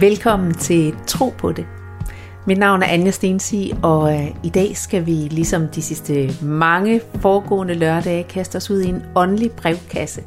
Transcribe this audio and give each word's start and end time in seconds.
Velkommen 0.00 0.54
til 0.54 0.94
Tro 1.06 1.28
på 1.38 1.52
det. 1.52 1.66
Mit 2.46 2.58
navn 2.58 2.82
er 2.82 2.86
Anja 2.86 3.10
Stensi, 3.10 3.72
og 3.82 4.14
øh, 4.14 4.26
i 4.44 4.48
dag 4.48 4.76
skal 4.76 5.06
vi, 5.06 5.12
ligesom 5.12 5.68
de 5.68 5.82
sidste 5.82 6.30
mange 6.42 7.00
foregående 7.20 7.74
lørdage, 7.74 8.24
kaste 8.24 8.56
os 8.56 8.70
ud 8.70 8.80
i 8.80 8.88
en 8.88 9.02
åndelig 9.14 9.52
brevkasse. 9.52 10.22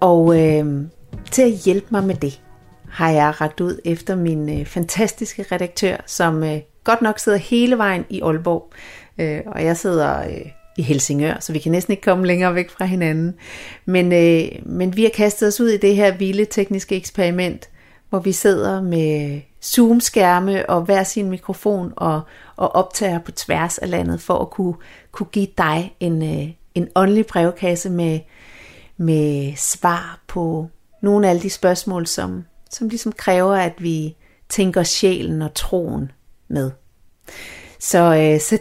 Og 0.00 0.40
øh, 0.40 0.84
til 1.30 1.42
at 1.42 1.52
hjælpe 1.64 1.86
mig 1.90 2.04
med 2.04 2.14
det, 2.14 2.40
har 2.88 3.10
jeg 3.10 3.40
ragt 3.40 3.60
ud 3.60 3.78
efter 3.84 4.16
min 4.16 4.60
øh, 4.60 4.66
fantastiske 4.66 5.44
redaktør, 5.52 5.96
som 6.06 6.42
øh, 6.42 6.58
godt 6.84 7.02
nok 7.02 7.18
sidder 7.18 7.38
hele 7.38 7.78
vejen 7.78 8.04
i 8.08 8.20
Aalborg, 8.20 8.72
øh, 9.18 9.40
og 9.46 9.64
jeg 9.64 9.76
sidder 9.76 10.20
øh, 10.20 10.46
i 10.76 10.82
Helsingør, 10.82 11.34
så 11.40 11.52
vi 11.52 11.58
kan 11.58 11.72
næsten 11.72 11.92
ikke 11.92 12.02
komme 12.02 12.26
længere 12.26 12.54
væk 12.54 12.70
fra 12.70 12.84
hinanden. 12.84 13.34
Men, 13.84 14.12
øh, 14.12 14.48
men 14.66 14.96
vi 14.96 15.02
har 15.02 15.10
kastet 15.10 15.48
os 15.48 15.60
ud 15.60 15.68
i 15.68 15.76
det 15.76 15.96
her 15.96 16.16
vilde 16.16 16.44
tekniske 16.44 16.96
eksperiment, 16.96 17.68
hvor 18.12 18.20
vi 18.20 18.32
sidder 18.32 18.80
med 18.80 19.40
Zoom-skærme 19.64 20.70
og 20.70 20.82
hver 20.82 21.02
sin 21.02 21.30
mikrofon 21.30 21.92
og, 21.96 22.20
og 22.56 22.74
optager 22.74 23.18
på 23.18 23.32
tværs 23.32 23.78
af 23.78 23.90
landet 23.90 24.20
for 24.20 24.38
at 24.38 24.50
kunne, 24.50 24.74
kunne 25.12 25.26
give 25.26 25.48
dig 25.58 25.96
en, 26.00 26.22
øh, 26.22 26.50
en 26.74 26.88
åndelig 26.94 27.26
brevkasse 27.26 27.90
med, 27.90 28.20
med 28.96 29.56
svar 29.56 30.20
på 30.26 30.68
nogle 31.02 31.26
af 31.26 31.30
alle 31.30 31.42
de 31.42 31.50
spørgsmål, 31.50 32.06
som, 32.06 32.44
som 32.70 32.88
ligesom 32.88 33.12
kræver, 33.12 33.56
at 33.56 33.74
vi 33.78 34.16
tænker 34.48 34.82
sjælen 34.82 35.42
og 35.42 35.54
troen 35.54 36.12
med. 36.48 36.70
Så, 37.78 37.98
øh, 37.98 38.40
så 38.40 38.58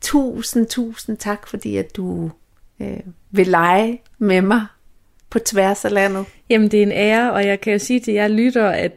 tusind, 0.00 0.66
tusind 0.66 1.16
tak, 1.16 1.46
fordi 1.46 1.76
at 1.76 1.96
du 1.96 2.30
øh, 2.80 3.00
vil 3.30 3.46
lege 3.46 4.02
med 4.18 4.42
mig 4.42 4.66
på 5.30 5.38
tværs 5.38 5.84
af 5.84 5.92
landet. 5.92 6.26
Jamen, 6.50 6.68
det 6.68 6.78
er 6.78 6.82
en 6.82 6.92
ære, 6.92 7.32
og 7.32 7.46
jeg 7.46 7.60
kan 7.60 7.72
jo 7.72 7.78
sige 7.78 8.00
til 8.00 8.14
jer 8.14 8.28
lytter, 8.28 8.68
at 8.68 8.92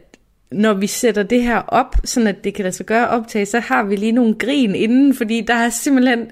når 0.52 0.74
vi 0.74 0.86
sætter 0.86 1.22
det 1.22 1.42
her 1.42 1.58
op, 1.58 1.96
sådan 2.04 2.26
at 2.26 2.44
det 2.44 2.54
kan 2.54 2.62
lade 2.62 2.74
sig 2.74 2.86
gøre 2.86 3.08
optage, 3.08 3.46
så 3.46 3.60
har 3.60 3.84
vi 3.84 3.96
lige 3.96 4.12
nogle 4.12 4.34
grin 4.34 4.74
inden, 4.74 5.14
fordi 5.14 5.40
der 5.40 5.54
er 5.54 5.68
simpelthen 5.68 6.30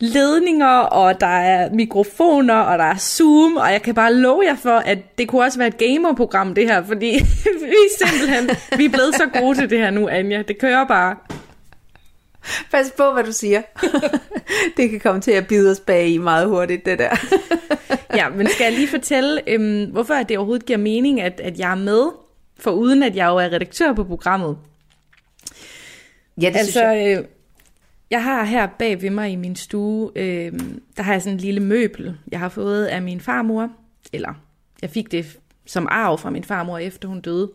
ledninger, 0.00 0.76
og 0.76 1.20
der 1.20 1.26
er 1.26 1.70
mikrofoner, 1.72 2.54
og 2.54 2.78
der 2.78 2.84
er 2.84 2.96
Zoom, 2.96 3.56
og 3.56 3.72
jeg 3.72 3.82
kan 3.82 3.94
bare 3.94 4.14
love 4.14 4.42
jer 4.46 4.56
for, 4.56 4.76
at 4.76 5.18
det 5.18 5.28
kunne 5.28 5.44
også 5.44 5.58
være 5.58 5.68
et 5.68 5.78
gamerprogram, 5.78 6.54
det 6.54 6.68
her, 6.68 6.84
fordi 6.84 7.10
vi 7.64 7.76
er 7.86 8.06
simpelthen, 8.06 8.50
vi 8.78 8.84
er 8.84 8.88
blevet 8.88 9.14
så 9.14 9.26
gode 9.40 9.58
til 9.58 9.70
det 9.70 9.78
her 9.78 9.90
nu, 9.90 10.08
Anja. 10.08 10.42
Det 10.42 10.58
kører 10.58 10.86
bare. 10.86 11.16
Pas 12.70 12.92
på, 12.96 13.12
hvad 13.12 13.24
du 13.24 13.32
siger. 13.32 13.62
det 14.76 14.90
kan 14.90 15.00
komme 15.00 15.20
til 15.20 15.30
at 15.30 15.46
bide 15.46 15.70
os 15.70 15.80
bag 15.80 16.08
i 16.08 16.18
meget 16.18 16.48
hurtigt, 16.48 16.86
det 16.86 16.98
der. 16.98 17.10
ja, 18.22 18.28
men 18.36 18.48
skal 18.48 18.64
jeg 18.64 18.72
lige 18.72 18.88
fortælle, 18.88 19.40
øhm, 19.46 19.90
hvorfor 19.90 20.14
det 20.14 20.38
overhovedet 20.38 20.66
giver 20.66 20.78
mening, 20.78 21.20
at, 21.20 21.40
at 21.40 21.58
jeg 21.58 21.70
er 21.70 21.74
med, 21.74 22.10
for 22.58 22.70
uden 22.70 23.02
at 23.02 23.16
jeg 23.16 23.26
jo 23.26 23.36
er 23.36 23.52
redaktør 23.52 23.92
på 23.92 24.04
programmet. 24.04 24.58
Ja, 26.40 26.48
det 26.48 26.56
altså, 26.56 26.72
synes 26.72 26.82
jeg. 26.82 27.18
Øh, 27.18 27.24
jeg 28.10 28.24
har 28.24 28.44
her 28.44 28.66
bag 28.78 29.02
ved 29.02 29.10
mig 29.10 29.30
i 29.30 29.36
min 29.36 29.56
stue, 29.56 30.10
øh, 30.16 30.52
der 30.96 31.02
har 31.02 31.12
jeg 31.12 31.22
sådan 31.22 31.36
en 31.36 31.40
lille 31.40 31.60
møbel, 31.60 32.16
jeg 32.32 32.38
har 32.38 32.48
fået 32.48 32.84
af 32.84 33.02
min 33.02 33.20
farmor, 33.20 33.70
eller 34.12 34.34
jeg 34.82 34.90
fik 34.90 35.12
det 35.12 35.38
som 35.66 35.88
arv 35.90 36.18
fra 36.18 36.30
min 36.30 36.44
farmor, 36.44 36.78
efter 36.78 37.08
hun 37.08 37.20
døde. 37.20 37.50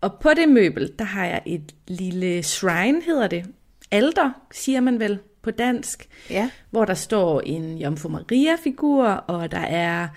Og 0.00 0.14
på 0.20 0.30
det 0.36 0.48
møbel, 0.48 0.92
der 0.98 1.04
har 1.04 1.26
jeg 1.26 1.42
et 1.46 1.74
lille 1.88 2.42
shrine, 2.42 3.02
hedder 3.02 3.26
det. 3.26 3.46
Alter, 3.90 4.30
siger 4.52 4.80
man 4.80 5.00
vel 5.00 5.18
på 5.42 5.50
dansk. 5.50 6.08
Ja. 6.30 6.50
Hvor 6.70 6.84
der 6.84 6.94
står 6.94 7.40
en 7.40 7.78
Jomfru 7.78 8.08
Maria-figur, 8.08 9.04
og 9.06 9.50
der 9.50 9.58
er 9.58 10.08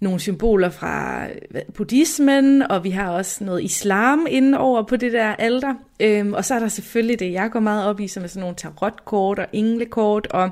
nogle 0.00 0.20
symboler 0.20 0.70
fra 0.70 1.26
buddhismen, 1.74 2.62
og 2.62 2.84
vi 2.84 2.90
har 2.90 3.10
også 3.10 3.44
noget 3.44 3.64
islam 3.64 4.26
inde 4.30 4.58
over 4.58 4.82
på 4.82 4.96
det 4.96 5.12
der 5.12 5.26
alter. 5.26 5.74
Øhm, 6.00 6.32
og 6.32 6.44
så 6.44 6.54
er 6.54 6.58
der 6.58 6.68
selvfølgelig 6.68 7.18
det, 7.18 7.32
jeg 7.32 7.50
går 7.50 7.60
meget 7.60 7.86
op 7.86 8.00
i, 8.00 8.08
som 8.08 8.22
er 8.22 8.26
sådan 8.26 8.40
nogle 8.40 8.56
tarotkort 8.56 9.38
og 9.38 9.46
englekort 9.52 10.26
og 10.26 10.50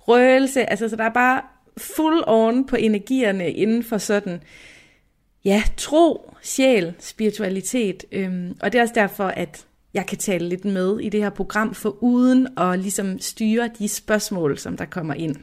røgelse. 0.00 0.70
Altså, 0.70 0.88
så 0.88 0.96
der 0.96 1.04
er 1.04 1.12
bare 1.12 1.42
full 1.76 2.22
on 2.26 2.66
på 2.66 2.76
energierne 2.76 3.52
inden 3.52 3.84
for 3.84 3.98
sådan, 3.98 4.42
ja, 5.44 5.62
tro, 5.76 6.34
sjæl, 6.42 6.94
spiritualitet. 6.98 8.04
Øhm, 8.12 8.56
og 8.62 8.72
det 8.72 8.78
er 8.78 8.82
også 8.82 8.94
derfor, 8.94 9.24
at 9.24 9.66
jeg 9.94 10.06
kan 10.06 10.18
tale 10.18 10.48
lidt 10.48 10.64
med 10.64 11.00
i 11.00 11.08
det 11.08 11.22
her 11.22 11.30
program, 11.30 11.74
for 11.74 11.96
uden 12.00 12.58
at 12.58 12.78
ligesom 12.78 13.20
styre 13.20 13.70
de 13.78 13.88
spørgsmål, 13.88 14.58
som 14.58 14.76
der 14.76 14.84
kommer 14.84 15.14
ind. 15.14 15.36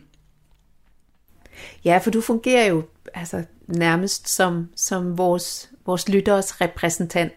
Ja, 1.86 1.98
for 1.98 2.12
du 2.12 2.22
fungerer 2.22 2.66
jo 2.66 2.84
altså, 3.14 3.44
nærmest 3.68 4.30
som, 4.30 4.70
som 4.76 5.18
vores, 5.18 5.72
vores 5.86 6.10
lytteres 6.10 6.62
repræsentant. 6.62 7.34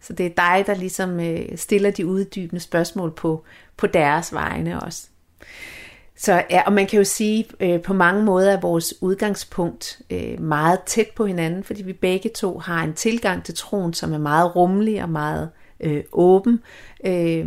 Så 0.00 0.12
det 0.12 0.26
er 0.26 0.30
dig, 0.30 0.66
der 0.66 0.74
ligesom 0.74 1.20
øh, 1.20 1.56
stiller 1.56 1.90
de 1.90 2.06
uddybende 2.06 2.60
spørgsmål 2.60 3.12
på, 3.14 3.44
på 3.76 3.86
deres 3.86 4.32
vegne 4.32 4.82
også. 4.82 5.08
Så 6.16 6.42
ja, 6.50 6.62
og 6.66 6.72
man 6.72 6.86
kan 6.86 6.98
jo 6.98 7.04
sige, 7.04 7.46
øh, 7.60 7.82
på 7.82 7.92
mange 7.92 8.22
måder 8.22 8.52
er 8.52 8.60
vores 8.60 9.02
udgangspunkt 9.02 10.00
øh, 10.10 10.40
meget 10.40 10.80
tæt 10.86 11.08
på 11.16 11.26
hinanden, 11.26 11.64
fordi 11.64 11.82
vi 11.82 11.92
begge 11.92 12.30
to 12.34 12.58
har 12.58 12.84
en 12.84 12.94
tilgang 12.94 13.44
til 13.44 13.54
troen, 13.54 13.94
som 13.94 14.12
er 14.12 14.18
meget 14.18 14.56
rummelig 14.56 15.02
og 15.02 15.08
meget 15.08 15.50
øh, 15.80 16.04
åben. 16.12 16.60
Øh, 17.06 17.46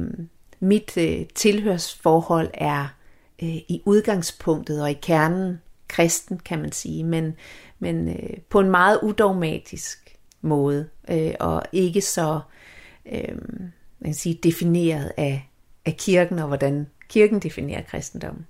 mit 0.59 0.97
øh, 0.97 1.25
tilhørsforhold 1.35 2.49
er 2.53 2.95
øh, 3.43 3.55
i 3.55 3.81
udgangspunktet 3.85 4.81
og 4.81 4.91
i 4.91 4.97
kernen 5.01 5.61
kristen, 5.87 6.39
kan 6.39 6.59
man 6.59 6.71
sige, 6.71 7.03
men, 7.03 7.35
men 7.79 8.07
øh, 8.09 8.37
på 8.49 8.59
en 8.59 8.71
meget 8.71 8.99
udogmatisk 9.03 10.17
måde, 10.41 10.89
øh, 11.11 11.33
og 11.39 11.63
ikke 11.71 12.01
så 12.01 12.39
øh, 13.11 13.37
man 14.01 14.07
kan 14.07 14.13
sige, 14.13 14.39
defineret 14.43 15.11
af, 15.17 15.49
af 15.85 15.97
kirken, 15.97 16.39
og 16.39 16.47
hvordan 16.47 16.87
kirken 17.09 17.39
definerer 17.39 17.81
kristendommen. 17.81 18.47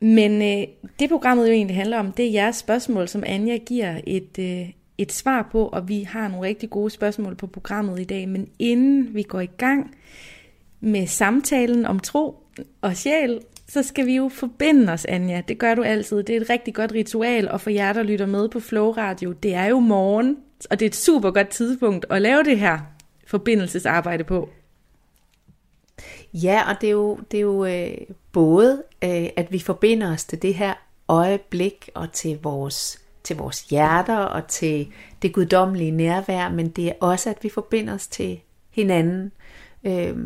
Men 0.00 0.42
øh, 0.42 0.68
det 0.98 1.08
programmet 1.08 1.46
jo 1.46 1.52
egentlig 1.52 1.76
handler 1.76 1.98
om, 1.98 2.12
det 2.12 2.26
er 2.26 2.30
jeres 2.30 2.56
spørgsmål, 2.56 3.08
som 3.08 3.24
Anja 3.26 3.56
giver 3.56 4.00
et, 4.06 4.38
øh, 4.38 4.68
et 5.02 5.12
svar 5.12 5.48
på, 5.52 5.66
og 5.66 5.88
vi 5.88 6.02
har 6.02 6.28
nogle 6.28 6.46
rigtig 6.46 6.70
gode 6.70 6.90
spørgsmål 6.90 7.34
på 7.34 7.46
programmet 7.46 8.00
i 8.00 8.04
dag. 8.04 8.28
Men 8.28 8.48
inden 8.58 9.14
vi 9.14 9.22
går 9.22 9.40
i 9.40 9.50
gang 9.58 9.94
med 10.80 11.06
samtalen 11.06 11.86
om 11.86 12.00
tro 12.00 12.36
og 12.80 12.96
sjæl, 12.96 13.40
så 13.68 13.82
skal 13.82 14.06
vi 14.06 14.16
jo 14.16 14.28
forbinde 14.28 14.92
os, 14.92 15.04
Anja. 15.04 15.42
Det 15.48 15.58
gør 15.58 15.74
du 15.74 15.82
altid. 15.82 16.22
Det 16.22 16.36
er 16.36 16.40
et 16.40 16.50
rigtig 16.50 16.74
godt 16.74 16.92
ritual, 16.92 17.48
og 17.48 17.60
for 17.60 17.70
jer, 17.70 17.92
der 17.92 18.02
lytter 18.02 18.26
med 18.26 18.48
på 18.48 18.60
Flow 18.60 18.90
Radio, 18.90 19.32
det 19.32 19.54
er 19.54 19.66
jo 19.66 19.78
morgen, 19.78 20.36
og 20.70 20.80
det 20.80 20.86
er 20.86 20.90
et 20.90 20.96
super 20.96 21.30
godt 21.30 21.48
tidspunkt 21.48 22.06
at 22.10 22.22
lave 22.22 22.42
det 22.42 22.58
her 22.58 22.78
forbindelsesarbejde 23.26 24.24
på. 24.24 24.48
Ja, 26.34 26.62
og 26.68 26.80
det 26.80 26.86
er 26.86 26.92
jo, 26.92 27.18
det 27.30 27.36
er 27.38 27.42
jo 27.42 27.64
øh, 27.64 27.96
både, 28.32 28.82
øh, 29.04 29.28
at 29.36 29.52
vi 29.52 29.58
forbinder 29.58 30.12
os 30.12 30.24
til 30.24 30.42
det 30.42 30.54
her 30.54 30.74
øjeblik, 31.08 31.90
og 31.94 32.12
til 32.12 32.38
vores, 32.42 33.02
til 33.30 33.36
vores 33.36 33.60
hjerter, 33.60 34.16
og 34.16 34.46
til 34.46 34.92
det 35.22 35.32
guddommelige 35.32 35.90
nærvær, 35.90 36.48
men 36.48 36.68
det 36.68 36.88
er 36.88 36.92
også, 37.00 37.30
at 37.30 37.38
vi 37.42 37.48
forbinder 37.48 37.94
os 37.94 38.06
til 38.06 38.40
hinanden. 38.70 39.32
Øh, 39.84 40.16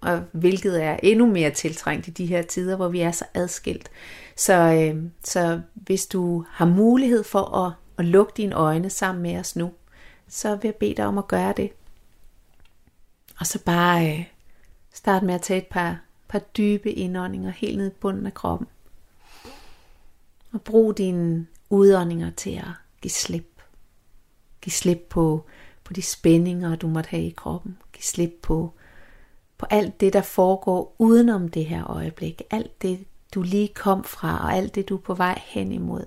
og 0.00 0.22
hvilket 0.32 0.82
er 0.82 0.96
endnu 1.02 1.26
mere 1.26 1.50
tiltrængt 1.50 2.08
i 2.08 2.10
de 2.10 2.26
her 2.26 2.42
tider, 2.42 2.76
hvor 2.76 2.88
vi 2.88 3.00
er 3.00 3.10
så 3.10 3.24
adskilt. 3.34 3.90
Så, 4.36 4.54
øh, 4.54 5.02
så 5.24 5.60
hvis 5.74 6.06
du 6.06 6.44
har 6.50 6.66
mulighed 6.66 7.24
for 7.24 7.56
at, 7.66 7.72
at 7.98 8.04
lukke 8.04 8.32
dine 8.36 8.54
øjne 8.54 8.90
sammen 8.90 9.22
med 9.22 9.36
os 9.38 9.56
nu, 9.56 9.72
så 10.28 10.56
vil 10.56 10.68
jeg 10.68 10.74
bede 10.74 10.94
dig 10.94 11.06
om 11.06 11.18
at 11.18 11.28
gøre 11.28 11.54
det. 11.56 11.70
Og 13.40 13.46
så 13.46 13.58
bare 13.64 14.10
øh, 14.12 14.24
start 14.92 15.22
med 15.22 15.34
at 15.34 15.42
tage 15.42 15.58
et 15.58 15.66
par, 15.66 16.00
par 16.28 16.38
dybe 16.38 16.92
indåndinger 16.92 17.50
helt 17.50 17.78
ned 17.78 17.86
i 17.90 17.98
bunden 18.00 18.26
af 18.26 18.34
kroppen. 18.34 18.68
Og 20.52 20.62
brug 20.62 20.98
dine 20.98 21.46
udåndinger 21.70 22.30
til 22.30 22.50
at 22.50 22.72
give 23.02 23.10
slip. 23.10 23.62
Giv 24.60 24.70
slip 24.70 25.06
på, 25.10 25.46
på 25.84 25.92
de 25.92 26.02
spændinger, 26.02 26.76
du 26.76 26.88
måtte 26.88 27.10
have 27.10 27.22
i 27.22 27.34
kroppen. 27.36 27.78
Giv 27.92 28.02
slip 28.02 28.32
på 28.42 28.74
på 29.58 29.66
alt 29.70 30.00
det, 30.00 30.12
der 30.12 30.22
foregår 30.22 30.96
udenom 30.98 31.48
det 31.48 31.66
her 31.66 31.90
øjeblik. 31.90 32.42
Alt 32.50 32.82
det, 32.82 33.04
du 33.34 33.42
lige 33.42 33.68
kom 33.68 34.04
fra, 34.04 34.38
og 34.38 34.54
alt 34.54 34.74
det, 34.74 34.88
du 34.88 34.96
er 34.96 35.00
på 35.00 35.14
vej 35.14 35.42
hen 35.44 35.72
imod. 35.72 36.06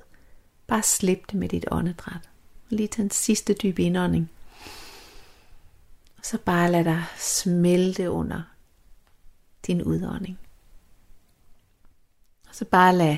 Bare 0.68 0.84
slip 0.84 1.32
det 1.32 1.40
med 1.40 1.50
dit 1.50 1.66
åndedræt. 1.72 2.30
Lige 2.70 2.88
til 2.88 3.04
en 3.04 3.12
sidste 3.12 3.54
dyb 3.54 3.80
indånding. 3.80 4.32
Og 6.18 6.26
så 6.26 6.38
bare 6.38 6.72
lad 6.72 6.84
dig 6.84 7.04
smelte 7.18 8.12
under 8.12 8.42
din 9.68 9.84
udånding. 9.84 10.40
Og 12.50 12.56
så 12.56 12.66
bare 12.66 12.96
lad 12.96 13.18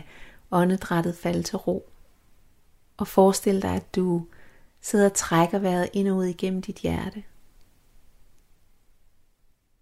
åndedrættet 0.52 1.16
falde 1.16 1.44
til 1.44 1.58
ro. 1.58 1.89
Og 3.00 3.08
forestil 3.08 3.62
dig, 3.62 3.76
at 3.76 3.96
du 3.96 4.26
sidder 4.82 5.06
og 5.06 5.14
trækker 5.14 5.60
vejret 5.60 5.90
ind 5.94 6.08
og 6.08 6.18
ud 6.18 6.26
igennem 6.26 6.62
dit 6.62 6.76
hjerte. 6.76 7.24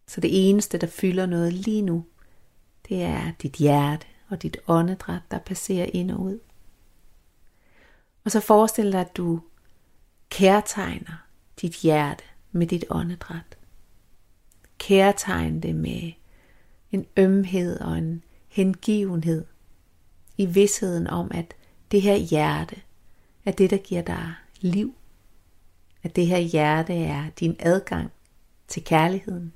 Så 0.08 0.22
det 0.22 0.50
eneste, 0.50 0.78
der 0.78 0.88
fylder 0.88 1.26
noget 1.26 1.54
lige 1.54 1.82
nu, 1.82 2.06
det 2.90 3.04
er 3.04 3.32
dit 3.42 3.54
hjerte 3.54 4.06
og 4.30 4.42
dit 4.42 4.58
åndedræt, 4.68 5.22
der 5.32 5.40
passerer 5.40 5.90
ind 5.94 6.12
og 6.12 6.20
ud. 6.20 6.40
Og 8.24 8.32
så 8.32 8.40
forestil 8.40 8.92
dig, 8.92 9.02
at 9.02 9.18
du 9.18 9.42
kærtegner 10.30 11.26
dit 11.62 11.74
hjerte 11.74 12.24
med 12.52 12.68
dit 12.68 12.86
åndedræt. 12.90 13.58
Kærtegn 14.78 15.62
det 15.62 15.76
med 15.76 16.12
en 16.92 17.06
ømhed 17.18 17.80
og 17.80 17.98
en 17.98 18.24
hengivenhed 18.48 19.46
i 20.38 20.46
vidsheden 20.46 21.08
om, 21.08 21.32
at 21.34 21.54
det 21.92 22.02
her 22.02 22.16
hjerte 22.16 22.82
er 23.48 23.52
det, 23.52 23.70
der 23.70 23.78
giver 23.78 24.02
dig 24.02 24.34
liv. 24.60 24.96
At 26.04 26.16
det 26.16 26.28
her 26.28 26.38
hjerte 26.38 26.94
er 26.94 27.30
din 27.30 27.56
adgang 27.60 28.12
til 28.68 28.84
kærligheden. 28.84 29.54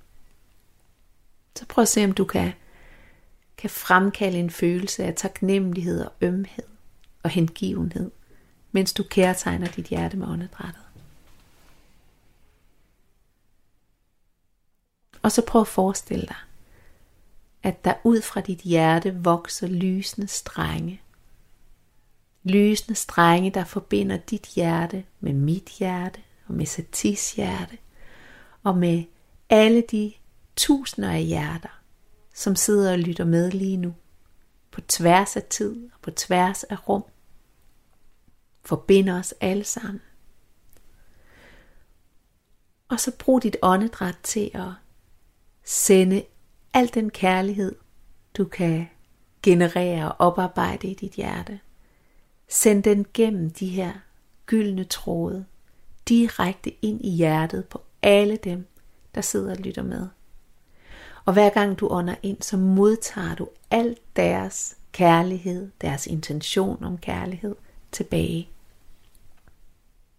Så 1.55 1.65
prøv 1.65 1.81
at 1.81 1.87
se, 1.87 2.03
om 2.05 2.11
du 2.11 2.25
kan, 2.25 2.53
kan 3.57 3.69
fremkalde 3.69 4.39
en 4.39 4.49
følelse 4.49 5.03
af 5.03 5.13
taknemmelighed 5.15 6.05
og 6.05 6.13
ømhed 6.21 6.63
og 7.23 7.29
hengivenhed, 7.29 8.11
mens 8.71 8.93
du 8.93 9.03
kærtegner 9.03 9.67
dit 9.67 9.85
hjerte 9.85 10.17
med 10.17 10.27
åndedrættet. 10.27 10.83
Og 15.21 15.31
så 15.31 15.41
prøv 15.45 15.61
at 15.61 15.67
forestille 15.67 16.25
dig, 16.25 16.35
at 17.63 17.85
der 17.85 17.93
ud 18.03 18.21
fra 18.21 18.41
dit 18.41 18.59
hjerte 18.59 19.23
vokser 19.23 19.67
lysende 19.67 20.27
strenge. 20.27 21.01
Lysende 22.43 22.95
strenge, 22.95 23.51
der 23.51 23.63
forbinder 23.63 24.17
dit 24.17 24.47
hjerte 24.47 25.05
med 25.19 25.33
mit 25.33 25.69
hjerte 25.69 26.19
og 26.47 26.53
med 26.53 26.65
Satis 26.65 27.33
hjerte 27.33 27.77
og 28.63 28.77
med 28.77 29.03
alle 29.49 29.83
de 29.91 30.13
tusinder 30.55 31.11
af 31.11 31.23
hjerter, 31.23 31.81
som 32.33 32.55
sidder 32.55 32.91
og 32.91 32.99
lytter 32.99 33.25
med 33.25 33.51
lige 33.51 33.77
nu, 33.77 33.95
på 34.71 34.81
tværs 34.81 35.35
af 35.35 35.43
tid 35.43 35.89
og 35.93 35.99
på 36.01 36.11
tværs 36.11 36.63
af 36.63 36.89
rum, 36.89 37.03
forbinder 38.65 39.19
os 39.19 39.33
alle 39.41 39.63
sammen. 39.63 40.01
Og 42.89 42.99
så 42.99 43.11
brug 43.19 43.43
dit 43.43 43.57
åndedræt 43.61 44.17
til 44.23 44.51
at 44.53 44.71
sende 45.63 46.25
al 46.73 46.93
den 46.93 47.09
kærlighed, 47.09 47.75
du 48.37 48.45
kan 48.45 48.89
generere 49.43 50.11
og 50.11 50.27
oparbejde 50.27 50.87
i 50.87 50.93
dit 50.93 51.11
hjerte. 51.11 51.59
Send 52.51 52.83
den 52.83 53.05
gennem 53.13 53.49
de 53.49 53.67
her 53.67 53.93
gyldne 54.45 54.83
tråde 54.83 55.45
direkte 56.07 56.85
ind 56.85 57.05
i 57.05 57.09
hjertet 57.09 57.65
på 57.65 57.83
alle 58.01 58.35
dem, 58.35 58.67
der 59.15 59.21
sidder 59.21 59.51
og 59.51 59.57
lytter 59.57 59.83
med. 59.83 60.07
Og 61.25 61.33
hver 61.33 61.49
gang 61.49 61.79
du 61.79 61.87
ånder 61.87 62.15
ind, 62.23 62.41
så 62.41 62.57
modtager 62.57 63.35
du 63.35 63.49
alt 63.71 64.15
deres 64.15 64.77
kærlighed, 64.91 65.71
deres 65.81 66.07
intention 66.07 66.83
om 66.83 66.97
kærlighed 66.97 67.55
tilbage. 67.91 68.49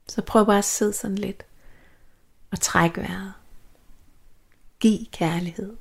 Så 0.09 0.23
prøv 0.23 0.47
bare 0.47 0.59
at 0.59 0.65
sidde 0.65 0.93
sådan 0.93 1.19
lidt 1.19 1.43
og 2.51 2.61
træk 2.61 2.97
vejret. 2.97 3.33
Giv 4.81 4.99
kærlighed 5.13 5.77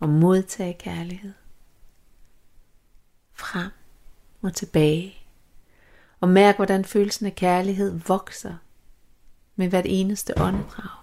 og 0.00 0.08
modtag 0.08 0.78
kærlighed. 0.78 1.32
Frem 3.34 3.70
og 4.42 4.54
tilbage. 4.54 5.19
Og 6.20 6.28
mærk, 6.28 6.56
hvordan 6.56 6.84
følelsen 6.84 7.26
af 7.26 7.34
kærlighed 7.34 8.00
vokser 8.06 8.56
med 9.56 9.68
hvert 9.68 9.86
eneste 9.88 10.34
åndedrag. 10.36 11.00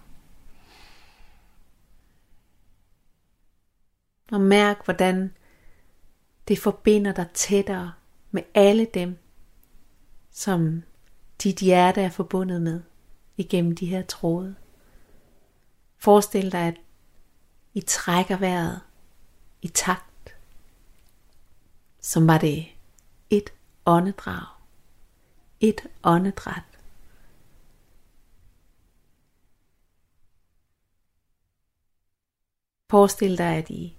Og 4.31 4.41
mærk, 4.41 4.85
hvordan 4.85 5.33
det 6.47 6.59
forbinder 6.59 7.13
dig 7.13 7.27
tættere 7.33 7.93
med 8.31 8.43
alle 8.53 8.87
dem, 8.93 9.17
som 10.31 10.83
dit 11.43 11.59
hjerte 11.59 12.01
er 12.01 12.09
forbundet 12.09 12.61
med 12.61 12.81
igennem 13.37 13.75
de 13.75 13.85
her 13.85 14.01
tråde. 14.01 14.55
Forestil 15.97 16.51
dig, 16.51 16.67
at 16.67 16.77
I 17.73 17.81
trækker 17.81 18.37
vejret 18.37 18.81
i 19.61 19.67
takt, 19.67 20.37
som 22.01 22.27
var 22.27 22.37
det 22.37 22.65
et 23.29 23.49
åndedrag, 23.85 24.56
et 25.59 25.81
åndedræt. 26.03 26.63
Forestil 32.89 33.37
dig, 33.37 33.55
at 33.55 33.69
I 33.69 33.97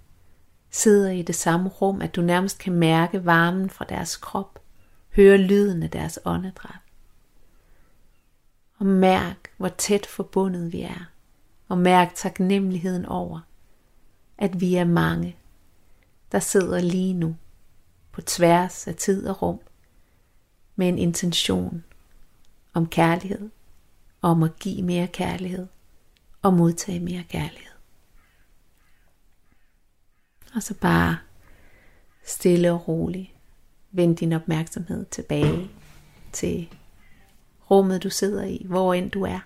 sidder 0.69 1.11
i 1.11 1.21
det 1.21 1.35
samme 1.35 1.69
rum, 1.69 2.01
at 2.01 2.15
du 2.15 2.21
nærmest 2.21 2.59
kan 2.59 2.73
mærke 2.73 3.25
varmen 3.25 3.69
fra 3.69 3.85
deres 3.85 4.17
krop, 4.17 4.59
høre 5.15 5.37
lyden 5.37 5.83
af 5.83 5.89
deres 5.89 6.19
åndedræt. 6.25 6.79
Og 8.77 8.85
mærk, 8.85 9.51
hvor 9.57 9.69
tæt 9.69 10.05
forbundet 10.05 10.73
vi 10.73 10.81
er, 10.81 11.11
og 11.67 11.77
mærk 11.77 12.15
taknemmeligheden 12.15 13.05
over, 13.05 13.39
at 14.37 14.61
vi 14.61 14.75
er 14.75 14.85
mange, 14.85 15.35
der 16.31 16.39
sidder 16.39 16.81
lige 16.81 17.13
nu 17.13 17.35
på 18.11 18.21
tværs 18.21 18.87
af 18.87 18.95
tid 18.95 19.27
og 19.27 19.41
rum 19.41 19.59
med 20.79 20.87
en 20.87 20.97
intention 20.97 21.83
om 22.73 22.87
kærlighed, 22.87 23.49
og 24.21 24.31
om 24.31 24.43
at 24.43 24.59
give 24.59 24.83
mere 24.83 25.07
kærlighed 25.07 25.67
og 26.41 26.53
modtage 26.53 26.99
mere 26.99 27.23
kærlighed. 27.29 27.73
Og 30.55 30.63
så 30.63 30.73
bare 30.73 31.17
stille 32.25 32.71
og 32.71 32.87
roligt 32.87 33.31
vend 33.91 34.17
din 34.17 34.33
opmærksomhed 34.33 35.05
tilbage 35.05 35.69
til 36.31 36.69
rummet 37.71 38.03
du 38.03 38.09
sidder 38.09 38.43
i, 38.43 38.65
hvor 38.65 38.93
end 38.93 39.11
du 39.11 39.23
er. 39.23 39.39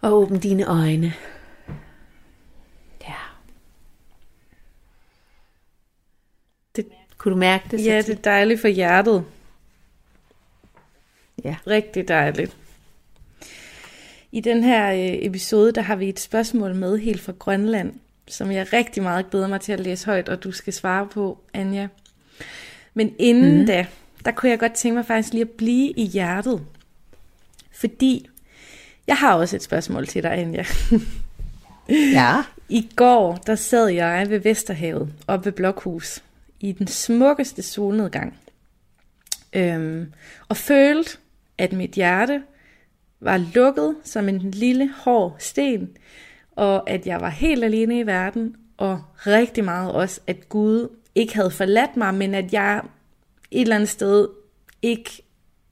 Og 0.00 0.12
åbn 0.12 0.38
dine 0.38 0.64
øjne. 0.64 1.12
Ja. 3.00 3.14
Det, 6.76 6.88
kunne 7.18 7.34
du 7.34 7.38
mærke 7.38 7.64
det? 7.70 7.84
Ja, 7.84 7.98
det 7.98 8.18
er 8.18 8.22
dejligt 8.22 8.60
for 8.60 8.68
hjertet. 8.68 9.24
Ja. 11.44 11.56
Rigtig 11.66 12.08
dejligt. 12.08 12.56
I 14.32 14.40
den 14.40 14.64
her 14.64 14.92
øh, 14.92 15.26
episode, 15.26 15.72
der 15.72 15.82
har 15.82 15.96
vi 15.96 16.08
et 16.08 16.20
spørgsmål 16.20 16.74
med 16.74 16.98
helt 16.98 17.20
fra 17.20 17.32
Grønland 17.38 17.92
som 18.30 18.52
jeg 18.52 18.72
rigtig 18.72 19.02
meget 19.02 19.30
glæder 19.30 19.48
mig 19.48 19.60
til 19.60 19.72
at 19.72 19.80
læse 19.80 20.06
højt, 20.06 20.28
og 20.28 20.44
du 20.44 20.52
skal 20.52 20.72
svare 20.72 21.06
på, 21.06 21.38
Anja. 21.54 21.88
Men 22.94 23.14
inden 23.18 23.60
mm. 23.60 23.66
da, 23.66 23.86
der 24.24 24.30
kunne 24.30 24.50
jeg 24.50 24.58
godt 24.58 24.72
tænke 24.72 24.94
mig 24.94 25.06
faktisk 25.06 25.32
lige 25.32 25.42
at 25.42 25.50
blive 25.50 25.90
i 25.90 26.04
hjertet. 26.04 26.62
Fordi 27.72 28.28
jeg 29.06 29.16
har 29.16 29.34
også 29.34 29.56
et 29.56 29.62
spørgsmål 29.62 30.06
til 30.06 30.22
dig, 30.22 30.32
Anja. 30.32 30.64
ja. 32.18 32.42
I 32.68 32.88
går, 32.96 33.36
der 33.46 33.54
sad 33.54 33.88
jeg 33.88 34.30
ved 34.30 34.38
Vesterhavet, 34.38 35.12
op 35.26 35.44
ved 35.44 35.52
Blokhus, 35.52 36.22
i 36.60 36.72
den 36.72 36.86
smukkeste 36.86 37.62
solnedgang. 37.62 38.36
Øhm, 39.52 40.12
og 40.48 40.56
følte, 40.56 41.18
at 41.58 41.72
mit 41.72 41.90
hjerte 41.90 42.42
var 43.20 43.36
lukket 43.54 43.96
som 44.04 44.28
en 44.28 44.38
lille 44.38 44.90
hård 45.04 45.36
sten, 45.38 45.96
og 46.52 46.90
at 46.90 47.06
jeg 47.06 47.20
var 47.20 47.28
helt 47.28 47.64
alene 47.64 47.98
i 47.98 48.06
verden, 48.06 48.56
og 48.76 49.02
rigtig 49.16 49.64
meget 49.64 49.92
også, 49.92 50.20
at 50.26 50.48
Gud 50.48 50.88
ikke 51.14 51.34
havde 51.34 51.50
forladt 51.50 51.96
mig, 51.96 52.14
men 52.14 52.34
at 52.34 52.52
jeg 52.52 52.82
et 53.50 53.60
eller 53.60 53.74
andet 53.74 53.88
sted 53.88 54.28
ikke 54.82 55.22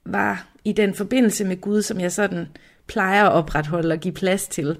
var 0.05 0.47
i 0.63 0.71
den 0.71 0.93
forbindelse 0.93 1.45
med 1.45 1.61
Gud, 1.61 1.81
som 1.81 1.99
jeg 1.99 2.11
sådan 2.11 2.47
plejer 2.87 3.25
at 3.25 3.31
opretholde 3.31 3.93
og 3.93 3.99
give 3.99 4.13
plads 4.13 4.47
til. 4.47 4.77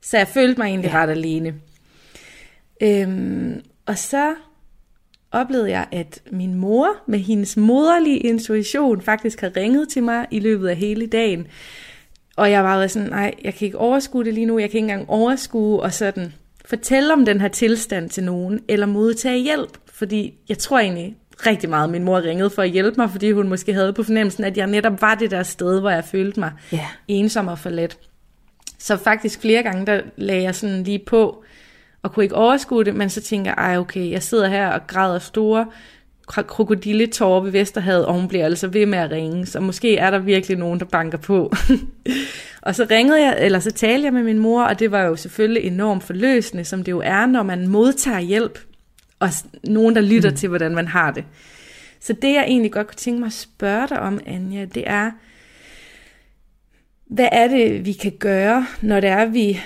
Så 0.00 0.18
jeg 0.18 0.28
følte 0.28 0.60
mig 0.60 0.66
egentlig 0.66 0.90
ja. 0.90 0.96
ret 0.96 1.10
alene. 1.10 1.54
Øhm, 2.82 3.64
og 3.86 3.98
så 3.98 4.34
oplevede 5.34 5.70
jeg, 5.70 5.86
at 5.92 6.22
min 6.30 6.54
mor 6.54 6.86
med 7.06 7.18
hendes 7.18 7.56
moderlige 7.56 8.18
intuition 8.18 9.02
faktisk 9.02 9.40
har 9.40 9.56
ringet 9.56 9.88
til 9.88 10.02
mig 10.02 10.26
i 10.30 10.40
løbet 10.40 10.68
af 10.68 10.76
hele 10.76 11.06
dagen 11.06 11.46
og 12.36 12.50
jeg 12.50 12.64
var 12.64 12.86
sådan, 12.86 13.08
nej, 13.08 13.34
jeg 13.44 13.54
kan 13.54 13.66
ikke 13.66 13.78
overskue 13.78 14.24
det 14.24 14.34
lige 14.34 14.46
nu, 14.46 14.58
jeg 14.58 14.70
kan 14.70 14.78
ikke 14.78 14.92
engang 14.92 15.10
overskue 15.10 15.82
og 15.82 15.92
sådan 15.92 16.34
fortælle 16.64 17.12
om 17.12 17.24
den 17.24 17.40
her 17.40 17.48
tilstand 17.48 18.10
til 18.10 18.24
nogen, 18.24 18.60
eller 18.68 18.86
modtage 18.86 19.42
hjælp, 19.42 19.78
fordi 19.92 20.34
jeg 20.48 20.58
tror 20.58 20.78
egentlig 20.78 21.16
rigtig 21.46 21.70
meget, 21.70 21.90
min 21.90 22.04
mor 22.04 22.20
ringede 22.20 22.50
for 22.50 22.62
at 22.62 22.70
hjælpe 22.70 23.00
mig, 23.00 23.10
fordi 23.10 23.32
hun 23.32 23.48
måske 23.48 23.74
havde 23.74 23.92
på 23.92 24.02
fornemmelsen, 24.02 24.44
at 24.44 24.56
jeg 24.56 24.66
netop 24.66 25.02
var 25.02 25.14
det 25.14 25.30
der 25.30 25.42
sted, 25.42 25.80
hvor 25.80 25.90
jeg 25.90 26.04
følte 26.04 26.40
mig 26.40 26.52
yeah. 26.74 26.84
ensom 27.08 27.48
og 27.48 27.58
forladt. 27.58 27.98
Så 28.78 28.96
faktisk 28.96 29.40
flere 29.40 29.62
gange, 29.62 29.86
der 29.86 30.00
lagde 30.16 30.42
jeg 30.42 30.54
sådan 30.54 30.82
lige 30.82 30.98
på, 31.06 31.44
og 32.04 32.12
kunne 32.12 32.24
ikke 32.24 32.34
overskue 32.34 32.84
det, 32.84 32.94
men 32.94 33.10
så 33.10 33.20
tænker 33.20 33.50
jeg, 33.50 33.70
ej 33.70 33.78
okay, 33.78 34.10
jeg 34.10 34.22
sidder 34.22 34.48
her 34.48 34.68
og 34.68 34.86
græder 34.86 35.18
store 35.18 35.66
krokodilletårer 36.26 37.40
ved 37.40 37.50
Vesterhavet, 37.50 38.06
og 38.06 38.14
hun 38.14 38.28
bliver 38.28 38.44
altså 38.44 38.68
ved 38.68 38.86
med 38.86 38.98
at 38.98 39.10
ringe, 39.10 39.46
så 39.46 39.60
måske 39.60 39.96
er 39.96 40.10
der 40.10 40.18
virkelig 40.18 40.58
nogen, 40.58 40.80
der 40.80 40.86
banker 40.86 41.18
på. 41.18 41.52
og 42.62 42.74
så 42.74 42.86
ringede 42.90 43.22
jeg, 43.22 43.36
eller 43.40 43.58
så 43.58 43.70
talte 43.70 44.04
jeg 44.04 44.12
med 44.12 44.22
min 44.22 44.38
mor, 44.38 44.64
og 44.64 44.78
det 44.78 44.90
var 44.90 45.02
jo 45.02 45.16
selvfølgelig 45.16 45.62
enormt 45.62 46.04
forløsende, 46.04 46.64
som 46.64 46.84
det 46.84 46.92
jo 46.92 47.00
er, 47.04 47.26
når 47.26 47.42
man 47.42 47.68
modtager 47.68 48.20
hjælp, 48.20 48.58
og 49.20 49.28
nogen, 49.64 49.94
der 49.94 50.00
lytter 50.00 50.30
mm. 50.30 50.36
til, 50.36 50.48
hvordan 50.48 50.74
man 50.74 50.88
har 50.88 51.10
det. 51.10 51.24
Så 52.00 52.12
det, 52.12 52.34
jeg 52.34 52.44
egentlig 52.46 52.72
godt 52.72 52.86
kunne 52.86 52.96
tænke 52.96 53.20
mig 53.20 53.26
at 53.26 53.32
spørge 53.32 53.88
dig 53.88 54.00
om, 54.00 54.20
Anja, 54.26 54.64
det 54.64 54.84
er, 54.86 55.10
hvad 57.06 57.28
er 57.32 57.48
det, 57.48 57.86
vi 57.86 57.92
kan 57.92 58.12
gøre, 58.18 58.66
når 58.80 59.00
det 59.00 59.10
er, 59.10 59.24
vi 59.24 59.60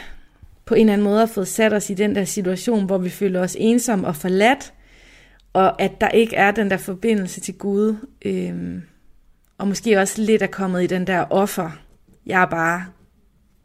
på 0.68 0.74
en 0.74 0.80
eller 0.80 0.92
anden 0.92 1.04
måde 1.04 1.18
har 1.18 1.26
fået 1.26 1.48
sat 1.48 1.72
os 1.72 1.90
i 1.90 1.94
den 1.94 2.14
der 2.14 2.24
situation, 2.24 2.86
hvor 2.86 2.98
vi 2.98 3.10
føler 3.10 3.40
os 3.40 3.56
ensomme 3.58 4.06
og 4.06 4.16
forladt, 4.16 4.72
og 5.52 5.82
at 5.82 6.00
der 6.00 6.08
ikke 6.08 6.36
er 6.36 6.50
den 6.50 6.70
der 6.70 6.76
forbindelse 6.76 7.40
til 7.40 7.54
Gud, 7.54 7.96
øhm, 8.24 8.82
og 9.58 9.68
måske 9.68 9.98
også 9.98 10.22
lidt 10.22 10.42
er 10.42 10.46
kommet 10.46 10.82
i 10.82 10.86
den 10.86 11.06
der 11.06 11.24
offer. 11.30 11.70
Jeg 12.26 12.42
er 12.42 12.46
bare 12.46 12.86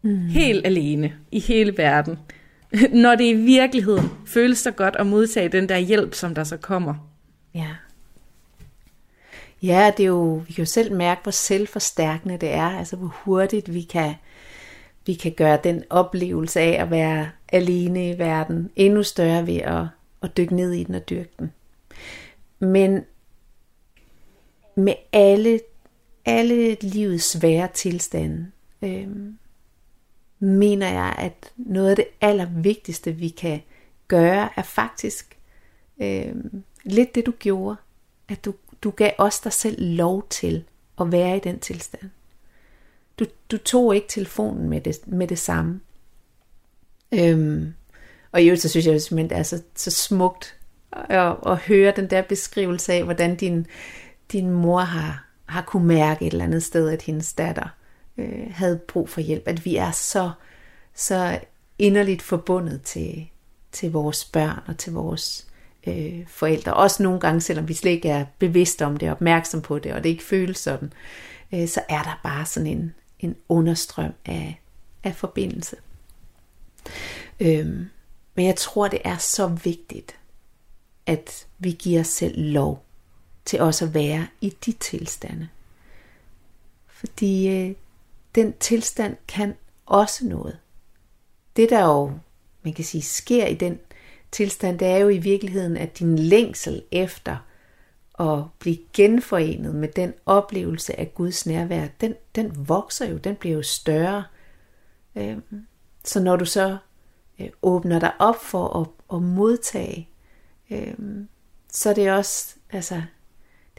mm. 0.01 0.27
helt 0.27 0.67
alene 0.67 1.13
i 1.31 1.39
hele 1.39 1.77
verden. 1.77 2.19
Når 3.03 3.15
det 3.15 3.23
i 3.23 3.33
virkeligheden 3.33 4.09
føles 4.25 4.57
så 4.57 4.71
godt 4.71 4.95
at 4.95 5.07
modtage 5.07 5.49
den 5.49 5.69
der 5.69 5.77
hjælp, 5.77 6.13
som 6.13 6.35
der 6.35 6.43
så 6.43 6.57
kommer. 6.57 7.09
Ja. 7.55 7.69
Ja, 9.63 9.91
det 9.97 10.03
er 10.03 10.07
jo, 10.07 10.43
vi 10.47 10.53
kan 10.53 10.61
jo 10.61 10.69
selv 10.69 10.95
mærke, 10.95 11.23
hvor 11.23 11.31
selvforstærkende 11.31 12.37
det 12.37 12.53
er, 12.53 12.77
altså 12.79 12.95
hvor 12.95 13.15
hurtigt 13.23 13.73
vi 13.73 13.81
kan, 13.81 14.13
vi 15.05 15.13
kan 15.13 15.31
gøre 15.31 15.59
den 15.63 15.83
oplevelse 15.89 16.59
af 16.59 16.81
at 16.81 16.91
være 16.91 17.29
alene 17.49 18.09
i 18.09 18.19
verden 18.19 18.69
endnu 18.75 19.03
større 19.03 19.47
ved 19.47 19.57
at, 19.57 19.85
at 20.21 20.37
dykke 20.37 20.55
ned 20.55 20.71
i 20.71 20.83
den 20.83 20.95
og 20.95 21.09
dyrke 21.09 21.31
den. 21.39 21.51
Men 22.59 23.05
med 24.75 24.93
alle, 25.11 25.59
alle 26.25 26.77
livets 26.81 27.31
svære 27.31 27.69
tilstande, 27.73 28.51
øh, 28.81 29.07
mener 30.39 30.89
jeg, 30.89 31.15
at 31.17 31.51
noget 31.57 31.89
af 31.89 31.95
det 31.95 32.07
allervigtigste, 32.21 33.11
vi 33.11 33.29
kan 33.29 33.61
gøre, 34.07 34.49
er 34.55 34.63
faktisk 34.63 35.37
øh, 36.01 36.35
lidt 36.83 37.15
det, 37.15 37.25
du 37.25 37.31
gjorde. 37.31 37.75
At 38.29 38.45
du, 38.45 38.53
du 38.83 38.89
gav 38.89 39.11
os 39.17 39.39
dig 39.39 39.53
selv 39.53 39.95
lov 39.95 40.27
til 40.29 40.63
at 41.01 41.11
være 41.11 41.37
i 41.37 41.39
den 41.39 41.59
tilstand. 41.59 42.09
Du, 43.19 43.25
du 43.51 43.57
tog 43.57 43.95
ikke 43.95 44.07
telefonen 44.07 44.69
med 44.69 44.81
det, 44.81 45.07
med 45.07 45.27
det 45.27 45.39
samme. 45.39 45.79
Øhm, 47.13 47.73
og 48.31 48.41
i 48.41 48.45
øvrigt 48.45 48.61
så 48.61 48.69
synes 48.69 48.85
jeg 48.85 49.01
simpelthen, 49.01 49.29
det 49.29 49.37
er 49.37 49.43
så, 49.43 49.61
så 49.75 49.91
smukt 49.91 50.57
at, 51.09 51.35
at 51.45 51.57
høre 51.57 51.93
den 51.95 52.09
der 52.09 52.21
beskrivelse 52.21 52.93
af, 52.93 53.03
hvordan 53.03 53.35
din, 53.35 53.67
din 54.31 54.49
mor 54.49 54.79
har, 54.79 55.25
har 55.45 55.61
kunne 55.61 55.87
mærke 55.87 56.25
et 56.25 56.31
eller 56.31 56.45
andet 56.45 56.63
sted, 56.63 56.89
at 56.89 57.01
hendes 57.01 57.33
datter 57.33 57.67
øh, 58.17 58.51
havde 58.51 58.79
brug 58.87 59.09
for 59.09 59.21
hjælp. 59.21 59.43
At 59.47 59.65
vi 59.65 59.75
er 59.75 59.91
så, 59.91 60.31
så 60.93 61.39
inderligt 61.79 62.21
forbundet 62.21 62.81
til, 62.81 63.29
til 63.71 63.91
vores 63.91 64.25
børn 64.25 64.59
og 64.67 64.77
til 64.77 64.93
vores 64.93 65.47
øh, 65.87 66.27
forældre. 66.27 66.73
Også 66.73 67.03
nogle 67.03 67.19
gange, 67.19 67.41
selvom 67.41 67.67
vi 67.67 67.73
slet 67.73 67.91
ikke 67.91 68.09
er 68.09 68.25
bevidste 68.39 68.85
om 68.85 68.97
det, 68.97 69.11
opmærksom 69.11 69.61
på 69.61 69.79
det, 69.79 69.93
og 69.93 70.03
det 70.03 70.09
ikke 70.09 70.23
føles 70.23 70.57
sådan, 70.57 70.93
øh, 71.53 71.67
så 71.67 71.81
er 71.89 72.03
der 72.03 72.19
bare 72.23 72.45
sådan 72.45 72.67
en, 72.67 72.93
en 73.23 73.35
understrøm 73.49 74.13
af, 74.25 74.61
af 75.03 75.15
forbindelse. 75.15 75.75
Øhm, 77.39 77.89
men 78.35 78.45
jeg 78.45 78.55
tror, 78.55 78.87
det 78.87 79.01
er 79.03 79.17
så 79.17 79.47
vigtigt, 79.47 80.15
at 81.05 81.47
vi 81.59 81.71
giver 81.71 81.99
os 81.99 82.07
selv 82.07 82.33
lov 82.37 82.85
til 83.45 83.61
også 83.61 83.85
at 83.85 83.93
være 83.93 84.27
i 84.41 84.49
de 84.65 84.71
tilstande. 84.71 85.47
Fordi 86.87 87.47
øh, 87.47 87.75
den 88.35 88.53
tilstand 88.53 89.17
kan 89.27 89.55
også 89.85 90.25
noget. 90.25 90.59
Det 91.55 91.69
der 91.69 91.85
jo, 91.85 92.11
man 92.63 92.73
kan 92.73 92.85
sige, 92.85 93.01
sker 93.01 93.45
i 93.45 93.55
den 93.55 93.79
tilstand, 94.31 94.79
det 94.79 94.87
er 94.87 94.97
jo 94.97 95.09
i 95.09 95.17
virkeligheden, 95.17 95.77
at 95.77 95.99
din 95.99 96.19
længsel 96.19 96.83
efter 96.91 97.37
at 98.19 98.43
blive 98.59 98.77
genforenet 98.93 99.75
med 99.75 99.87
den 99.87 100.13
oplevelse 100.25 100.99
af 100.99 101.13
Guds 101.15 101.45
nærvær, 101.45 101.87
den, 102.01 102.15
den 102.35 102.67
vokser 102.67 103.05
jo, 103.09 103.17
den 103.17 103.35
bliver 103.35 103.55
jo 103.55 103.61
større. 103.61 104.23
Øhm, 105.15 105.65
så 106.03 106.19
når 106.19 106.35
du 106.35 106.45
så 106.45 106.77
øh, 107.39 107.49
åbner 107.61 107.99
dig 107.99 108.11
op 108.19 108.43
for 108.43 108.79
at, 108.81 109.15
at 109.17 109.21
modtage, 109.21 110.09
øhm, 110.71 111.27
så 111.69 111.89
er 111.89 111.93
det 111.93 112.11
også, 112.11 112.55
altså, 112.71 113.01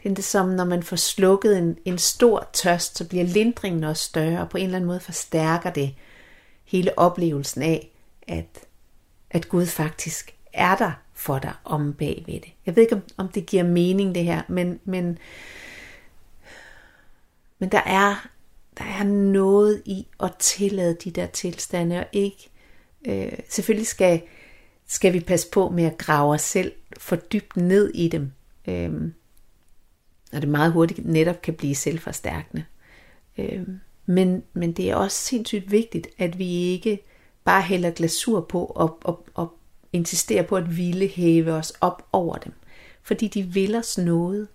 det 0.03 0.11
er 0.11 0.15
det 0.15 0.23
som, 0.23 0.49
når 0.49 0.65
man 0.65 0.83
får 0.83 0.95
slukket 0.95 1.57
en, 1.57 1.77
en 1.85 1.97
stor 1.97 2.49
tørst, 2.53 2.97
så 2.97 3.07
bliver 3.07 3.23
lindringen 3.23 3.83
også 3.83 4.03
større, 4.03 4.41
og 4.41 4.49
på 4.49 4.57
en 4.57 4.63
eller 4.63 4.75
anden 4.75 4.87
måde 4.87 4.99
forstærker 4.99 5.69
det 5.69 5.95
hele 6.63 6.99
oplevelsen 6.99 7.61
af, 7.61 7.91
at, 8.27 8.59
at 9.29 9.49
Gud 9.49 9.65
faktisk 9.65 10.35
er 10.53 10.75
der 10.75 10.91
for 11.15 11.39
dig 11.39 11.53
om 11.63 11.93
bagved 11.93 12.33
det. 12.33 12.53
Jeg 12.65 12.75
ved 12.75 12.83
ikke, 12.83 13.01
om, 13.17 13.27
det 13.27 13.45
giver 13.45 13.63
mening 13.63 14.15
det 14.15 14.23
her, 14.23 14.41
men, 14.47 14.79
men, 14.85 15.17
men 17.59 17.69
der, 17.69 17.81
er, 17.85 18.27
der 18.77 18.85
er 18.85 19.03
noget 19.03 19.81
i 19.85 20.07
at 20.23 20.35
tillade 20.39 20.97
de 21.03 21.11
der 21.11 21.25
tilstande, 21.25 21.99
og 21.99 22.05
ikke, 22.11 22.49
øh, 23.07 23.31
selvfølgelig 23.49 23.87
skal, 23.87 24.21
skal 24.87 25.13
vi 25.13 25.19
passe 25.19 25.49
på 25.51 25.69
med 25.69 25.83
at 25.83 25.97
grave 25.97 26.33
os 26.33 26.41
selv 26.41 26.71
for 26.97 27.15
dybt 27.15 27.57
ned 27.57 27.91
i 27.93 28.07
dem, 28.07 28.31
øh, 28.67 29.11
og 30.33 30.41
det 30.41 30.49
meget 30.49 30.71
hurtigt 30.71 31.05
netop 31.05 31.41
kan 31.41 31.53
blive 31.53 31.75
selvforstærkende. 31.75 32.65
Øh, 33.37 33.67
men, 34.05 34.43
men 34.53 34.71
det 34.71 34.89
er 34.89 34.95
også 34.95 35.17
sindssygt 35.17 35.71
vigtigt, 35.71 36.07
at 36.17 36.39
vi 36.39 36.47
ikke 36.49 36.99
bare 37.43 37.61
hælder 37.61 37.91
glasur 37.91 38.41
på 38.41 38.65
og, 38.65 38.97
og, 39.03 39.25
og 39.33 39.53
insisterer 39.95 40.43
på 40.43 40.55
at 40.55 40.77
ville 40.77 41.07
hæve 41.07 41.51
os 41.51 41.73
op 41.81 42.07
over 42.11 42.35
dem. 42.35 42.53
Fordi 43.03 43.27
de 43.27 43.43
vil 43.43 43.75
os 43.75 43.97
noget. 43.97 44.47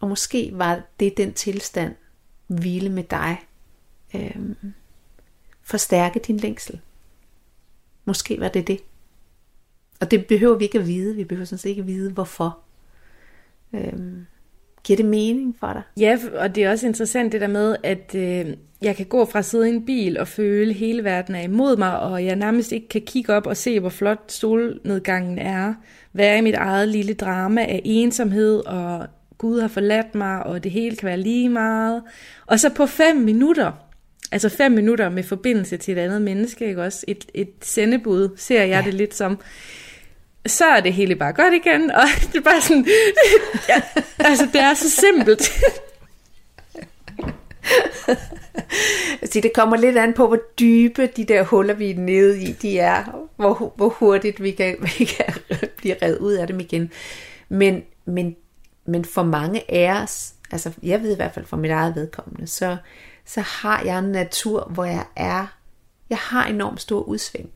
Og 0.00 0.08
måske 0.08 0.50
var 0.54 0.82
det 1.00 1.16
den 1.16 1.32
tilstand, 1.32 1.94
hvile 2.46 2.88
med 2.88 3.04
dig, 3.04 3.38
øhm, 4.14 4.56
forstærke 5.62 6.18
din 6.18 6.36
længsel. 6.36 6.80
Måske 8.04 8.40
var 8.40 8.48
det 8.48 8.66
det. 8.66 8.80
Og 10.00 10.10
det 10.10 10.26
behøver 10.26 10.56
vi 10.56 10.64
ikke 10.64 10.78
at 10.78 10.86
vide. 10.86 11.16
Vi 11.16 11.24
behøver 11.24 11.46
sådan 11.46 11.58
set 11.58 11.70
ikke 11.70 11.80
at 11.80 11.86
vide, 11.86 12.12
hvorfor. 12.12 12.58
Øhm, 13.72 14.26
Giver 14.86 14.96
det 14.96 15.06
mening 15.06 15.56
for 15.60 15.72
dig? 15.72 15.82
Ja, 15.96 16.18
og 16.34 16.54
det 16.54 16.64
er 16.64 16.70
også 16.70 16.86
interessant 16.86 17.32
det 17.32 17.40
der 17.40 17.46
med, 17.46 17.76
at 17.82 18.14
øh, 18.14 18.46
jeg 18.82 18.96
kan 18.96 19.06
gå 19.06 19.24
fra 19.24 19.38
at 19.38 19.44
sidde 19.44 19.68
i 19.68 19.72
en 19.74 19.86
bil 19.86 20.18
og 20.18 20.28
føle, 20.28 20.70
at 20.70 20.76
hele 20.76 21.04
verden 21.04 21.34
er 21.34 21.42
imod 21.42 21.76
mig, 21.76 22.00
og 22.00 22.24
jeg 22.24 22.36
nærmest 22.36 22.72
ikke 22.72 22.88
kan 22.88 23.02
kigge 23.06 23.34
op 23.34 23.46
og 23.46 23.56
se, 23.56 23.80
hvor 23.80 23.88
flot 23.88 24.32
solnedgangen 24.32 25.38
er. 25.38 25.74
Være 26.12 26.38
i 26.38 26.40
mit 26.40 26.54
eget 26.54 26.88
lille 26.88 27.14
drama 27.14 27.60
af 27.60 27.80
ensomhed, 27.84 28.66
og 28.66 29.06
Gud 29.38 29.60
har 29.60 29.68
forladt 29.68 30.14
mig, 30.14 30.42
og 30.42 30.64
det 30.64 30.72
hele 30.72 30.96
kan 30.96 31.06
være 31.06 31.20
lige 31.20 31.48
meget. 31.48 32.02
Og 32.46 32.60
så 32.60 32.70
på 32.74 32.86
fem 32.86 33.16
minutter, 33.16 33.72
altså 34.32 34.48
fem 34.48 34.72
minutter 34.72 35.08
med 35.08 35.22
forbindelse 35.22 35.76
til 35.76 35.92
et 35.92 35.98
andet 35.98 36.22
menneske, 36.22 36.68
ikke 36.68 36.82
også? 36.82 37.04
Et, 37.08 37.26
et 37.34 37.50
sendebud, 37.62 38.28
ser 38.36 38.62
jeg 38.62 38.84
ja. 38.84 38.90
det 38.90 38.94
lidt 38.94 39.14
som 39.14 39.38
så 40.46 40.64
er 40.64 40.80
det 40.80 40.92
hele 40.92 41.16
bare 41.16 41.32
godt 41.32 41.54
igen, 41.54 41.90
og 41.90 42.02
det 42.32 42.38
er 42.38 42.42
bare 42.42 42.60
sådan, 42.60 42.86
ja, 43.68 43.82
altså 44.18 44.48
det 44.52 44.60
er 44.60 44.74
så 44.74 44.90
simpelt. 44.90 45.42
Så 48.06 48.16
altså, 49.22 49.40
det 49.40 49.52
kommer 49.54 49.76
lidt 49.76 49.98
an 49.98 50.14
på, 50.14 50.26
hvor 50.26 50.38
dybe 50.60 51.06
de 51.06 51.24
der 51.24 51.42
huller, 51.42 51.74
vi 51.74 51.90
er 51.90 51.98
nede 51.98 52.42
i, 52.42 52.52
de 52.52 52.78
er, 52.78 53.04
hvor, 53.36 53.72
hvor 53.76 53.88
hurtigt 53.88 54.42
vi 54.42 54.50
kan, 54.50 54.76
vi 54.80 55.04
kan 55.04 55.34
blive 55.76 55.96
reddet 56.02 56.18
ud 56.18 56.32
af 56.32 56.46
dem 56.46 56.60
igen. 56.60 56.90
Men, 57.48 57.82
men, 58.04 58.36
men 58.86 59.04
for 59.04 59.22
mange 59.22 59.70
af 59.70 60.02
os, 60.02 60.34
altså 60.50 60.72
jeg 60.82 61.02
ved 61.02 61.12
i 61.12 61.16
hvert 61.16 61.34
fald 61.34 61.46
for 61.46 61.56
mit 61.56 61.70
eget 61.70 61.94
vedkommende, 61.94 62.46
så, 62.46 62.76
så 63.24 63.40
har 63.40 63.82
jeg 63.84 63.98
en 63.98 64.04
natur, 64.04 64.70
hvor 64.70 64.84
jeg 64.84 65.04
er, 65.16 65.46
jeg 66.10 66.18
har 66.18 66.46
enormt 66.46 66.80
stor 66.80 67.02
udsving. 67.02 67.50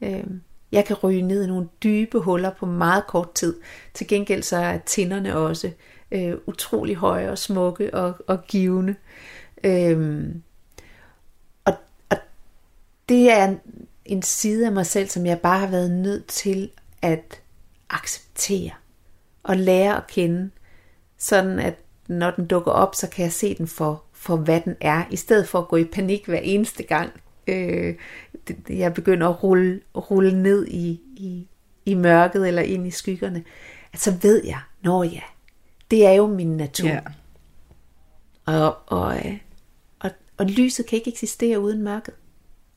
Øhm, 0.00 0.40
jeg 0.72 0.84
kan 0.84 0.96
ryge 0.96 1.22
ned 1.22 1.44
i 1.44 1.46
nogle 1.46 1.68
dybe 1.82 2.18
huller 2.18 2.50
på 2.50 2.66
meget 2.66 3.06
kort 3.06 3.34
tid. 3.34 3.60
Til 3.94 4.06
gengæld 4.06 4.42
så 4.42 4.56
er 4.56 4.78
tinderne 4.78 5.36
også 5.36 5.70
øh, 6.10 6.34
utrolig 6.46 6.96
høje 6.96 7.30
og 7.30 7.38
smukke 7.38 7.94
og, 7.94 8.14
og 8.26 8.44
givende. 8.46 8.94
Øhm, 9.64 10.42
og, 11.64 11.74
og 12.10 12.16
det 13.08 13.32
er 13.32 13.54
en, 14.04 14.22
side 14.22 14.66
af 14.66 14.72
mig 14.72 14.86
selv, 14.86 15.08
som 15.08 15.26
jeg 15.26 15.40
bare 15.40 15.58
har 15.58 15.66
været 15.66 15.90
nødt 15.90 16.26
til 16.26 16.70
at 17.02 17.40
acceptere 17.90 18.70
og 19.42 19.56
lære 19.56 19.96
at 19.96 20.06
kende, 20.06 20.50
sådan 21.18 21.58
at 21.58 21.74
når 22.08 22.30
den 22.30 22.46
dukker 22.46 22.72
op, 22.72 22.94
så 22.94 23.08
kan 23.08 23.22
jeg 23.24 23.32
se 23.32 23.54
den 23.54 23.66
for, 23.66 24.02
for 24.12 24.36
hvad 24.36 24.60
den 24.60 24.76
er, 24.80 25.04
i 25.10 25.16
stedet 25.16 25.48
for 25.48 25.58
at 25.58 25.68
gå 25.68 25.76
i 25.76 25.84
panik 25.84 26.26
hver 26.26 26.38
eneste 26.38 26.82
gang, 26.82 27.12
øh, 27.46 27.94
jeg 28.68 28.94
begynder 28.94 29.28
at 29.28 29.42
rulle, 29.42 29.80
rulle 29.96 30.42
ned 30.42 30.66
i, 30.66 31.00
i, 31.16 31.48
i 31.84 31.94
mørket 31.94 32.48
eller 32.48 32.62
ind 32.62 32.86
i 32.86 32.90
skyggerne, 32.90 33.44
at 33.92 34.00
så 34.00 34.16
ved 34.22 34.44
jeg, 34.44 34.60
nå 34.82 35.02
ja, 35.02 35.22
det 35.90 36.06
er 36.06 36.12
jo 36.12 36.26
min 36.26 36.56
natur. 36.56 36.88
Yeah. 36.88 37.02
Og, 38.44 38.78
og, 38.86 39.16
øh, 39.16 39.38
og, 39.98 40.10
og 40.36 40.46
lyset 40.46 40.86
kan 40.86 40.96
ikke 40.96 41.10
eksistere 41.10 41.60
uden 41.60 41.82
mørket. 41.82 42.14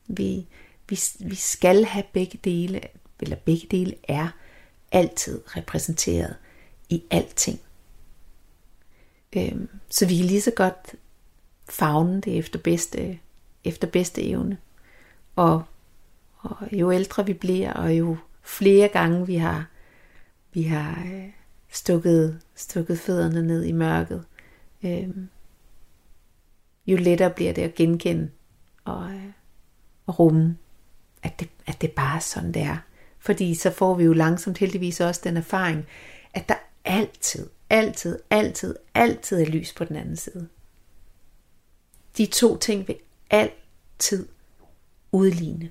Vi, 0.06 0.46
vi, 0.88 1.00
vi 1.20 1.34
skal 1.34 1.84
have 1.84 2.04
begge 2.12 2.38
dele, 2.44 2.80
eller 3.20 3.36
begge 3.36 3.66
dele 3.70 3.94
er 4.08 4.28
altid 4.92 5.42
repræsenteret 5.46 6.36
i 6.88 7.02
alting. 7.10 7.60
Øhm, 9.36 9.68
så 9.90 10.06
vi 10.06 10.16
kan 10.16 10.26
lige 10.26 10.40
så 10.40 10.50
godt 10.50 10.94
fagne 11.68 12.20
det 12.20 12.38
efter 12.38 12.58
bedste, 12.58 13.18
efter 13.64 13.88
bedste 13.88 14.22
evne. 14.22 14.58
Og, 15.38 15.64
og 16.38 16.56
jo 16.72 16.92
ældre 16.92 17.26
vi 17.26 17.32
bliver, 17.32 17.72
og 17.72 17.98
jo 17.98 18.16
flere 18.42 18.88
gange 18.88 19.26
vi 19.26 19.36
har, 19.36 19.66
vi 20.52 20.62
har 20.62 21.02
øh, 21.06 21.30
stukket, 21.68 22.40
stukket 22.54 22.98
fødderne 22.98 23.42
ned 23.42 23.64
i 23.64 23.72
mørket, 23.72 24.24
øh, 24.82 25.08
jo 26.86 26.96
lettere 26.96 27.30
bliver 27.30 27.52
det 27.52 27.62
at 27.62 27.74
genkende 27.74 28.30
og, 28.84 29.12
øh, 29.12 29.30
og 30.06 30.18
rumme, 30.18 30.56
at 31.22 31.40
det, 31.40 31.48
at 31.66 31.80
det 31.80 31.92
bare 31.92 32.16
er 32.16 32.20
sådan, 32.20 32.52
det 32.54 32.62
er. 32.62 32.76
Fordi 33.18 33.54
så 33.54 33.70
får 33.70 33.94
vi 33.94 34.04
jo 34.04 34.12
langsomt 34.12 34.58
heldigvis 34.58 35.00
også 35.00 35.20
den 35.24 35.36
erfaring, 35.36 35.86
at 36.34 36.48
der 36.48 36.56
altid, 36.84 37.48
altid, 37.70 38.18
altid, 38.30 38.76
altid 38.94 39.40
er 39.40 39.46
lys 39.46 39.72
på 39.72 39.84
den 39.84 39.96
anden 39.96 40.16
side. 40.16 40.48
De 42.16 42.26
to 42.26 42.56
ting 42.56 42.88
vil 42.88 42.96
altid 43.30 44.28
udligne. 45.12 45.70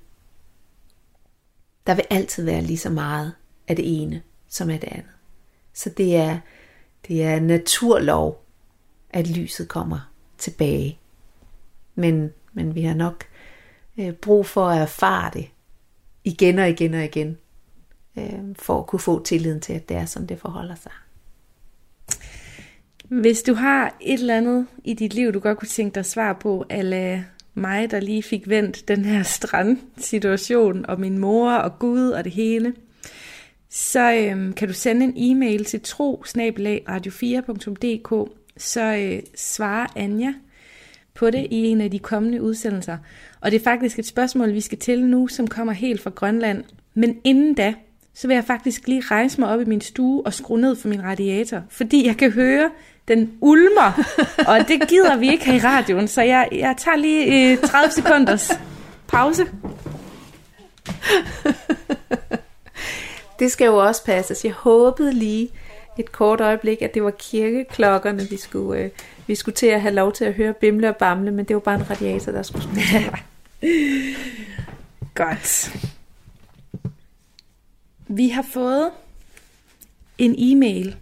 Der 1.88 1.96
vil 1.96 2.06
altid 2.10 2.44
være 2.44 2.62
lige 2.62 2.78
så 2.78 2.90
meget 2.90 3.34
af 3.68 3.76
det 3.76 4.02
ene, 4.02 4.22
som 4.48 4.70
af 4.70 4.80
det 4.80 4.90
andet. 4.92 5.12
Så 5.74 5.90
det 5.90 6.16
er, 6.16 6.40
det 7.08 7.24
er 7.24 7.40
naturlov, 7.40 8.46
at 9.10 9.28
lyset 9.28 9.68
kommer 9.68 10.12
tilbage. 10.38 11.00
Men, 11.96 12.34
men 12.54 12.76
vi 12.76 12.82
har 12.82 12.94
nok 12.94 13.24
øh, 13.98 14.14
brug 14.14 14.46
for 14.46 14.68
at 14.68 14.82
erfare 14.82 15.32
det 15.34 15.50
igen 16.24 16.60
og 16.60 16.70
igen 16.70 16.94
og 16.94 17.04
igen, 17.04 17.38
øh, 18.18 18.56
for 18.56 18.80
at 18.80 18.88
kunne 18.88 19.00
få 19.00 19.24
tilliden 19.24 19.62
til, 19.62 19.74
at 19.74 19.90
det 19.90 19.98
er, 19.98 20.06
som 20.06 20.28
det 20.28 20.40
forholder 20.40 20.76
sig. 20.76 20.92
Hvis 23.06 23.44
du 23.44 23.54
har 23.54 23.96
et 24.02 24.20
eller 24.20 24.38
andet 24.38 24.68
i 24.84 24.94
dit 24.94 25.14
liv, 25.14 25.34
du 25.34 25.40
godt 25.40 25.58
kunne 25.58 25.68
tænke 25.68 25.96
dig 25.96 26.06
svar 26.06 26.34
på, 26.34 26.66
eller 26.70 27.24
mig, 27.58 27.92
der 27.92 28.00
lige 28.00 28.24
fik 28.24 28.50
vendt 28.50 28.88
den 28.88 29.06
her 29.06 29.24
strandsituation, 29.24 30.86
og 30.86 31.00
min 31.00 31.18
mor 31.18 31.52
og 31.52 31.80
Gud 31.80 32.10
og 32.10 32.24
det 32.24 32.32
hele, 32.32 32.74
så 33.70 34.14
øhm, 34.14 34.54
kan 34.54 34.68
du 34.68 34.74
sende 34.74 35.06
en 35.06 35.14
e-mail 35.16 35.66
til 35.66 35.82
tro 35.82 36.24
radio4.dk, 36.90 38.32
så 38.58 38.96
øh, 38.96 39.20
svarer 39.36 39.88
Anja 39.96 40.34
på 41.14 41.30
det 41.30 41.48
i 41.52 41.66
en 41.66 41.82
af 41.82 41.92
de 41.92 42.00
kommende 42.00 42.42
udsendelser. 42.42 42.98
Og 43.42 43.52
det 43.52 43.60
er 43.60 43.64
faktisk 43.64 44.00
et 44.00 44.06
spørgsmål, 44.06 44.54
vi 44.54 44.62
skal 44.62 44.78
til 44.78 45.06
nu, 45.06 45.28
som 45.28 45.48
kommer 45.48 45.74
helt 45.74 46.02
fra 46.02 46.10
Grønland. 46.10 46.64
Men 46.94 47.18
inden 47.24 47.54
da, 47.54 47.74
så 48.14 48.28
vil 48.28 48.34
jeg 48.34 48.44
faktisk 48.44 48.88
lige 48.88 49.02
rejse 49.02 49.40
mig 49.40 49.50
op 49.50 49.62
i 49.62 49.66
min 49.66 49.82
stue 49.82 50.26
og 50.26 50.34
skrue 50.34 50.62
ned 50.62 50.76
for 50.76 50.88
min 50.88 51.04
radiator, 51.04 51.64
fordi 51.70 52.06
jeg 52.06 52.18
kan 52.18 52.32
høre, 52.32 52.70
den 53.08 53.38
ulmer, 53.42 54.04
og 54.48 54.68
det 54.68 54.90
gider 54.90 55.18
vi 55.18 55.32
ikke 55.32 55.46
have 55.46 55.58
i 55.58 55.62
radioen, 55.62 56.08
så 56.08 56.22
jeg, 56.22 56.48
jeg 56.52 56.76
tager 56.78 56.98
lige 56.98 57.52
øh, 57.52 57.58
30 57.58 57.92
sekunders 57.92 58.52
pause. 59.08 59.46
Det 63.40 63.52
skal 63.52 63.66
jo 63.66 63.78
også 63.78 64.04
passes. 64.04 64.46
Jeg 64.46 64.54
håbede 64.54 65.14
lige 65.14 65.50
et 65.98 66.12
kort 66.12 66.42
øjeblik, 66.42 66.82
at 66.82 66.94
det 66.94 67.04
var 67.04 67.12
kirkeklokkerne, 67.12 68.28
vi 68.30 68.38
skulle, 68.38 68.82
øh, 68.82 68.90
vi 69.28 69.36
skulle 69.36 69.56
til 69.56 69.68
at 69.68 69.82
have 69.82 69.94
lov 69.94 70.14
til 70.14 70.26
at 70.26 70.34
høre 70.34 70.54
bimle 70.54 70.90
og 70.90 70.96
bamle, 70.96 71.32
men 71.32 71.46
det 71.46 71.54
var 71.54 71.60
bare 71.60 71.76
en 71.76 71.90
radiator, 71.90 72.32
der 72.32 72.44
skulle 72.44 72.64
spille. 72.64 73.12
Godt. 75.16 75.76
Vi 78.08 78.30
har 78.30 78.46
fået 78.54 78.92
en 80.18 80.36
e-mail, 80.38 80.96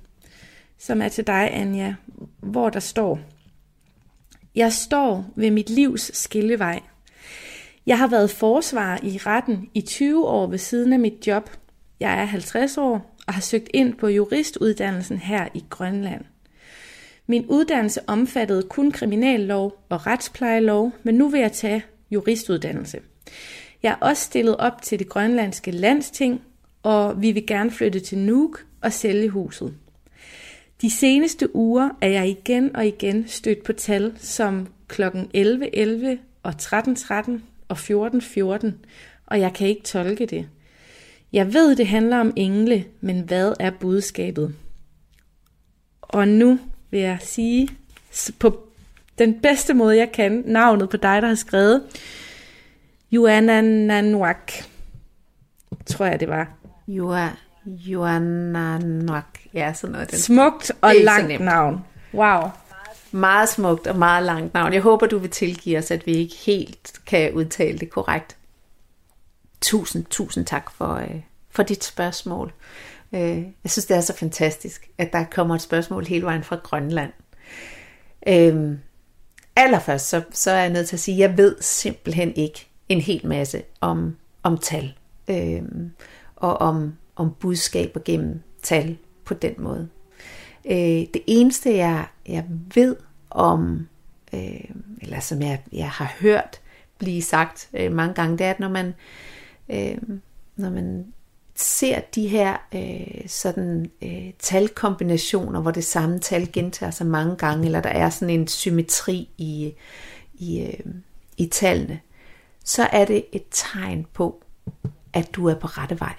som 0.85 1.01
er 1.01 1.07
til 1.07 1.27
dig, 1.27 1.49
Anja, 1.53 1.95
hvor 2.39 2.69
der 2.69 2.79
står, 2.79 3.19
Jeg 4.55 4.73
står 4.73 5.25
ved 5.35 5.51
mit 5.51 5.69
livs 5.69 6.17
skillevej. 6.17 6.79
Jeg 7.85 7.97
har 7.97 8.07
været 8.07 8.29
forsvarer 8.29 8.99
i 9.03 9.17
retten 9.17 9.69
i 9.73 9.81
20 9.81 10.27
år 10.27 10.47
ved 10.47 10.57
siden 10.57 10.93
af 10.93 10.99
mit 10.99 11.27
job. 11.27 11.49
Jeg 11.99 12.21
er 12.21 12.25
50 12.25 12.77
år 12.77 13.15
og 13.27 13.33
har 13.33 13.41
søgt 13.41 13.69
ind 13.73 13.93
på 13.93 14.07
juristuddannelsen 14.07 15.17
her 15.17 15.47
i 15.53 15.63
Grønland. 15.69 16.21
Min 17.27 17.45
uddannelse 17.45 18.01
omfattede 18.07 18.63
kun 18.63 18.91
kriminallov 18.91 19.85
og 19.89 20.07
retsplejelov, 20.07 20.91
men 21.03 21.15
nu 21.15 21.29
vil 21.29 21.39
jeg 21.39 21.51
tage 21.51 21.83
juristuddannelse. 22.11 22.99
Jeg 23.83 23.91
er 23.91 24.05
også 24.07 24.23
stillet 24.23 24.57
op 24.57 24.81
til 24.81 24.99
det 24.99 25.09
grønlandske 25.09 25.71
landsting, 25.71 26.41
og 26.83 27.21
vi 27.21 27.31
vil 27.31 27.47
gerne 27.47 27.71
flytte 27.71 27.99
til 27.99 28.17
Nuuk 28.17 28.65
og 28.81 28.93
sælge 28.93 29.29
huset. 29.29 29.73
De 30.81 30.89
seneste 30.89 31.55
uger 31.55 31.89
er 32.01 32.07
jeg 32.07 32.29
igen 32.29 32.75
og 32.75 32.87
igen 32.87 33.27
stødt 33.27 33.63
på 33.63 33.73
tal 33.73 34.13
som 34.19 34.67
kl. 34.87 35.03
11.11 35.03 35.69
11 35.73 36.19
og 36.43 36.53
13.13 36.61 36.95
13 36.95 37.43
og 37.67 37.77
14.14, 37.77 38.19
14, 38.19 38.85
og 39.25 39.39
jeg 39.39 39.53
kan 39.53 39.67
ikke 39.67 39.83
tolke 39.83 40.25
det. 40.25 40.49
Jeg 41.33 41.53
ved, 41.53 41.75
det 41.75 41.87
handler 41.87 42.17
om 42.17 42.33
engle, 42.35 42.85
men 43.01 43.21
hvad 43.21 43.53
er 43.59 43.71
budskabet? 43.71 44.55
Og 46.01 46.27
nu 46.27 46.59
vil 46.91 46.99
jeg 46.99 47.17
sige 47.21 47.69
på 48.39 48.67
den 49.17 49.39
bedste 49.41 49.73
måde, 49.73 49.97
jeg 49.97 50.11
kan, 50.11 50.43
navnet 50.45 50.89
på 50.89 50.97
dig, 50.97 51.21
der 51.21 51.27
har 51.27 51.35
skrevet, 51.35 51.83
Nanwak, 53.11 54.51
tror 55.85 56.05
jeg 56.05 56.19
det 56.19 56.27
var. 56.27 56.57
Nanwak. 57.65 59.39
Ja, 59.53 59.73
sådan 59.73 59.91
noget. 59.91 60.11
Den. 60.11 60.19
Smukt 60.19 60.71
og 60.81 60.93
langt 60.95 61.39
navn. 61.39 61.85
Wow. 62.13 62.41
Meget 63.11 63.49
smukt 63.49 63.87
og 63.87 63.95
meget 63.95 64.23
langt 64.23 64.53
navn. 64.53 64.73
Jeg 64.73 64.81
håber, 64.81 65.07
du 65.07 65.17
vil 65.17 65.29
tilgive 65.29 65.77
os, 65.77 65.91
at 65.91 66.05
vi 66.05 66.11
ikke 66.11 66.35
helt 66.35 66.93
kan 67.05 67.33
udtale 67.33 67.77
det 67.77 67.89
korrekt. 67.89 68.37
Tusind, 69.61 70.05
tusind 70.09 70.45
tak 70.45 70.71
for, 70.71 70.93
øh, 70.93 71.21
for 71.49 71.63
dit 71.63 71.83
spørgsmål. 71.83 72.53
Øh, 73.13 73.37
jeg 73.63 73.71
synes, 73.71 73.85
det 73.85 73.97
er 73.97 74.01
så 74.01 74.17
fantastisk, 74.17 74.89
at 74.97 75.13
der 75.13 75.23
kommer 75.23 75.55
et 75.55 75.61
spørgsmål 75.61 76.05
hele 76.05 76.25
vejen 76.25 76.43
fra 76.43 76.55
Grønland. 76.55 77.11
Øh, 78.27 78.77
allerførst, 79.55 80.09
så, 80.09 80.21
så 80.31 80.51
er 80.51 80.59
jeg 80.59 80.69
nødt 80.69 80.87
til 80.87 80.95
at 80.95 80.99
sige, 80.99 81.23
at 81.23 81.29
jeg 81.29 81.37
ved 81.37 81.55
simpelthen 81.61 82.35
ikke 82.35 82.67
en 82.89 83.01
hel 83.01 83.27
masse 83.27 83.63
om, 83.81 84.17
om 84.43 84.57
tal. 84.57 84.93
Øh, 85.27 85.61
og 86.35 86.61
om, 86.61 86.93
om 87.15 87.31
budskaber 87.39 87.99
gennem 88.05 88.41
tal 88.63 88.97
på 89.25 89.33
den 89.33 89.53
måde. 89.57 89.89
Øh, 90.65 91.05
det 91.13 91.21
eneste, 91.27 91.75
jeg, 91.75 92.05
jeg 92.27 92.45
ved 92.73 92.95
om, 93.29 93.87
øh, 94.33 94.69
eller 95.01 95.19
som 95.19 95.41
jeg, 95.41 95.63
jeg 95.71 95.89
har 95.89 96.15
hørt 96.19 96.61
blive 96.97 97.21
sagt 97.21 97.69
øh, 97.73 97.91
mange 97.91 98.13
gange, 98.13 98.37
det 98.37 98.45
er, 98.45 98.51
at 98.51 98.59
når 98.59 98.69
man, 98.69 98.93
øh, 99.69 99.97
når 100.55 100.69
man 100.69 101.05
ser 101.55 101.99
de 102.15 102.27
her 102.27 102.57
øh, 102.75 103.27
sådan 103.27 103.91
øh, 104.01 104.33
talkombinationer, 104.39 105.61
hvor 105.61 105.71
det 105.71 105.83
samme 105.83 106.19
tal 106.19 106.51
gentager 106.51 106.91
sig 106.91 107.07
mange 107.07 107.35
gange, 107.35 107.65
eller 107.65 107.81
der 107.81 107.89
er 107.89 108.09
sådan 108.09 108.39
en 108.39 108.47
symmetri 108.47 109.29
i, 109.37 109.73
i, 110.33 110.61
øh, 110.61 110.93
i 111.37 111.45
tallene, 111.45 111.99
så 112.63 112.83
er 112.83 113.05
det 113.05 113.25
et 113.31 113.45
tegn 113.51 114.05
på, 114.13 114.43
at 115.13 115.29
du 115.35 115.47
er 115.47 115.55
på 115.55 115.67
rette 115.67 115.99
vej. 115.99 116.15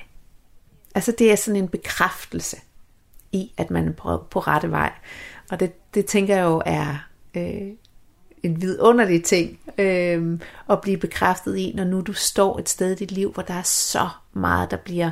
Altså 0.96 1.12
det 1.18 1.32
er 1.32 1.36
sådan 1.36 1.62
en 1.62 1.68
bekræftelse 1.68 2.56
i, 3.32 3.52
at 3.56 3.70
man 3.70 3.88
er 3.88 3.92
på, 4.30 4.40
rette 4.40 4.70
vej. 4.70 4.92
Og 5.50 5.60
det, 5.60 5.94
det 5.94 6.06
tænker 6.06 6.36
jeg 6.36 6.44
jo 6.44 6.62
er 6.66 7.08
øh, 7.34 7.68
en 8.42 8.62
vidunderlig 8.62 9.24
ting 9.24 9.58
øh, 9.78 10.38
at 10.70 10.80
blive 10.80 10.96
bekræftet 10.96 11.56
i, 11.56 11.72
når 11.76 11.84
nu 11.84 12.00
du 12.00 12.12
står 12.12 12.58
et 12.58 12.68
sted 12.68 12.92
i 12.92 12.94
dit 12.94 13.12
liv, 13.12 13.32
hvor 13.32 13.42
der 13.42 13.54
er 13.54 13.62
så 13.62 14.08
meget, 14.32 14.70
der 14.70 14.76
bliver 14.76 15.10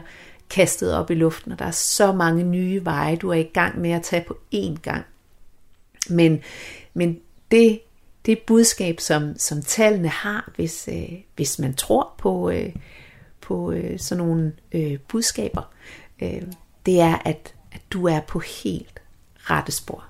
kastet 0.50 0.94
op 0.94 1.10
i 1.10 1.14
luften, 1.14 1.52
og 1.52 1.58
der 1.58 1.64
er 1.64 1.70
så 1.70 2.12
mange 2.12 2.44
nye 2.44 2.84
veje, 2.84 3.16
du 3.16 3.28
er 3.28 3.34
i 3.34 3.50
gang 3.54 3.80
med 3.80 3.90
at 3.90 4.02
tage 4.02 4.24
på 4.28 4.38
én 4.54 4.80
gang. 4.82 5.04
Men, 6.10 6.40
men 6.94 7.20
det, 7.50 7.80
det 8.26 8.38
budskab, 8.38 9.00
som, 9.00 9.38
som 9.38 9.62
tallene 9.62 10.08
har, 10.08 10.52
hvis, 10.56 10.88
øh, 10.92 11.18
hvis 11.36 11.58
man 11.58 11.74
tror 11.74 12.14
på, 12.18 12.50
øh, 12.50 12.74
på 13.44 13.72
øh, 13.72 13.98
sådan 13.98 14.24
nogle 14.24 14.52
øh, 14.72 14.98
budskaber, 15.08 15.72
øh, 16.22 16.42
det 16.86 17.00
er, 17.00 17.18
at, 17.24 17.54
at 17.72 17.80
du 17.90 18.06
er 18.06 18.20
på 18.20 18.38
helt 18.38 19.02
rette 19.36 19.72
spor. 19.72 20.04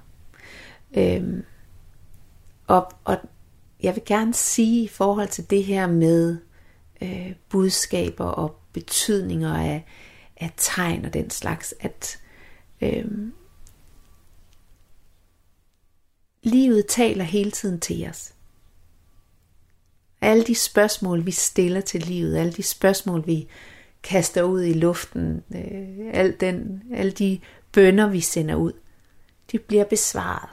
Øh, 0.97 1.43
og, 2.67 2.93
og 3.05 3.17
jeg 3.83 3.95
vil 3.95 4.03
gerne 4.07 4.35
sige 4.35 4.85
i 4.85 4.89
forhold 4.89 5.29
til 5.29 5.51
det 5.51 5.65
her 5.65 5.87
med 5.87 6.39
øh, 7.03 7.33
budskaber 7.49 8.25
og 8.25 8.61
betydninger 8.73 9.55
af, 9.55 9.85
af 10.37 10.53
tegn 10.57 11.05
og 11.05 11.15
den 11.15 11.31
slags, 11.31 11.75
at 11.81 12.19
øh, 12.81 13.05
livet 16.43 16.87
taler 16.89 17.25
hele 17.25 17.51
tiden 17.51 17.81
til 17.81 18.09
os. 18.11 18.34
Alle 20.25 20.45
de 20.45 20.55
spørgsmål, 20.55 21.27
vi 21.27 21.31
stiller 21.31 21.81
til 21.81 22.03
livet, 22.03 22.37
alle 22.37 22.53
de 22.53 22.63
spørgsmål, 22.63 23.27
vi 23.27 23.49
kaster 24.03 24.43
ud 24.43 24.63
i 24.63 24.73
luften, 24.73 25.43
øh, 25.55 26.11
al 26.13 26.37
den, 26.41 26.83
alle 26.95 27.13
de 27.13 27.41
bønder, 27.73 28.09
vi 28.09 28.21
sender 28.21 28.55
ud, 28.55 28.73
de 29.53 29.59
bliver 29.59 29.85
besvaret. 29.85 30.49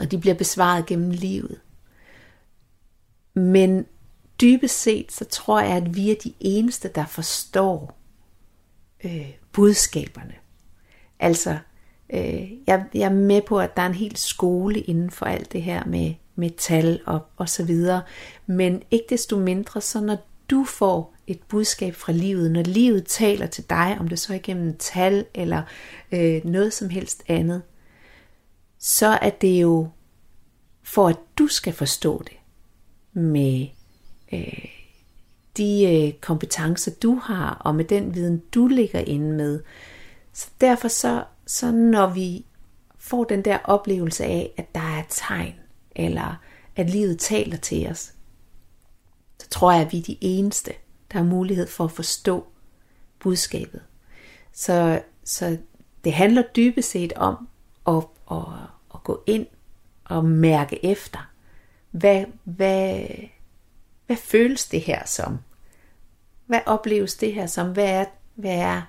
og 0.00 0.10
de 0.10 0.18
bliver 0.18 0.34
besvaret 0.34 0.86
gennem 0.86 1.10
livet. 1.10 1.60
Men 3.34 3.86
dybest 4.40 4.82
set, 4.82 5.12
så 5.12 5.24
tror 5.24 5.60
jeg, 5.60 5.76
at 5.76 5.96
vi 5.96 6.10
er 6.10 6.14
de 6.24 6.32
eneste, 6.40 6.88
der 6.88 7.06
forstår 7.06 7.98
øh, 9.04 9.30
budskaberne. 9.52 10.34
Altså, 11.18 11.58
øh, 12.12 12.52
jeg, 12.66 12.84
jeg 12.94 13.02
er 13.02 13.14
med 13.14 13.42
på, 13.42 13.60
at 13.60 13.76
der 13.76 13.82
er 13.82 13.86
en 13.86 13.94
hel 13.94 14.16
skole 14.16 14.80
inden 14.80 15.10
for 15.10 15.26
alt 15.26 15.52
det 15.52 15.62
her 15.62 15.84
med, 15.84 16.14
med 16.40 16.50
tal 16.56 17.00
og, 17.06 17.20
og 17.36 17.48
så 17.48 17.64
videre. 17.64 18.02
Men 18.46 18.82
ikke 18.90 19.06
desto 19.10 19.36
mindre, 19.36 19.80
så 19.80 20.00
når 20.00 20.26
du 20.50 20.64
får 20.64 21.14
et 21.26 21.42
budskab 21.48 21.94
fra 21.94 22.12
livet, 22.12 22.50
når 22.50 22.62
livet 22.62 23.06
taler 23.06 23.46
til 23.46 23.64
dig, 23.70 23.96
om 24.00 24.08
det 24.08 24.18
så 24.18 24.32
er 24.32 24.36
igennem 24.36 24.76
tal 24.76 25.24
eller 25.34 25.62
øh, 26.12 26.44
noget 26.44 26.72
som 26.72 26.88
helst 26.88 27.22
andet, 27.28 27.62
så 28.78 29.06
er 29.06 29.30
det 29.30 29.62
jo 29.62 29.88
for 30.82 31.08
at 31.08 31.16
du 31.38 31.46
skal 31.46 31.72
forstå 31.72 32.22
det 32.22 32.36
med 33.12 33.66
øh, 34.32 34.64
de 35.56 35.84
øh, 35.84 36.12
kompetencer 36.20 36.92
du 37.02 37.14
har 37.14 37.54
og 37.64 37.74
med 37.74 37.84
den 37.84 38.14
viden 38.14 38.42
du 38.54 38.66
ligger 38.66 39.00
inde 39.00 39.32
med. 39.36 39.60
Så 40.32 40.48
derfor 40.60 40.88
så, 40.88 41.24
så 41.46 41.70
når 41.70 42.06
vi 42.06 42.44
får 42.98 43.24
den 43.24 43.44
der 43.44 43.58
oplevelse 43.64 44.24
af, 44.24 44.52
at 44.56 44.74
der 44.74 44.98
er 44.98 45.02
tegn, 45.08 45.54
eller 46.00 46.40
at 46.76 46.90
livet 46.90 47.18
taler 47.18 47.56
til 47.56 47.88
os, 47.88 48.12
så 49.38 49.48
tror 49.48 49.72
jeg, 49.72 49.80
at 49.80 49.92
vi 49.92 49.98
er 49.98 50.02
de 50.02 50.18
eneste, 50.20 50.72
der 51.12 51.18
har 51.18 51.24
mulighed 51.24 51.66
for 51.66 51.84
at 51.84 51.92
forstå 51.92 52.46
budskabet. 53.18 53.82
Så, 54.52 55.02
så 55.24 55.58
det 56.04 56.12
handler 56.12 56.42
dybest 56.56 56.90
set 56.90 57.12
om 57.12 57.48
at, 57.86 58.04
at, 58.30 58.44
at 58.94 59.04
gå 59.04 59.22
ind 59.26 59.46
og 60.04 60.24
mærke 60.24 60.84
efter. 60.84 61.30
Hvad, 61.90 62.24
hvad, 62.44 63.00
hvad 64.06 64.16
føles 64.16 64.66
det 64.66 64.80
her 64.80 65.06
som? 65.06 65.38
Hvad 66.46 66.60
opleves 66.66 67.14
det 67.14 67.34
her 67.34 67.46
som? 67.46 67.72
Hvad 67.72 67.88
er, 67.88 68.04
hvad 68.34 68.58
er 68.58 68.82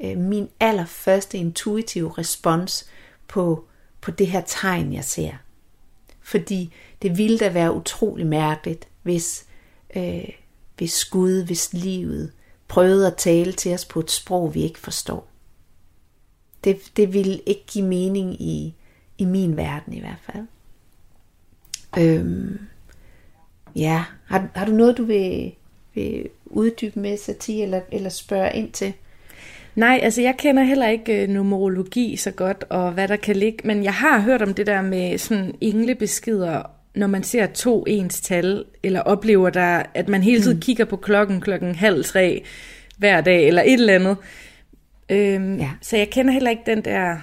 øh, 0.00 0.18
min 0.18 0.48
allerførste 0.60 1.38
intuitive 1.38 2.12
respons 2.18 2.90
på, 3.28 3.64
på 4.00 4.10
det 4.10 4.26
her 4.26 4.42
tegn, 4.46 4.92
jeg 4.92 5.04
ser? 5.04 5.32
Fordi 6.32 6.72
det 7.02 7.18
ville 7.18 7.38
da 7.38 7.48
være 7.48 7.74
utrolig 7.74 8.26
mærkeligt, 8.26 8.88
hvis, 9.02 9.46
øh, 9.96 10.28
hvis 10.76 11.04
Gud, 11.04 11.44
hvis 11.44 11.72
livet 11.72 12.32
prøvede 12.68 13.06
at 13.06 13.16
tale 13.16 13.52
til 13.52 13.74
os 13.74 13.84
på 13.84 14.00
et 14.00 14.10
sprog, 14.10 14.54
vi 14.54 14.62
ikke 14.62 14.78
forstår. 14.78 15.28
Det, 16.64 16.92
det 16.96 17.12
ville 17.12 17.40
ikke 17.46 17.64
give 17.66 17.86
mening 17.86 18.42
i, 18.42 18.74
i 19.18 19.24
min 19.24 19.56
verden 19.56 19.92
i 19.92 20.00
hvert 20.00 20.20
fald. 20.32 20.46
Øhm, 21.98 22.58
ja, 23.76 24.04
har, 24.26 24.48
har 24.54 24.66
du 24.66 24.72
noget, 24.72 24.98
du 24.98 25.04
vil, 25.04 25.54
vil 25.94 26.28
uddybe 26.46 27.00
med, 27.00 27.16
Sati, 27.16 27.62
eller, 27.62 27.80
eller 27.90 28.10
spørge 28.10 28.56
ind 28.56 28.72
til? 28.72 28.92
Nej, 29.74 30.00
altså 30.02 30.22
jeg 30.22 30.34
kender 30.38 30.62
heller 30.62 30.88
ikke 30.88 31.22
øh, 31.22 31.28
numerologi 31.28 32.16
så 32.16 32.30
godt, 32.30 32.64
og 32.70 32.92
hvad 32.92 33.08
der 33.08 33.16
kan 33.16 33.36
ligge, 33.36 33.58
men 33.64 33.84
jeg 33.84 33.94
har 33.94 34.20
hørt 34.20 34.42
om 34.42 34.54
det 34.54 34.66
der 34.66 34.82
med 34.82 35.18
sådan 35.18 35.54
englebeskeder, 35.60 36.62
når 36.94 37.06
man 37.06 37.22
ser 37.22 37.46
to 37.46 37.84
ens 37.86 38.20
tal, 38.20 38.64
eller 38.82 39.00
oplever 39.00 39.50
der, 39.50 39.82
at 39.94 40.08
man 40.08 40.22
hele 40.22 40.42
tiden 40.42 40.56
mm. 40.56 40.60
kigger 40.60 40.84
på 40.84 40.96
klokken 40.96 41.40
klokken 41.40 41.74
halv 41.74 42.04
tre 42.04 42.44
hver 42.98 43.20
dag, 43.20 43.48
eller 43.48 43.62
et 43.62 43.72
eller 43.72 43.94
andet. 43.94 44.16
Øhm, 45.08 45.58
ja. 45.58 45.70
Så 45.80 45.96
jeg 45.96 46.10
kender 46.10 46.32
heller 46.32 46.50
ikke 46.50 46.62
den 46.66 46.80
der, 46.84 47.16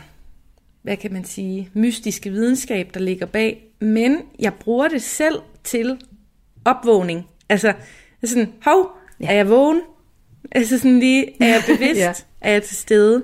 hvad 0.82 0.98
kan 0.98 1.14
man 1.14 1.24
sige, 1.24 1.70
mystiske 1.74 2.30
videnskab, 2.30 2.90
der 2.94 3.00
ligger 3.00 3.26
bag, 3.26 3.64
men 3.82 4.18
jeg 4.40 4.54
bruger 4.54 4.88
det 4.88 5.02
selv 5.02 5.40
til 5.64 5.98
opvågning. 6.66 7.28
Altså, 7.50 7.74
sådan, 8.24 8.54
hov, 8.66 8.92
ja. 9.20 9.26
er 9.28 9.34
jeg 9.34 9.50
vågen? 9.50 9.82
Altså 10.52 10.78
sådan 10.78 11.00
lige, 11.00 11.44
er 11.44 11.48
jeg 11.48 11.62
bevidst? 11.76 12.00
ja. 12.00 12.14
Er 12.42 12.52
jeg 12.52 12.64
til 12.64 12.76
stede? 12.76 13.24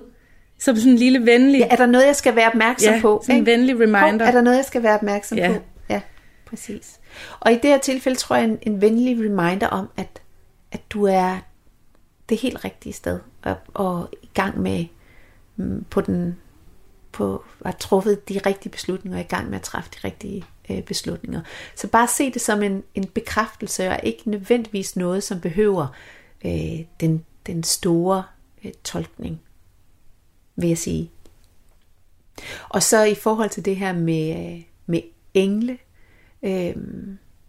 Som 0.60 0.76
sådan 0.76 0.92
en 0.92 0.98
lille 0.98 1.26
venlig... 1.26 1.60
Ja, 1.60 1.68
er 1.68 1.76
der 1.76 1.86
noget, 1.86 2.06
jeg 2.06 2.16
skal 2.16 2.36
være 2.36 2.48
opmærksom 2.48 2.94
ja, 2.94 3.02
på? 3.02 3.22
sådan 3.26 3.40
en 3.40 3.46
venlig 3.46 3.76
reminder. 3.76 4.00
Hov, 4.00 4.28
er 4.28 4.32
der 4.32 4.42
noget, 4.42 4.58
jeg 4.58 4.66
skal 4.66 4.84
være 4.84 4.96
opmærksom 4.96 5.38
ja. 5.38 5.54
på? 5.54 5.64
Ja, 5.90 6.02
præcis. 6.46 7.00
Og 7.40 7.52
i 7.52 7.56
det 7.56 7.66
her 7.66 7.78
tilfælde 7.78 8.18
tror 8.18 8.36
jeg 8.36 8.46
en, 8.46 8.58
en 8.62 8.82
venlig 8.82 9.18
reminder 9.18 9.68
om, 9.68 9.90
at, 9.98 10.22
at 10.72 10.82
du 10.90 11.04
er 11.04 11.38
det 12.30 12.38
helt 12.38 12.66
rigtige 12.66 12.94
sted, 12.94 13.20
og, 13.44 13.56
og 13.74 14.10
i 14.24 14.30
gang 14.34 14.62
med 14.62 14.86
mm, 15.56 15.86
på 15.90 16.02
den 16.02 16.38
på 17.12 17.44
at 17.66 17.78
truffet 17.78 18.30
de 18.30 18.40
rigtige 18.46 18.72
beslutninger, 18.72 19.18
og 19.20 19.26
i 19.26 19.28
gang 19.28 19.50
med 19.50 19.56
at 19.56 19.62
træffe 19.62 19.90
de 19.96 20.08
rigtige 20.08 20.46
øh, 20.70 20.82
beslutninger. 20.82 21.42
Så 21.76 21.88
bare 21.88 22.08
se 22.08 22.32
det 22.32 22.42
som 22.42 22.64
en, 22.64 22.84
en 22.96 23.06
bekræftelse, 23.06 23.90
og 23.90 24.00
ikke 24.04 24.30
nødvendigvis 24.30 24.96
noget, 24.96 25.24
som 25.24 25.40
behøver 25.40 25.88
øh, 26.46 26.80
den, 27.00 27.26
den 27.48 27.64
store 27.64 28.24
Øh, 28.66 28.72
tolkning, 28.84 29.42
vil 30.56 30.68
jeg 30.68 30.78
sige. 30.78 31.12
Og 32.70 32.84
så 32.84 33.04
i 33.04 33.16
forhold 33.16 33.50
til 33.50 33.66
det 33.66 33.76
her 33.76 33.94
med, 33.94 34.54
øh, 34.54 34.62
med 34.86 35.02
engle, 35.34 35.78
øh, 36.44 36.76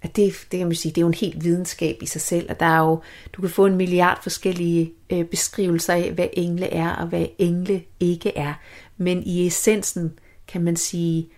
at 0.02 0.16
det, 0.16 0.46
det 0.50 0.59
kan 0.59 0.66
man 0.66 0.74
sige, 0.74 0.92
det 0.92 0.98
er 0.98 1.02
jo 1.02 1.07
en 1.07 1.14
helt 1.14 1.44
videnskab 1.44 2.02
i 2.02 2.07
sig 2.07 2.20
selv, 2.20 2.50
og 2.50 2.61
der 2.61 2.66
er 2.66 2.81
jo, 2.81 3.02
du 3.33 3.40
kan 3.40 3.50
få 3.50 3.66
en 3.66 3.76
milliard 3.76 4.22
forskellige 4.22 4.92
øh, 5.11 5.24
beskrivelser 5.24 5.94
af, 5.94 6.12
hvad 6.12 6.29
engle 6.33 6.66
er, 6.66 6.90
og 6.90 7.07
hvad 7.07 7.26
engle 7.38 7.83
ikke 8.00 8.37
er. 8.37 8.55
Men 8.96 9.22
i 9.22 9.46
essensen 9.46 10.18
kan 10.48 10.62
man 10.62 10.76
sige, 10.76 11.29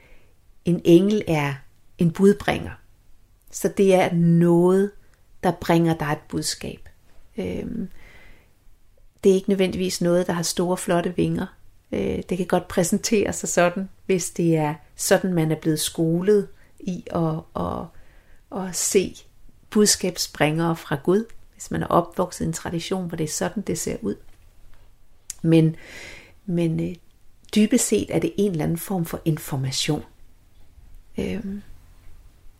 en 0.64 0.80
engel 0.84 1.22
er 1.26 1.54
en 1.98 2.10
budbringer. 2.10 2.72
Så 3.50 3.68
det 3.76 3.94
er 3.94 4.14
noget, 4.14 4.90
der 5.42 5.52
bringer 5.60 5.94
dig 5.94 6.12
et 6.12 6.18
budskab. 6.28 6.88
Øhm, 7.38 7.88
det 9.24 9.30
er 9.30 9.34
ikke 9.34 9.48
nødvendigvis 9.48 10.00
noget, 10.00 10.26
der 10.26 10.32
har 10.32 10.42
store, 10.42 10.76
flotte 10.76 11.16
vinger. 11.16 11.46
Øh, 11.92 12.22
det 12.28 12.36
kan 12.36 12.46
godt 12.46 12.68
præsentere 12.68 13.32
sig 13.32 13.48
sådan, 13.48 13.88
hvis 14.06 14.30
det 14.30 14.56
er 14.56 14.74
sådan, 14.96 15.34
man 15.34 15.52
er 15.52 15.56
blevet 15.56 15.80
skolet 15.80 16.48
i 16.80 17.04
at, 17.10 17.34
at, 17.56 17.84
at 18.62 18.76
se 18.76 19.16
budskabsbringere 19.70 20.76
fra 20.76 20.98
Gud, 21.04 21.24
hvis 21.52 21.70
man 21.70 21.82
er 21.82 21.86
opvokset 21.86 22.44
i 22.44 22.46
en 22.46 22.52
tradition, 22.52 23.08
hvor 23.08 23.16
det 23.16 23.24
er 23.24 23.28
sådan, 23.28 23.62
det 23.62 23.78
ser 23.78 23.96
ud. 24.02 24.14
Men, 25.42 25.76
men 26.46 26.80
øh, 26.80 26.96
dybest 27.54 27.86
set 27.86 28.14
er 28.14 28.18
det 28.18 28.32
en 28.36 28.50
eller 28.50 28.64
anden 28.64 28.78
form 28.78 29.04
for 29.04 29.20
information. 29.24 30.04
Øhm, 31.18 31.62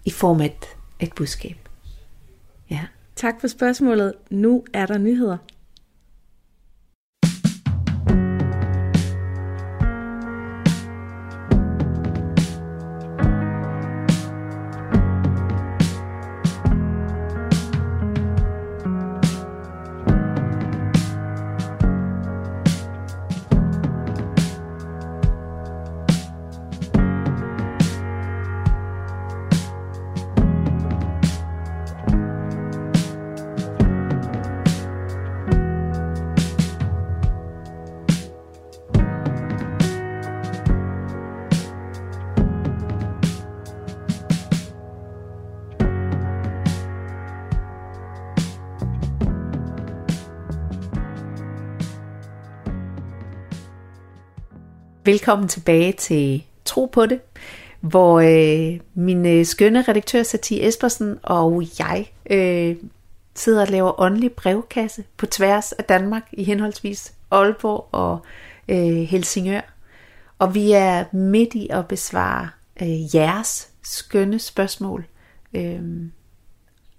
I 0.05 0.11
form 0.11 0.41
af 0.41 0.47
et, 0.47 0.67
et 1.01 1.15
budskab. 1.15 1.57
Ja. 2.71 2.87
Tak 3.17 3.41
for 3.41 3.49
spørgsmålet. 3.49 4.15
Nu 4.31 4.65
er 4.73 4.87
der 4.87 4.99
nyheder. 4.99 5.37
Velkommen 55.29 55.49
tilbage 55.49 55.93
til 55.93 56.45
Tro 56.65 56.87
på 56.87 57.07
det, 57.07 57.21
hvor 57.81 58.21
øh, 58.21 58.81
min 58.95 59.27
øh, 59.27 59.47
skønne 59.47 59.83
redaktør 59.83 60.23
Satie 60.23 60.69
Espersen 60.69 61.19
og 61.23 61.65
jeg 61.79 62.13
øh, 62.31 62.77
sidder 63.35 63.61
og 63.61 63.69
laver 63.69 64.01
åndelig 64.01 64.33
brevkasse 64.33 65.05
på 65.17 65.27
tværs 65.27 65.73
af 65.73 65.85
Danmark 65.85 66.23
i 66.33 66.45
henholdsvis 66.45 67.15
Aalborg 67.31 67.89
og 67.93 68.19
øh, 68.69 69.03
Helsingør. 69.03 69.61
Og 70.39 70.55
vi 70.55 70.73
er 70.73 71.05
midt 71.17 71.55
i 71.55 71.69
at 71.71 71.89
besvare 71.89 72.49
øh, 72.83 73.15
jeres 73.15 73.69
skønne 73.83 74.39
spørgsmål. 74.39 75.05
Øh, 75.55 75.83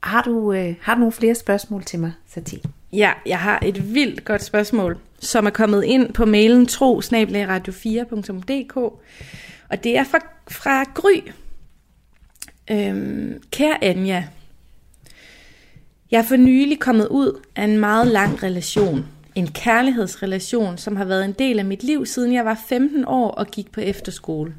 har, 0.03 0.21
du, 0.21 0.53
øh, 0.53 0.75
har 0.81 0.93
du 0.93 0.99
nogle 0.99 1.13
flere 1.13 1.35
spørgsmål 1.35 1.83
til 1.83 1.99
mig, 1.99 2.13
Satie? 2.27 2.61
Ja, 2.93 3.11
jeg 3.25 3.39
har 3.39 3.59
et 3.65 3.93
vildt 3.93 4.25
godt 4.25 4.43
spørgsmål, 4.43 4.97
som 5.19 5.45
er 5.45 5.49
kommet 5.49 5.83
ind 5.83 6.13
på 6.13 6.25
mailen 6.25 6.65
tro 6.65 6.99
4dk 6.99 8.79
og 9.69 9.83
det 9.83 9.97
er 9.97 10.03
fra, 10.03 10.19
fra 10.47 10.83
Gry, 10.83 11.31
Øhm, 12.71 13.41
kære 13.51 13.83
Anja, 13.83 14.27
jeg 16.11 16.17
er 16.17 16.23
for 16.23 16.35
nylig 16.35 16.79
kommet 16.79 17.07
ud 17.07 17.41
af 17.55 17.63
en 17.63 17.77
meget 17.77 18.07
lang 18.07 18.43
relation. 18.43 19.05
En 19.35 19.47
kærlighedsrelation, 19.47 20.77
som 20.77 20.95
har 20.95 21.05
været 21.05 21.25
en 21.25 21.31
del 21.31 21.59
af 21.59 21.65
mit 21.65 21.83
liv, 21.83 22.05
siden 22.05 22.33
jeg 22.33 22.45
var 22.45 22.59
15 22.69 23.05
år 23.07 23.31
og 23.31 23.47
gik 23.47 23.71
på 23.71 23.81
efterskole. 23.81 24.55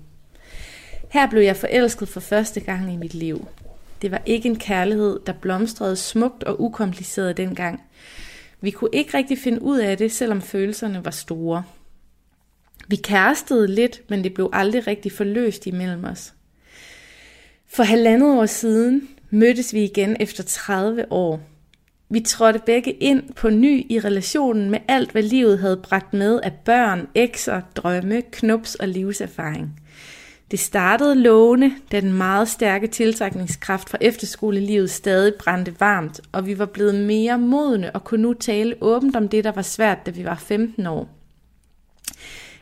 Her 1.10 1.30
blev 1.30 1.42
jeg 1.42 1.56
forelsket 1.56 2.08
for 2.08 2.20
første 2.20 2.60
gang 2.60 2.92
i 2.92 2.96
mit 2.96 3.14
liv. 3.14 3.48
Det 4.02 4.10
var 4.10 4.22
ikke 4.26 4.48
en 4.48 4.58
kærlighed, 4.58 5.20
der 5.26 5.32
blomstrede 5.32 5.96
smukt 5.96 6.44
og 6.44 6.60
ukompliceret 6.60 7.36
dengang. 7.36 7.80
Vi 8.60 8.70
kunne 8.70 8.90
ikke 8.92 9.16
rigtig 9.16 9.38
finde 9.38 9.62
ud 9.62 9.78
af 9.78 9.98
det, 9.98 10.12
selvom 10.12 10.42
følelserne 10.42 11.04
var 11.04 11.10
store. 11.10 11.64
Vi 12.88 12.96
kærestede 12.96 13.66
lidt, 13.66 14.02
men 14.10 14.24
det 14.24 14.34
blev 14.34 14.50
aldrig 14.52 14.86
rigtig 14.86 15.12
forløst 15.12 15.66
imellem 15.66 16.04
os. 16.04 16.34
For 17.66 17.82
halvandet 17.82 18.38
år 18.38 18.46
siden 18.46 19.08
mødtes 19.30 19.74
vi 19.74 19.84
igen 19.84 20.16
efter 20.20 20.42
30 20.42 21.12
år. 21.12 21.40
Vi 22.08 22.20
trådte 22.20 22.60
begge 22.66 22.92
ind 22.92 23.32
på 23.32 23.50
ny 23.50 23.86
i 23.90 24.00
relationen 24.00 24.70
med 24.70 24.78
alt, 24.88 25.12
hvad 25.12 25.22
livet 25.22 25.58
havde 25.58 25.76
bragt 25.76 26.14
med 26.14 26.40
af 26.42 26.52
børn, 26.64 27.08
ekser, 27.14 27.60
drømme, 27.76 28.22
knups 28.32 28.74
og 28.74 28.88
livserfaring. 28.88 29.80
Det 30.50 30.58
startede 30.58 31.14
lovende, 31.14 31.72
da 31.92 32.00
den 32.00 32.12
meget 32.12 32.48
stærke 32.48 32.86
tiltrækningskraft 32.86 33.90
fra 33.90 33.98
efterskolelivet 34.00 34.90
stadig 34.90 35.34
brændte 35.34 35.80
varmt, 35.80 36.20
og 36.32 36.46
vi 36.46 36.58
var 36.58 36.66
blevet 36.66 36.94
mere 36.94 37.38
modne 37.38 37.90
og 37.90 38.04
kunne 38.04 38.22
nu 38.22 38.32
tale 38.32 38.74
åbent 38.80 39.16
om 39.16 39.28
det, 39.28 39.44
der 39.44 39.52
var 39.52 39.62
svært, 39.62 40.06
da 40.06 40.10
vi 40.10 40.24
var 40.24 40.34
15 40.34 40.86
år. 40.86 41.08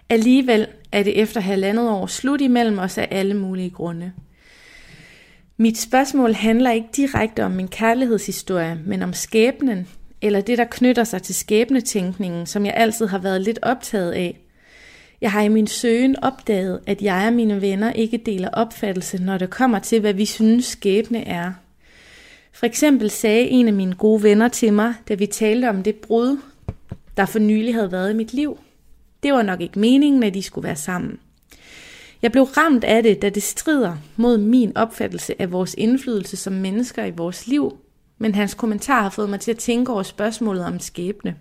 Alligevel 0.08 0.66
er 0.92 1.02
det 1.02 1.20
efter 1.20 1.40
halvandet 1.40 1.90
år 1.90 2.06
slut 2.06 2.40
imellem 2.40 2.78
os 2.78 2.98
af 2.98 3.08
alle 3.10 3.34
mulige 3.34 3.70
grunde. 3.70 4.12
Mit 5.56 5.78
spørgsmål 5.78 6.32
handler 6.32 6.70
ikke 6.70 6.88
direkte 6.96 7.44
om 7.44 7.50
min 7.50 7.68
kærlighedshistorie, 7.68 8.80
men 8.86 9.02
om 9.02 9.12
skæbnen, 9.12 9.88
eller 10.22 10.40
det, 10.40 10.58
der 10.58 10.64
knytter 10.64 11.04
sig 11.04 11.22
til 11.22 11.34
skæbnetænkningen, 11.34 12.46
som 12.46 12.66
jeg 12.66 12.74
altid 12.76 13.06
har 13.06 13.18
været 13.18 13.40
lidt 13.40 13.58
optaget 13.62 14.12
af. 14.12 14.38
Jeg 15.20 15.32
har 15.32 15.42
i 15.42 15.48
min 15.48 15.66
søgen 15.66 16.16
opdaget, 16.22 16.80
at 16.86 17.02
jeg 17.02 17.26
og 17.26 17.32
mine 17.32 17.60
venner 17.60 17.92
ikke 17.92 18.16
deler 18.16 18.48
opfattelse, 18.48 19.22
når 19.22 19.38
det 19.38 19.50
kommer 19.50 19.78
til, 19.78 20.00
hvad 20.00 20.14
vi 20.14 20.24
synes 20.24 20.64
skæbne 20.64 21.28
er. 21.28 21.52
For 22.52 22.66
eksempel 22.66 23.10
sagde 23.10 23.48
en 23.48 23.66
af 23.68 23.72
mine 23.72 23.94
gode 23.94 24.22
venner 24.22 24.48
til 24.48 24.72
mig, 24.72 24.94
da 25.08 25.14
vi 25.14 25.26
talte 25.26 25.68
om 25.68 25.82
det 25.82 25.96
brud, 25.96 26.38
der 27.16 27.26
for 27.26 27.38
nylig 27.38 27.74
havde 27.74 27.92
været 27.92 28.10
i 28.10 28.16
mit 28.16 28.32
liv. 28.32 28.58
Det 29.22 29.32
var 29.32 29.42
nok 29.42 29.60
ikke 29.60 29.78
meningen, 29.78 30.22
at 30.22 30.34
de 30.34 30.42
skulle 30.42 30.66
være 30.66 30.76
sammen. 30.76 31.18
Jeg 32.22 32.32
blev 32.32 32.44
ramt 32.44 32.84
af 32.84 33.02
det, 33.02 33.22
da 33.22 33.28
det 33.28 33.42
strider 33.42 33.96
mod 34.16 34.38
min 34.38 34.76
opfattelse 34.76 35.42
af 35.42 35.52
vores 35.52 35.74
indflydelse 35.78 36.36
som 36.36 36.52
mennesker 36.52 37.04
i 37.04 37.10
vores 37.10 37.46
liv, 37.46 37.76
men 38.18 38.34
hans 38.34 38.54
kommentar 38.54 39.02
har 39.02 39.10
fået 39.10 39.30
mig 39.30 39.40
til 39.40 39.50
at 39.50 39.58
tænke 39.58 39.92
over 39.92 40.02
spørgsmålet 40.02 40.64
om 40.64 40.80
skæbne. 40.80 41.36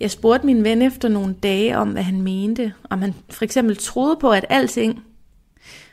Jeg 0.00 0.10
spurgte 0.10 0.46
min 0.46 0.64
ven 0.64 0.82
efter 0.82 1.08
nogle 1.08 1.34
dage 1.42 1.78
om, 1.78 1.90
hvad 1.90 2.02
han 2.02 2.22
mente, 2.22 2.72
om 2.90 3.02
han 3.02 3.14
for 3.30 3.44
eksempel 3.44 3.76
troede 3.76 4.16
på, 4.20 4.30
at 4.30 4.46
alting 4.48 5.02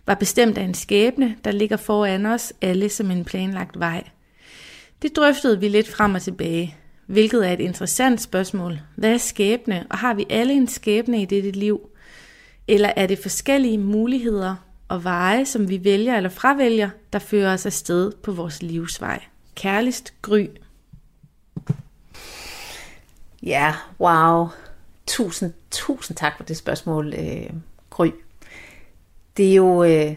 var 0.05 0.13
bestemt 0.13 0.57
af 0.57 0.63
en 0.63 0.73
skæbne, 0.73 1.35
der 1.43 1.51
ligger 1.51 1.77
foran 1.77 2.25
os 2.25 2.53
alle 2.61 2.89
som 2.89 3.11
en 3.11 3.25
planlagt 3.25 3.79
vej. 3.79 4.03
Det 5.01 5.15
drøftede 5.15 5.59
vi 5.59 5.67
lidt 5.67 5.87
frem 5.87 6.15
og 6.15 6.21
tilbage, 6.21 6.75
hvilket 7.05 7.47
er 7.47 7.53
et 7.53 7.59
interessant 7.59 8.21
spørgsmål. 8.21 8.79
Hvad 8.95 9.13
er 9.13 9.17
skæbne, 9.17 9.85
og 9.89 9.97
har 9.97 10.13
vi 10.13 10.25
alle 10.29 10.53
en 10.53 10.67
skæbne 10.67 11.21
i 11.21 11.25
dette 11.25 11.51
liv? 11.51 11.89
Eller 12.67 12.91
er 12.95 13.07
det 13.07 13.19
forskellige 13.19 13.77
muligheder 13.77 14.55
og 14.87 15.03
veje, 15.03 15.45
som 15.45 15.69
vi 15.69 15.83
vælger 15.83 16.17
eller 16.17 16.29
fravælger, 16.29 16.89
der 17.13 17.19
fører 17.19 17.53
os 17.53 17.65
afsted 17.65 18.11
på 18.23 18.31
vores 18.31 18.63
livsvej? 18.63 19.23
Kærligst 19.55 20.13
Gry. 20.21 20.45
Ja, 23.45 23.75
wow. 23.99 24.47
Tusind, 25.07 25.53
tusind 25.71 26.17
tak 26.17 26.37
for 26.37 26.43
det 26.43 26.57
spørgsmål, 26.57 27.13
øh, 27.13 27.49
Gry. 27.89 28.07
Det 29.37 29.51
er 29.51 29.55
jo 29.55 29.83
øh, 29.83 30.15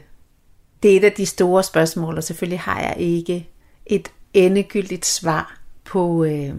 det 0.83 0.93
er 0.93 0.97
et 0.97 1.05
af 1.05 1.13
de 1.13 1.27
store 1.27 1.63
spørgsmål, 1.63 2.17
og 2.17 2.25
selvfølgelig 2.25 2.61
har 2.61 2.81
jeg 2.81 2.95
ikke 2.99 3.49
et 3.87 4.13
endegyldigt 4.35 5.07
svar 5.07 5.61
på, 5.85 6.25
øh, 6.25 6.55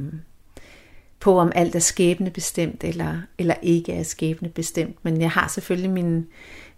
på 1.19 1.39
om 1.39 1.51
alt 1.55 1.75
er 1.75 1.79
skæbnebestemt 1.79 2.83
eller, 2.83 3.21
eller 3.37 3.55
ikke 3.61 3.93
er 3.93 4.03
skæbnebestemt. 4.03 4.97
Men 5.03 5.21
jeg 5.21 5.31
har 5.31 5.47
selvfølgelig 5.47 5.91
mine, 5.91 6.25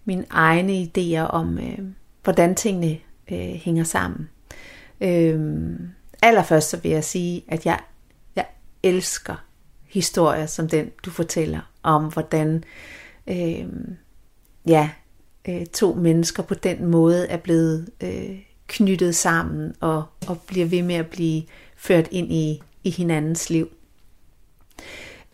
mine 0.05 0.25
egne 0.29 0.83
idéer 0.83 1.21
om, 1.21 1.57
øh, 1.57 1.79
hvordan 2.23 2.55
tingene 2.55 2.97
øh, 3.31 3.37
hænger 3.37 3.83
sammen. 3.83 4.29
Øh, 5.01 5.39
allerførst 6.21 6.69
så 6.69 6.77
vil 6.77 6.91
jeg 6.91 7.03
sige, 7.03 7.43
at 7.47 7.65
jeg, 7.65 7.79
jeg 8.35 8.45
elsker 8.83 9.50
historier 9.91 10.45
som 10.45 10.69
den, 10.69 10.91
du 11.05 11.09
fortæller 11.09 11.59
om, 11.83 12.03
hvordan 12.03 12.63
øh, 13.27 13.65
ja, 14.67 14.89
øh, 15.47 15.65
to 15.65 15.93
mennesker 15.93 16.43
på 16.43 16.53
den 16.53 16.85
måde 16.85 17.27
er 17.27 17.37
blevet 17.37 17.89
øh, 18.03 18.39
knyttet 18.67 19.15
sammen 19.15 19.75
og, 19.79 20.03
og 20.27 20.41
bliver 20.47 20.65
ved 20.65 20.81
med 20.81 20.95
at 20.95 21.07
blive 21.07 21.43
ført 21.75 22.07
ind 22.11 22.31
i, 22.31 22.61
i 22.83 22.89
hinandens 22.89 23.49
liv. 23.49 23.69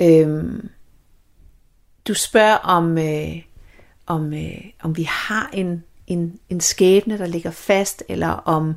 Øh, 0.02 0.44
du 2.08 2.14
spørger 2.14 2.56
om, 2.56 2.98
øh, 2.98 3.42
om, 4.06 4.34
øh, 4.34 4.66
om 4.82 4.98
vi 4.98 5.04
har 5.04 5.50
en, 5.54 5.84
en, 6.08 6.40
en 6.50 6.62
skæbne, 6.62 7.18
der 7.18 7.26
ligger 7.26 7.52
fast, 7.52 8.04
eller 8.10 8.28
om, 8.28 8.76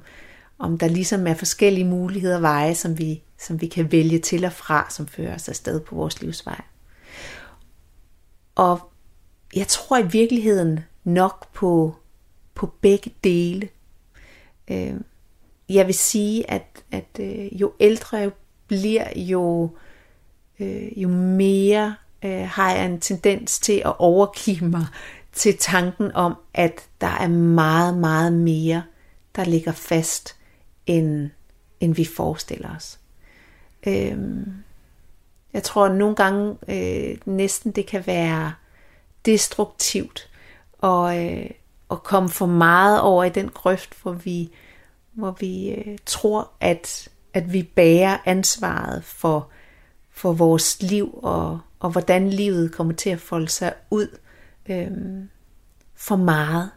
om 0.61 0.79
der 0.79 0.89
ligesom 0.89 1.27
er 1.27 1.35
forskellige 1.35 1.85
muligheder 1.85 2.37
og 2.37 2.43
veje, 2.43 2.75
som 2.75 2.99
vi, 2.99 3.23
som 3.39 3.61
vi 3.61 3.67
kan 3.67 3.93
vælge 3.93 4.19
til 4.19 4.45
og 4.45 4.53
fra, 4.53 4.87
som 4.91 5.07
fører 5.07 5.35
os 5.35 5.49
afsted 5.49 5.81
på 5.81 5.95
vores 5.95 6.21
livsvej. 6.21 6.61
Og 8.55 8.91
jeg 9.57 9.67
tror 9.67 9.99
i 9.99 10.07
virkeligheden 10.07 10.81
nok 11.05 11.53
på, 11.53 11.95
på 12.55 12.67
begge 12.81 13.15
dele. 13.25 13.69
Øh, 14.71 14.95
jeg 15.69 15.87
vil 15.87 15.95
sige, 15.95 16.51
at, 16.51 16.85
at 16.93 17.09
øh, 17.21 17.61
jo 17.61 17.73
ældre 17.81 18.17
jeg 18.17 18.33
bliver, 18.67 19.09
jo, 19.17 19.71
øh, 20.61 21.03
jo 21.03 21.09
mere 21.09 21.95
øh, 22.25 22.49
har 22.49 22.73
jeg 22.73 22.87
en 22.87 23.01
tendens 23.01 23.59
til 23.59 23.83
at 23.85 23.99
overgive 23.99 24.65
mig 24.65 24.87
til 25.33 25.57
tanken 25.59 26.13
om, 26.13 26.35
at 26.55 26.89
der 27.01 27.07
er 27.07 27.29
meget, 27.29 27.99
meget 27.99 28.33
mere, 28.33 28.83
der 29.37 29.45
ligger 29.45 29.73
fast, 29.73 30.37
end, 30.91 31.31
end 31.81 31.95
vi 31.95 32.05
forestiller 32.05 32.77
os. 32.77 32.99
Øhm, 33.87 34.53
jeg 35.53 35.63
tror 35.63 35.87
at 35.87 35.95
nogle 35.95 36.17
gange 36.17 36.57
øh, 36.69 37.19
næsten 37.25 37.73
det 37.73 37.87
kan 37.87 38.07
være 38.07 38.53
destruktivt 39.25 40.31
og, 40.79 41.27
øh, 41.27 41.51
at 41.91 42.03
komme 42.03 42.29
for 42.29 42.47
meget 42.47 43.01
over 43.01 43.25
i 43.25 43.29
den 43.29 43.49
grøft, 43.49 44.03
hvor 44.03 44.13
vi, 44.13 44.51
hvor 45.13 45.37
vi 45.41 45.71
øh, 45.71 45.99
tror, 46.07 46.51
at, 46.61 47.09
at 47.35 47.53
vi 47.53 47.63
bærer 47.63 48.19
ansvaret 48.25 49.05
for, 49.05 49.49
for 50.11 50.33
vores 50.33 50.83
liv 50.83 51.19
og, 51.23 51.61
og 51.81 51.91
hvordan 51.91 52.31
livet 52.31 52.73
kommer 52.73 52.95
til 52.95 53.11
at 53.11 53.21
folde 53.21 53.49
sig 53.49 53.75
ud 53.91 54.19
øh, 54.67 54.91
for 55.95 56.17
meget. 56.17 56.71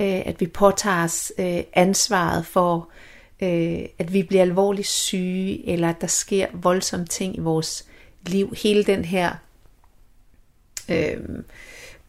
Øh, 0.00 0.22
at 0.26 0.40
vi 0.40 0.46
påtager 0.46 1.04
os 1.04 1.32
øh, 1.38 1.62
ansvaret 1.72 2.46
for 2.46 2.88
øh, 3.42 3.84
at 3.98 4.12
vi 4.12 4.22
bliver 4.22 4.42
alvorligt 4.42 4.88
syge, 4.88 5.68
eller 5.68 5.88
at 5.88 6.00
der 6.00 6.06
sker 6.06 6.46
voldsomme 6.52 7.06
ting 7.06 7.36
i 7.36 7.40
vores 7.40 7.86
liv. 8.26 8.54
Hele 8.62 8.84
den 8.84 9.04
her 9.04 9.32
øh, 10.88 11.16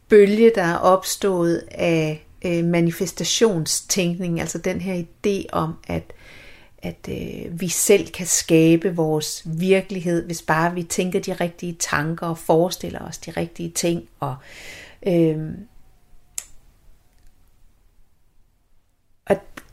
bølge, 0.10 0.52
der 0.56 0.63
er 0.63 0.78
opstået 0.78 1.63
af 1.72 2.26
øh, 2.46 2.65
manifestationstænkning, 2.65 4.39
altså 4.39 4.58
den 4.58 4.82
her 4.82 5.04
idé 5.04 5.46
om, 5.52 5.74
at 5.88 6.13
at 6.84 7.10
øh, 7.10 7.62
vi 7.62 7.67
selv 7.67 8.08
kan 8.08 8.28
skabe 8.28 8.96
vores 8.96 9.44
virkelighed, 9.46 10.26
hvis 10.26 10.41
bare 10.41 10.74
vi 10.74 10.84
tænker 10.84 11.20
de 11.20 11.34
rigtige 11.34 11.76
tanker 11.80 12.28
og 12.28 12.38
forestiller 12.38 13.00
os 13.00 13.17
de 13.17 13.32
rigtige 13.32 13.70
ting. 13.70 14.10
Og, 14.20 14.36
øh, 15.08 15.38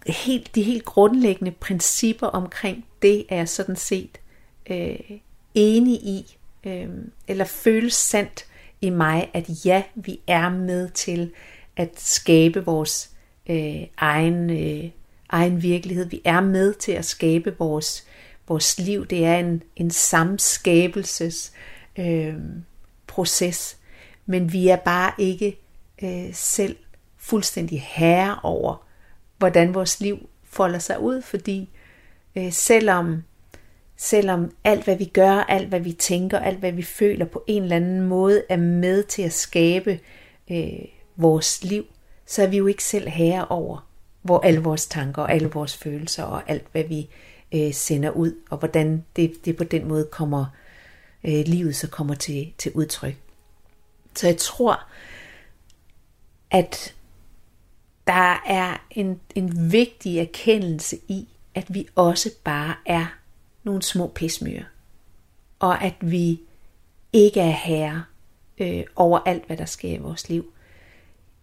helt, 0.09 0.55
de 0.55 0.63
helt 0.63 0.85
grundlæggende 0.85 1.51
principper 1.51 2.27
omkring 2.27 2.85
det 3.03 3.25
er 3.29 3.37
jeg 3.37 3.49
sådan 3.49 3.77
set 3.77 4.21
øh, 4.71 5.19
enig 5.55 5.95
i, 5.95 6.37
øh, 6.65 6.89
eller 7.29 7.45
føles 7.45 7.95
sandt 7.95 8.47
i 8.81 8.91
mig, 8.91 9.31
at 9.35 9.65
ja, 9.65 9.83
vi 9.95 10.21
er 10.27 10.49
med 10.49 10.89
til 10.89 11.33
at 11.77 12.01
skabe 12.01 12.65
vores 12.65 13.11
øh, 13.49 13.83
egen, 13.97 14.51
øh, 14.51 14.91
egen 15.29 15.63
virkelighed. 15.63 16.07
Vi 16.07 16.21
er 16.25 16.41
med 16.41 16.75
til 16.75 16.93
at 16.93 17.05
skabe 17.05 17.55
vores, 17.59 18.07
vores 18.49 18.79
liv. 18.79 19.07
Det 19.07 19.25
er 19.25 19.37
en, 19.37 19.63
en 19.77 19.91
samskabelses 19.91 21.53
øh, 21.99 22.35
proces, 23.07 23.77
men 24.27 24.53
vi 24.53 24.69
er 24.69 24.77
bare 24.77 25.13
ikke 25.19 25.59
øh, 26.03 26.35
selv 26.35 26.77
fuldstændig 27.17 27.83
herre 27.87 28.41
over, 28.43 28.88
hvordan 29.39 29.75
vores 29.75 30.01
liv 30.01 30.29
folder 30.45 30.79
sig 30.79 31.01
ud, 31.01 31.23
fordi 31.23 31.69
øh, 32.37 32.53
selvom, 32.53 33.23
selvom 33.97 34.53
alt 34.65 34.85
hvad 34.85 34.97
vi 34.97 35.05
gør, 35.05 35.33
alt 35.33 35.69
hvad 35.69 35.81
vi 35.81 35.93
tænker, 35.93 36.39
alt 36.39 36.59
hvad 36.59 36.73
vi 36.73 36.83
føler 36.83 37.25
på 37.25 37.45
en 37.47 37.63
eller 37.63 37.77
anden 37.77 38.01
måde 38.01 38.43
er 38.49 38.57
med 38.57 39.03
til 39.03 39.23
at 39.23 39.33
skabe 39.33 40.01
øh, 40.51 40.85
vores 41.17 41.65
liv, 41.65 41.85
så 42.27 42.43
er 42.43 42.47
vi 42.47 42.57
jo 42.57 42.67
ikke 42.67 42.85
selv 42.85 43.09
herre 43.09 43.47
over 43.49 43.89
hvor 44.23 44.41
alle 44.41 44.61
vores 44.61 44.87
tanker 44.87 45.23
og 45.23 45.33
alle 45.33 45.51
vores 45.51 45.77
følelser 45.77 46.23
og 46.23 46.43
alt 46.51 46.67
hvad 46.73 46.85
vi 46.85 47.09
øh, 47.55 47.73
sender 47.75 48.11
ud, 48.11 48.35
og 48.51 48.59
hvordan 48.59 49.05
det, 49.17 49.45
det 49.45 49.57
på 49.57 49.65
den 49.65 49.89
måde 49.89 50.09
kommer, 50.13 50.47
øh, 51.25 51.45
livet 51.47 51.77
så 51.77 51.89
kommer 51.89 52.15
til, 52.15 52.53
til 52.59 52.73
udtryk. 52.73 53.17
Så 54.17 54.27
jeg 54.27 54.37
tror, 54.37 54.81
at 56.51 56.95
der 58.09 58.43
er 58.47 58.87
en, 58.91 59.21
en 59.35 59.73
vigtig 59.73 60.19
erkendelse 60.19 60.99
i, 61.09 61.29
at 61.55 61.75
vi 61.75 61.89
også 61.95 62.31
bare 62.45 62.75
er 62.87 63.07
nogle 63.63 63.83
små 63.83 64.07
pismyrer. 64.07 64.65
Og 65.59 65.83
at 65.83 65.95
vi 66.01 66.41
ikke 67.13 67.41
er 67.41 67.51
herre 67.51 68.05
øh, 68.59 68.85
over 68.97 69.19
alt, 69.19 69.47
hvad 69.47 69.57
der 69.57 69.65
sker 69.65 69.95
i 69.95 69.99
vores 69.99 70.29
liv. 70.29 70.53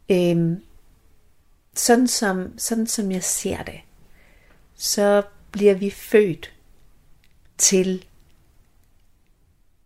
Øhm, 0.10 0.64
sådan, 1.74 2.08
som, 2.08 2.60
sådan 2.60 2.88
som 2.88 3.12
jeg 3.12 3.24
ser 3.24 3.64
det, 3.64 3.80
så 4.76 5.24
bliver 5.52 5.74
vi 5.74 5.90
født 5.90 6.54
til, 7.58 8.06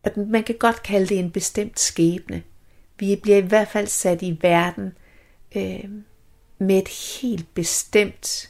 at 0.03 0.17
man 0.17 0.43
kan 0.43 0.55
godt 0.59 0.83
kalde 0.83 1.07
det 1.07 1.19
en 1.19 1.31
bestemt 1.31 1.79
skæbne. 1.79 2.43
Vi 2.99 3.15
bliver 3.15 3.37
i 3.37 3.47
hvert 3.47 3.67
fald 3.67 3.87
sat 3.87 4.21
i 4.21 4.37
verden 4.41 4.93
øh, 5.55 5.89
med 6.59 6.77
et 6.77 6.87
helt 6.87 7.53
bestemt, 7.53 8.49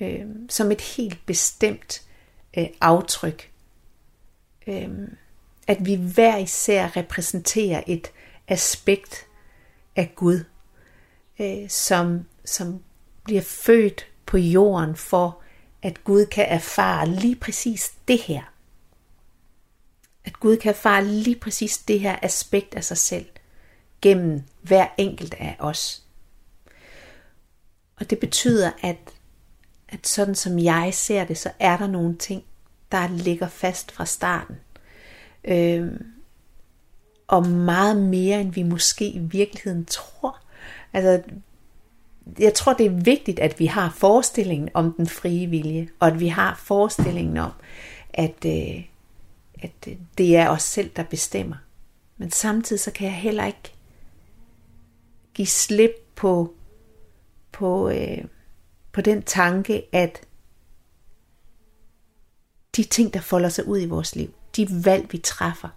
øh, 0.00 0.26
som 0.48 0.70
et 0.70 0.80
helt 0.80 1.26
bestemt 1.26 2.02
øh, 2.58 2.66
aftryk. 2.80 3.50
Øh, 4.66 4.88
at 5.66 5.86
vi 5.86 5.94
hver 5.94 6.36
især 6.36 6.96
repræsenterer 6.96 7.82
et 7.86 8.12
aspekt 8.48 9.26
af 9.96 10.12
Gud, 10.14 10.44
øh, 11.38 11.68
som, 11.68 12.24
som 12.44 12.82
bliver 13.24 13.42
født 13.42 14.06
på 14.26 14.38
jorden 14.38 14.96
for, 14.96 15.42
at 15.82 16.04
Gud 16.04 16.26
kan 16.26 16.46
erfare 16.48 17.08
lige 17.08 17.36
præcis 17.36 17.94
det 18.08 18.18
her. 18.18 18.42
At 20.24 20.40
Gud 20.40 20.56
kan 20.56 20.70
erfare 20.70 21.04
lige 21.04 21.36
præcis 21.36 21.78
det 21.78 22.00
her 22.00 22.18
aspekt 22.22 22.74
af 22.74 22.84
sig 22.84 22.98
selv 22.98 23.26
gennem 24.02 24.42
hver 24.62 24.86
enkelt 24.98 25.34
af 25.34 25.56
os. 25.58 26.05
Og 28.00 28.10
det 28.10 28.18
betyder, 28.18 28.70
at, 28.82 28.96
at 29.88 30.06
sådan 30.06 30.34
som 30.34 30.58
jeg 30.58 30.90
ser 30.94 31.24
det, 31.24 31.38
så 31.38 31.50
er 31.58 31.76
der 31.76 31.86
nogle 31.86 32.16
ting, 32.16 32.44
der 32.92 33.08
ligger 33.08 33.48
fast 33.48 33.92
fra 33.92 34.06
starten. 34.06 34.56
Øhm, 35.44 36.06
og 37.26 37.46
meget 37.46 37.96
mere, 37.96 38.40
end 38.40 38.52
vi 38.52 38.62
måske 38.62 39.08
i 39.08 39.18
virkeligheden 39.18 39.84
tror. 39.84 40.38
Altså, 40.92 41.22
jeg 42.38 42.54
tror, 42.54 42.72
det 42.72 42.86
er 42.86 42.90
vigtigt, 42.90 43.38
at 43.38 43.58
vi 43.58 43.66
har 43.66 43.94
forestillingen 43.96 44.68
om 44.74 44.92
den 44.92 45.06
frie 45.06 45.46
vilje, 45.46 45.88
og 46.00 46.08
at 46.08 46.20
vi 46.20 46.28
har 46.28 46.60
forestillingen 46.64 47.36
om, 47.36 47.52
at, 48.08 48.44
øh, 48.46 48.84
at 49.62 49.88
det 50.18 50.36
er 50.36 50.48
os 50.48 50.62
selv, 50.62 50.90
der 50.96 51.02
bestemmer. 51.02 51.56
Men 52.16 52.30
samtidig 52.30 52.80
så 52.80 52.90
kan 52.90 53.06
jeg 53.06 53.16
heller 53.16 53.46
ikke 53.46 53.72
give 55.34 55.46
slip 55.46 55.90
på, 56.14 56.54
på, 57.58 57.88
øh, 57.88 58.24
på 58.92 59.00
den 59.00 59.22
tanke, 59.22 59.82
at 59.92 60.20
de 62.76 62.82
ting, 62.82 63.14
der 63.14 63.20
folder 63.20 63.48
sig 63.48 63.66
ud 63.66 63.80
i 63.80 63.86
vores 63.86 64.16
liv, 64.16 64.34
de 64.56 64.68
valg, 64.84 65.12
vi 65.12 65.18
træffer, 65.18 65.68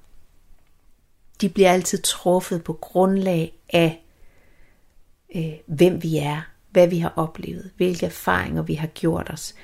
de 1.42 1.50
bliver 1.50 1.72
altid 1.72 2.02
truffet 2.02 2.64
på 2.64 2.74
grundlag 2.74 3.54
af 3.70 4.04
øh, 5.36 5.54
hvem 5.66 6.04
vi 6.04 6.18
er, 6.18 6.42
hvad 6.70 6.88
vi 6.88 7.00
har 7.00 7.14
oplevet, 7.16 7.72
hvilke 7.78 8.06
erfaringer 8.06 8.62
vi 8.62 8.74
har 8.74 8.88
gjort 8.88 9.30
os, 9.30 9.56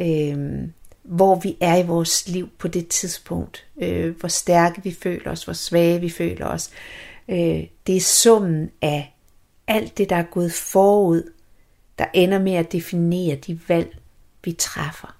øh, 0.00 0.68
hvor 1.02 1.40
vi 1.40 1.56
er 1.60 1.76
i 1.76 1.86
vores 1.86 2.28
liv 2.28 2.48
på 2.58 2.68
det 2.68 2.88
tidspunkt, 2.88 3.66
øh, 3.82 4.16
hvor 4.16 4.28
stærke 4.28 4.82
vi 4.82 4.92
føler 4.92 5.30
os, 5.30 5.44
hvor 5.44 5.52
svage 5.52 6.00
vi 6.00 6.10
føler 6.10 6.46
os. 6.46 6.70
Øh, 7.28 7.66
det 7.86 7.96
er 7.96 8.00
summen 8.00 8.70
af 8.82 9.16
alt 9.66 9.98
det, 9.98 10.10
der 10.10 10.16
er 10.16 10.22
gået 10.30 10.52
forud, 10.52 11.32
der 12.00 12.06
ender 12.14 12.38
med 12.38 12.52
at 12.52 12.72
definere 12.72 13.36
de 13.36 13.60
valg, 13.68 13.98
vi 14.44 14.52
træffer. 14.52 15.16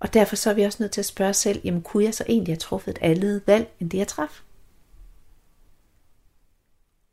Og 0.00 0.14
derfor 0.14 0.36
så 0.36 0.50
er 0.50 0.54
vi 0.54 0.62
også 0.62 0.82
nødt 0.82 0.92
til 0.92 1.00
at 1.00 1.06
spørge 1.06 1.30
os 1.30 1.36
selv, 1.36 1.60
jamen 1.64 1.82
kunne 1.82 2.04
jeg 2.04 2.14
så 2.14 2.24
egentlig 2.28 2.52
have 2.52 2.58
truffet 2.58 2.90
et 2.90 3.02
andet 3.02 3.42
valg, 3.46 3.74
end 3.80 3.90
det 3.90 3.98
jeg 3.98 4.08
træffede? 4.08 4.46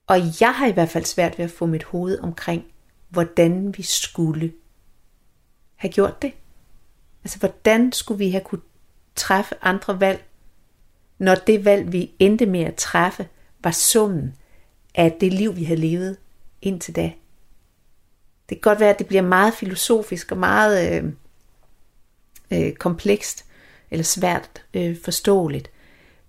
Og 0.07 0.17
jeg 0.41 0.55
har 0.55 0.67
i 0.67 0.71
hvert 0.71 0.89
fald 0.89 1.05
svært 1.05 1.37
ved 1.37 1.45
at 1.45 1.51
få 1.51 1.65
mit 1.65 1.83
hoved 1.83 2.19
omkring, 2.19 2.65
hvordan 3.09 3.77
vi 3.77 3.83
skulle 3.83 4.53
have 5.75 5.91
gjort 5.91 6.21
det. 6.21 6.33
Altså, 7.23 7.39
hvordan 7.39 7.91
skulle 7.91 8.17
vi 8.17 8.29
have 8.31 8.43
kunne 8.43 8.61
træffe 9.15 9.55
andre 9.61 9.99
valg, 9.99 10.25
når 11.17 11.35
det 11.35 11.65
valg, 11.65 11.91
vi 11.91 12.11
endte 12.19 12.45
med 12.45 12.61
at 12.61 12.75
træffe, 12.75 13.27
var 13.63 13.71
summen 13.71 14.35
af 14.95 15.17
det 15.21 15.33
liv, 15.33 15.55
vi 15.55 15.63
havde 15.63 15.81
levet 15.81 16.17
indtil 16.61 16.95
da. 16.95 17.13
Det 18.49 18.61
kan 18.61 18.71
godt 18.71 18.79
være, 18.79 18.89
at 18.89 18.99
det 18.99 19.07
bliver 19.07 19.21
meget 19.21 19.53
filosofisk 19.53 20.31
og 20.31 20.37
meget 20.37 21.03
øh, 21.03 21.13
øh, 22.51 22.73
komplekst 22.73 23.45
eller 23.91 24.03
svært 24.03 24.63
øh, 24.73 24.97
forståeligt. 25.03 25.71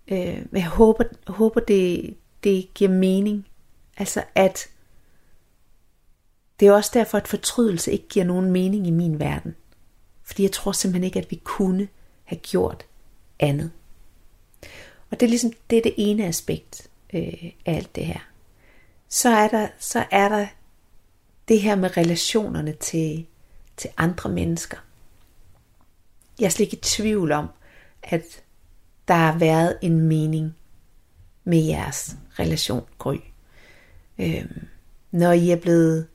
Øh, 0.09 0.39
men 0.51 0.63
jeg 0.63 0.69
håber, 0.69 1.05
håber 1.27 1.61
det, 1.61 2.17
det 2.45 2.75
giver 2.75 2.91
mening 2.91 3.47
Altså 4.01 4.23
at 4.35 4.69
det 6.61 6.69
er 6.69 6.73
også 6.73 6.91
derfor, 6.95 7.19
at 7.19 7.29
fortrydelse 7.29 7.93
ikke 7.93 8.09
giver 8.09 8.25
nogen 8.25 8.51
mening 8.51 8.87
i 8.87 8.91
min 8.91 9.21
verden. 9.21 9.57
Fordi 10.23 10.43
jeg 10.43 10.53
tror 10.53 10.73
simpelthen 10.73 11.05
ikke, 11.05 11.19
at 11.19 11.31
vi 11.31 11.41
kunne 11.45 11.89
have 12.25 12.39
gjort 12.39 12.87
andet. 13.39 13.71
Og 15.11 15.21
det 15.21 15.23
er 15.23 15.31
ligesom 15.31 15.53
det, 15.71 15.79
er 15.79 15.83
det 15.83 15.95
ene 15.97 16.27
aspekt 16.27 16.89
øh, 17.15 17.23
af 17.67 17.75
alt 17.75 17.97
det 17.97 18.07
her. 18.07 18.21
Så 19.09 19.29
er 19.29 19.49
der, 19.49 19.69
så 19.79 20.05
er 20.11 20.29
der 20.29 20.47
det 21.51 21.61
her 21.61 21.75
med 21.75 21.97
relationerne 21.97 22.73
til, 22.73 23.27
til 23.77 23.91
andre 23.97 24.31
mennesker. 24.31 24.77
Jeg 26.39 26.47
er 26.47 26.51
slet 26.51 26.67
ikke 26.67 26.77
i 26.77 26.81
tvivl 26.81 27.33
om, 27.33 27.49
at 28.03 28.23
der 29.09 29.15
har 29.15 29.39
været 29.39 29.79
en 29.83 30.01
mening 30.01 30.57
med 31.45 31.59
jeres 31.59 32.17
relation, 32.39 32.85
Gry 32.99 33.17
Øhm, 34.19 34.67
når 35.11 35.33
I 35.33 35.51
er 35.51 35.57
blevet 35.57 36.07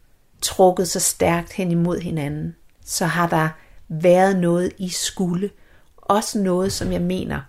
trukket 0.41 0.87
så 0.87 0.99
stærkt 0.99 1.53
hen 1.53 1.71
imod 1.71 1.99
hinanden, 1.99 2.55
så 2.85 3.05
har 3.05 3.27
der 3.27 3.49
været 3.87 4.39
noget, 4.39 4.71
I 4.77 4.89
skulle. 4.89 5.49
Også 5.97 6.39
noget, 6.39 6.73
som 6.73 6.91
jeg 6.91 7.01
mener, 7.01 7.41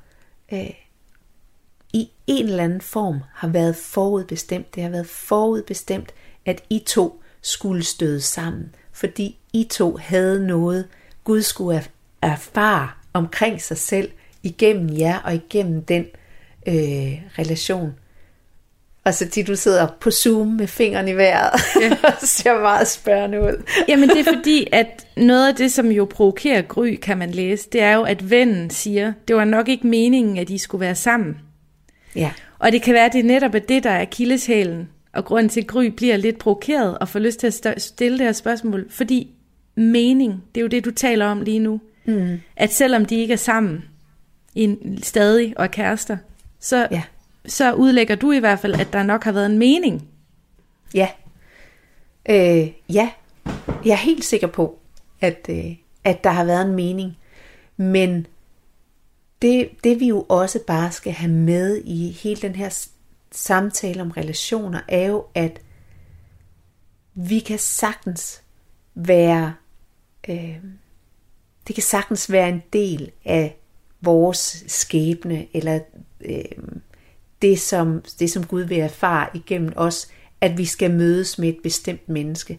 øh, 0.53 0.71
i 1.93 2.11
en 2.27 2.47
eller 2.47 2.65
anden 2.65 2.81
form 2.81 3.21
har 3.35 3.49
været 3.49 3.77
forudbestemt. 3.77 4.75
Det 4.75 4.83
har 4.83 4.91
været 4.91 5.07
forudbestemt, 5.07 6.15
at 6.47 6.63
I 6.71 6.79
to 6.87 7.23
skulle 7.47 7.85
støde 7.85 8.21
sammen, 8.21 8.75
fordi 8.93 9.39
I 9.53 9.65
to 9.71 9.97
havde 9.97 10.47
noget, 10.47 10.89
Gud 11.25 11.43
skulle 11.43 11.85
erfare 12.23 12.89
omkring 13.13 13.63
sig 13.63 13.77
selv, 13.77 14.11
igennem 14.43 14.99
jer 14.99 15.19
og 15.19 15.35
igennem 15.35 15.83
den 15.83 16.07
øh, 16.67 17.23
relation. 17.39 17.95
Og 19.05 19.15
så 19.15 19.29
tit 19.29 19.47
du 19.47 19.57
sidder 19.57 19.87
på 20.01 20.11
Zoom 20.11 20.47
med 20.47 20.67
fingeren 20.67 21.09
i 21.09 21.17
vejret, 21.17 21.61
ja. 21.81 21.97
og 22.09 22.13
ser 22.23 22.61
meget 22.61 22.89
spørgende 22.89 23.41
ud. 23.41 23.63
Jamen 23.89 24.09
det 24.09 24.21
er 24.21 24.35
fordi, 24.37 24.67
at 24.73 25.07
noget 25.17 25.49
af 25.49 25.55
det, 25.55 25.73
som 25.73 25.91
jo 25.91 26.05
provokerer 26.05 26.63
Gry, 26.63 26.95
kan 27.03 27.19
man 27.19 27.31
læse, 27.31 27.69
det 27.73 27.81
er 27.81 27.95
jo, 27.95 28.03
at 28.03 28.31
vennen 28.31 28.71
siger, 28.71 29.13
det 29.29 29.37
var 29.37 29.45
nok 29.45 29.69
ikke 29.69 29.87
meningen, 29.87 30.39
at 30.39 30.49
de 30.49 30.59
skulle 30.59 30.81
være 30.81 30.95
sammen. 30.95 31.37
Ja. 32.17 32.33
Og 32.59 32.73
det 32.73 32.83
kan 32.83 32.95
være, 32.95 33.07
at 33.07 33.13
det 33.13 33.25
netop 33.25 33.55
er 33.55 33.59
det, 33.59 33.85
der 33.85 33.91
er 33.91 34.05
kildeshælen, 34.05 34.89
og 35.17 35.25
grunden 35.25 35.49
til, 35.49 35.61
at 35.61 35.67
Gry 35.67 35.85
bliver 35.85 36.17
lidt 36.17 36.39
provokeret 36.39 36.99
og 36.99 37.09
får 37.09 37.19
lyst 37.19 37.41
til 37.41 37.47
at 37.47 37.83
stille 37.83 38.19
det 38.19 38.27
her 38.27 38.33
spørgsmål, 38.33 38.87
fordi 38.91 39.31
mening, 39.75 40.45
det 40.55 40.61
er 40.61 40.63
jo 40.63 40.69
det, 40.69 40.85
du 40.85 40.91
taler 40.91 41.27
om 41.27 41.41
lige 41.41 41.59
nu. 41.59 41.81
Mm. 42.05 42.41
At 42.57 42.73
selvom 42.73 43.05
de 43.05 43.17
ikke 43.17 43.33
er 43.33 43.39
sammen 43.39 43.85
en, 44.55 44.99
stadig 45.03 45.55
og 45.57 45.65
er 45.65 45.69
kærester, 45.69 46.17
så 46.61 46.89
ja 46.91 47.03
så 47.47 47.73
udlægger 47.73 48.15
du 48.15 48.33
i 48.33 48.39
hvert 48.39 48.59
fald, 48.59 48.81
at 48.81 48.93
der 48.93 49.03
nok 49.03 49.25
har 49.25 49.33
været 49.33 49.47
en 49.47 49.59
mening. 49.59 50.09
Ja. 50.95 51.09
Øh, 52.29 52.71
ja. 52.89 53.11
Jeg 53.85 53.93
er 53.93 53.97
helt 53.97 54.25
sikker 54.25 54.47
på, 54.47 54.79
at, 55.21 55.47
øh, 55.49 55.77
at 56.05 56.25
der 56.25 56.31
har 56.31 56.45
været 56.45 56.67
en 56.67 56.75
mening. 56.75 57.17
Men 57.77 58.27
det, 59.43 59.69
det 59.85 60.01
vi 60.01 60.07
jo 60.07 60.27
også 60.29 60.59
bare 60.67 60.93
skal 60.93 61.13
have 61.13 61.33
med 61.33 61.83
i 61.85 62.11
hele 62.11 62.41
den 62.41 62.55
her 62.55 62.89
samtale 63.33 64.03
om 64.03 64.11
relationer, 64.11 64.81
er 64.89 65.07
jo, 65.07 65.25
at 65.35 65.61
vi 67.15 67.39
kan 67.39 67.59
sagtens 67.59 68.43
være, 68.95 69.55
øh, 70.29 70.57
det 71.67 71.75
kan 71.75 71.83
sagtens 71.83 72.33
være 72.33 72.49
en 72.49 72.63
del 72.73 73.11
af 73.25 73.57
vores 74.01 74.65
skæbne, 74.67 75.47
eller 75.57 75.81
øh, 76.21 76.45
det, 77.43 77.61
som, 77.61 78.03
det, 78.19 78.31
som 78.31 78.47
Gud 78.47 78.63
vil 78.63 78.79
erfare 78.79 79.29
igennem 79.35 79.73
os, 79.77 80.09
at 80.41 80.59
vi 80.59 80.65
skal 80.65 80.91
mødes 80.91 81.39
med 81.39 81.49
et 81.49 81.59
bestemt 81.63 82.09
menneske. 82.09 82.59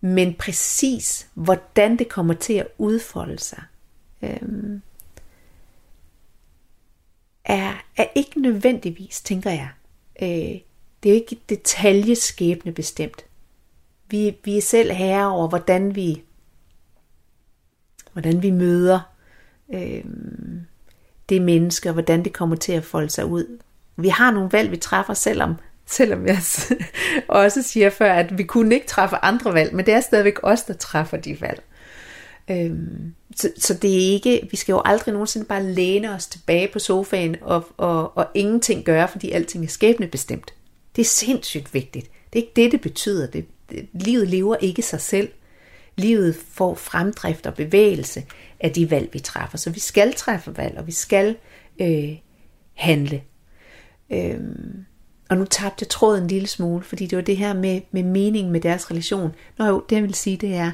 Men 0.00 0.34
præcis, 0.34 1.28
hvordan 1.34 1.98
det 1.98 2.08
kommer 2.08 2.34
til 2.34 2.52
at 2.52 2.66
udfolde 2.78 3.38
sig, 3.38 3.62
øh, 4.22 4.40
er, 7.44 7.84
er 7.96 8.06
ikke 8.14 8.40
nødvendigvis, 8.40 9.20
tænker 9.20 9.50
jeg. 9.50 9.68
Øh, 10.22 10.60
det 11.02 11.10
er 11.10 11.14
ikke 11.14 11.40
detaljeskæbne 11.48 12.72
bestemt. 12.72 13.24
Vi, 14.10 14.36
vi 14.44 14.56
er 14.56 14.62
selv 14.62 14.92
herre 14.92 15.32
over, 15.32 15.48
hvordan 15.48 15.96
vi, 15.96 16.22
hvordan 18.12 18.42
vi 18.42 18.50
møder 18.50 19.00
øh, 19.74 20.04
det 21.28 21.42
menneske, 21.42 21.88
og 21.88 21.92
hvordan 21.92 22.24
det 22.24 22.32
kommer 22.32 22.56
til 22.56 22.72
at 22.72 22.84
folde 22.84 23.10
sig 23.10 23.26
ud. 23.26 23.58
Vi 23.96 24.08
har 24.08 24.30
nogle 24.30 24.52
valg, 24.52 24.70
vi 24.70 24.76
træffer, 24.76 25.14
selvom, 25.14 25.54
selvom 25.86 26.26
jeg 26.26 26.38
også 27.28 27.62
siger 27.62 27.90
før, 27.90 28.12
at 28.12 28.38
vi 28.38 28.42
kunne 28.42 28.74
ikke 28.74 28.86
træffe 28.86 29.16
andre 29.16 29.54
valg, 29.54 29.74
men 29.74 29.86
det 29.86 29.94
er 29.94 30.00
stadigvæk 30.00 30.38
os, 30.42 30.62
der 30.62 30.74
træffer 30.74 31.16
de 31.16 31.40
valg. 31.40 31.62
Øhm, 32.50 33.14
så, 33.36 33.50
så 33.56 33.74
det 33.74 33.90
er 33.94 34.12
ikke, 34.12 34.48
vi 34.50 34.56
skal 34.56 34.72
jo 34.72 34.82
aldrig 34.84 35.12
nogensinde 35.12 35.46
bare 35.46 35.62
læne 35.62 36.14
os 36.14 36.26
tilbage 36.26 36.68
på 36.72 36.78
sofaen 36.78 37.36
og, 37.40 37.68
og, 37.76 38.16
og 38.16 38.26
ingenting 38.34 38.84
gøre, 38.84 39.08
fordi 39.08 39.30
alting 39.30 39.64
er 39.64 39.68
skæbnebestemt. 39.68 40.54
Det 40.96 41.02
er 41.02 41.06
sindssygt 41.06 41.74
vigtigt. 41.74 42.10
Det 42.32 42.38
er 42.38 42.42
ikke 42.42 42.52
det, 42.56 42.72
det 42.72 42.80
betyder. 42.80 43.26
Det, 43.26 43.46
det, 43.70 43.88
livet 43.92 44.28
lever 44.28 44.56
ikke 44.56 44.82
sig 44.82 45.00
selv. 45.00 45.28
Livet 45.96 46.36
får 46.48 46.74
fremdrift 46.74 47.46
og 47.46 47.54
bevægelse 47.54 48.24
af 48.60 48.70
de 48.70 48.90
valg, 48.90 49.08
vi 49.12 49.18
træffer. 49.18 49.58
Så 49.58 49.70
vi 49.70 49.80
skal 49.80 50.14
træffe 50.14 50.56
valg, 50.56 50.78
og 50.78 50.86
vi 50.86 50.92
skal 50.92 51.36
øh, 51.80 52.16
handle. 52.74 53.22
Øhm, 54.12 54.84
og 55.30 55.36
nu 55.36 55.44
tabte 55.44 55.82
jeg 55.82 55.88
tråden 55.88 56.22
en 56.22 56.28
lille 56.28 56.48
smule, 56.48 56.82
fordi 56.82 57.06
det 57.06 57.16
var 57.16 57.22
det 57.22 57.36
her 57.36 57.54
med, 57.54 57.80
med 57.90 58.02
mening 58.02 58.50
med 58.50 58.60
deres 58.60 58.90
relation. 58.90 59.34
Nå 59.58 59.66
jo, 59.66 59.84
det 59.88 59.96
jeg 59.96 60.02
vil 60.02 60.14
sige, 60.14 60.36
det 60.36 60.54
er, 60.54 60.72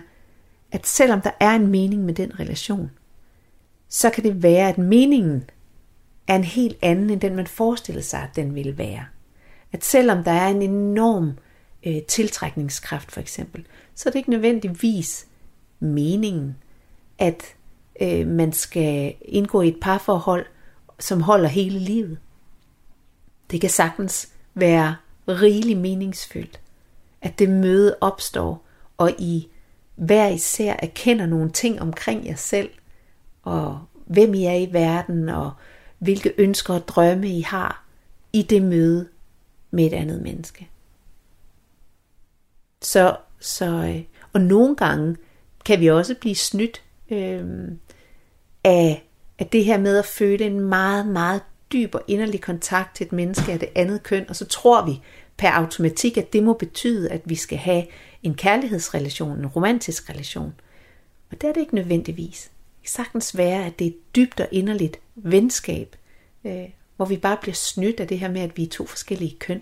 at 0.72 0.86
selvom 0.86 1.20
der 1.20 1.30
er 1.40 1.50
en 1.50 1.66
mening 1.66 2.04
med 2.04 2.14
den 2.14 2.40
relation, 2.40 2.90
så 3.88 4.10
kan 4.10 4.24
det 4.24 4.42
være, 4.42 4.68
at 4.68 4.78
meningen 4.78 5.50
er 6.26 6.36
en 6.36 6.44
helt 6.44 6.78
anden, 6.82 7.10
end 7.10 7.20
den 7.20 7.36
man 7.36 7.46
forestillede 7.46 8.04
sig, 8.04 8.20
at 8.20 8.36
den 8.36 8.54
ville 8.54 8.78
være. 8.78 9.04
At 9.72 9.84
selvom 9.84 10.24
der 10.24 10.32
er 10.32 10.48
en 10.48 10.62
enorm 10.62 11.32
øh, 11.86 12.02
tiltrækningskraft 12.02 13.12
for 13.12 13.20
eksempel, 13.20 13.66
så 13.94 14.08
er 14.08 14.10
det 14.10 14.18
ikke 14.18 14.30
nødvendigvis 14.30 15.26
meningen, 15.80 16.56
at 17.18 17.42
øh, 18.00 18.26
man 18.26 18.52
skal 18.52 19.14
indgå 19.22 19.60
i 19.60 19.68
et 19.68 19.80
parforhold, 19.82 20.46
som 20.98 21.20
holder 21.20 21.48
hele 21.48 21.78
livet. 21.78 22.18
Det 23.50 23.60
kan 23.60 23.70
sagtens 23.70 24.28
være 24.54 24.96
rigelig 25.28 25.76
meningsfyldt, 25.76 26.60
at 27.22 27.38
det 27.38 27.48
møde 27.48 27.96
opstår, 28.00 28.66
og 28.96 29.10
I 29.18 29.48
hver 29.98 30.28
især 30.28 30.74
erkender 30.78 31.26
nogle 31.26 31.50
ting 31.50 31.80
omkring 31.80 32.26
jer 32.26 32.34
selv, 32.34 32.70
og 33.42 33.80
hvem 34.06 34.34
I 34.34 34.44
er 34.44 34.54
i 34.54 34.68
verden, 34.72 35.28
og 35.28 35.50
hvilke 35.98 36.34
ønsker 36.38 36.74
og 36.74 36.88
drømme 36.88 37.28
I 37.28 37.40
har 37.40 37.84
i 38.32 38.42
det 38.42 38.62
møde 38.62 39.08
med 39.70 39.86
et 39.86 39.92
andet 39.92 40.22
menneske. 40.22 40.68
Så, 42.82 43.16
så 43.40 43.66
øh, 43.66 44.02
og 44.32 44.40
nogle 44.40 44.76
gange 44.76 45.16
kan 45.64 45.80
vi 45.80 45.90
også 45.90 46.14
blive 46.20 46.34
snydt 46.34 46.82
øh, 47.10 47.44
af, 48.64 49.04
af 49.38 49.46
det 49.46 49.64
her 49.64 49.78
med 49.78 49.98
at 49.98 50.06
føle 50.06 50.44
en 50.44 50.60
meget, 50.60 51.06
meget 51.06 51.42
dyb 51.72 51.94
og 51.94 52.02
inderlig 52.08 52.40
kontakt 52.40 52.96
til 52.96 53.06
et 53.06 53.12
menneske 53.12 53.52
af 53.52 53.58
det 53.58 53.68
andet 53.74 54.02
køn, 54.02 54.24
og 54.28 54.36
så 54.36 54.44
tror 54.44 54.86
vi 54.86 55.00
per 55.36 55.50
automatik, 55.50 56.16
at 56.16 56.32
det 56.32 56.42
må 56.42 56.52
betyde, 56.52 57.10
at 57.10 57.20
vi 57.24 57.34
skal 57.34 57.58
have 57.58 57.84
en 58.22 58.34
kærlighedsrelation, 58.34 59.38
en 59.38 59.46
romantisk 59.46 60.10
relation. 60.10 60.54
Og 61.30 61.40
det 61.40 61.48
er 61.48 61.52
det 61.52 61.60
ikke 61.60 61.74
nødvendigvis. 61.74 62.42
Det 62.42 62.82
kan 62.82 63.04
sagtens 63.04 63.36
være, 63.36 63.66
at 63.66 63.78
det 63.78 63.86
er 63.86 63.90
et 63.90 64.16
dybt 64.16 64.40
og 64.40 64.48
inderligt 64.50 65.00
venskab, 65.14 65.96
øh, 66.44 66.64
hvor 66.96 67.04
vi 67.04 67.16
bare 67.16 67.36
bliver 67.40 67.54
snydt 67.54 68.00
af 68.00 68.08
det 68.08 68.18
her 68.18 68.30
med, 68.30 68.40
at 68.40 68.56
vi 68.56 68.62
er 68.62 68.68
to 68.68 68.86
forskellige 68.86 69.36
køn. 69.38 69.60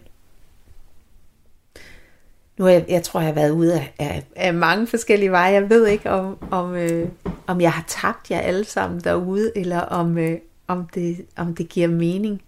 Nu 2.59 2.67
er 2.67 2.71
jeg, 2.71 2.85
jeg 2.89 3.03
tror, 3.03 3.21
jeg 3.21 3.27
har 3.27 3.35
været 3.35 3.51
ude 3.51 3.75
af, 3.75 3.95
af, 3.99 4.25
af 4.37 4.55
mange 4.55 4.87
forskellige 4.87 5.31
veje. 5.31 5.53
Jeg 5.53 5.71
ved 5.71 5.87
ikke, 5.87 6.11
om, 6.11 6.39
om, 6.51 6.75
øh, 6.75 7.09
om 7.47 7.61
jeg 7.61 7.73
har 7.73 7.85
tabt 7.89 8.31
jer 8.31 8.41
alle 8.41 8.65
sammen 8.65 9.01
derude, 9.01 9.53
eller 9.57 9.81
om, 9.81 10.19
øh, 10.19 10.39
om, 10.67 10.89
det, 10.95 11.27
om 11.37 11.55
det 11.55 11.69
giver 11.69 11.89
mening. 11.89 12.43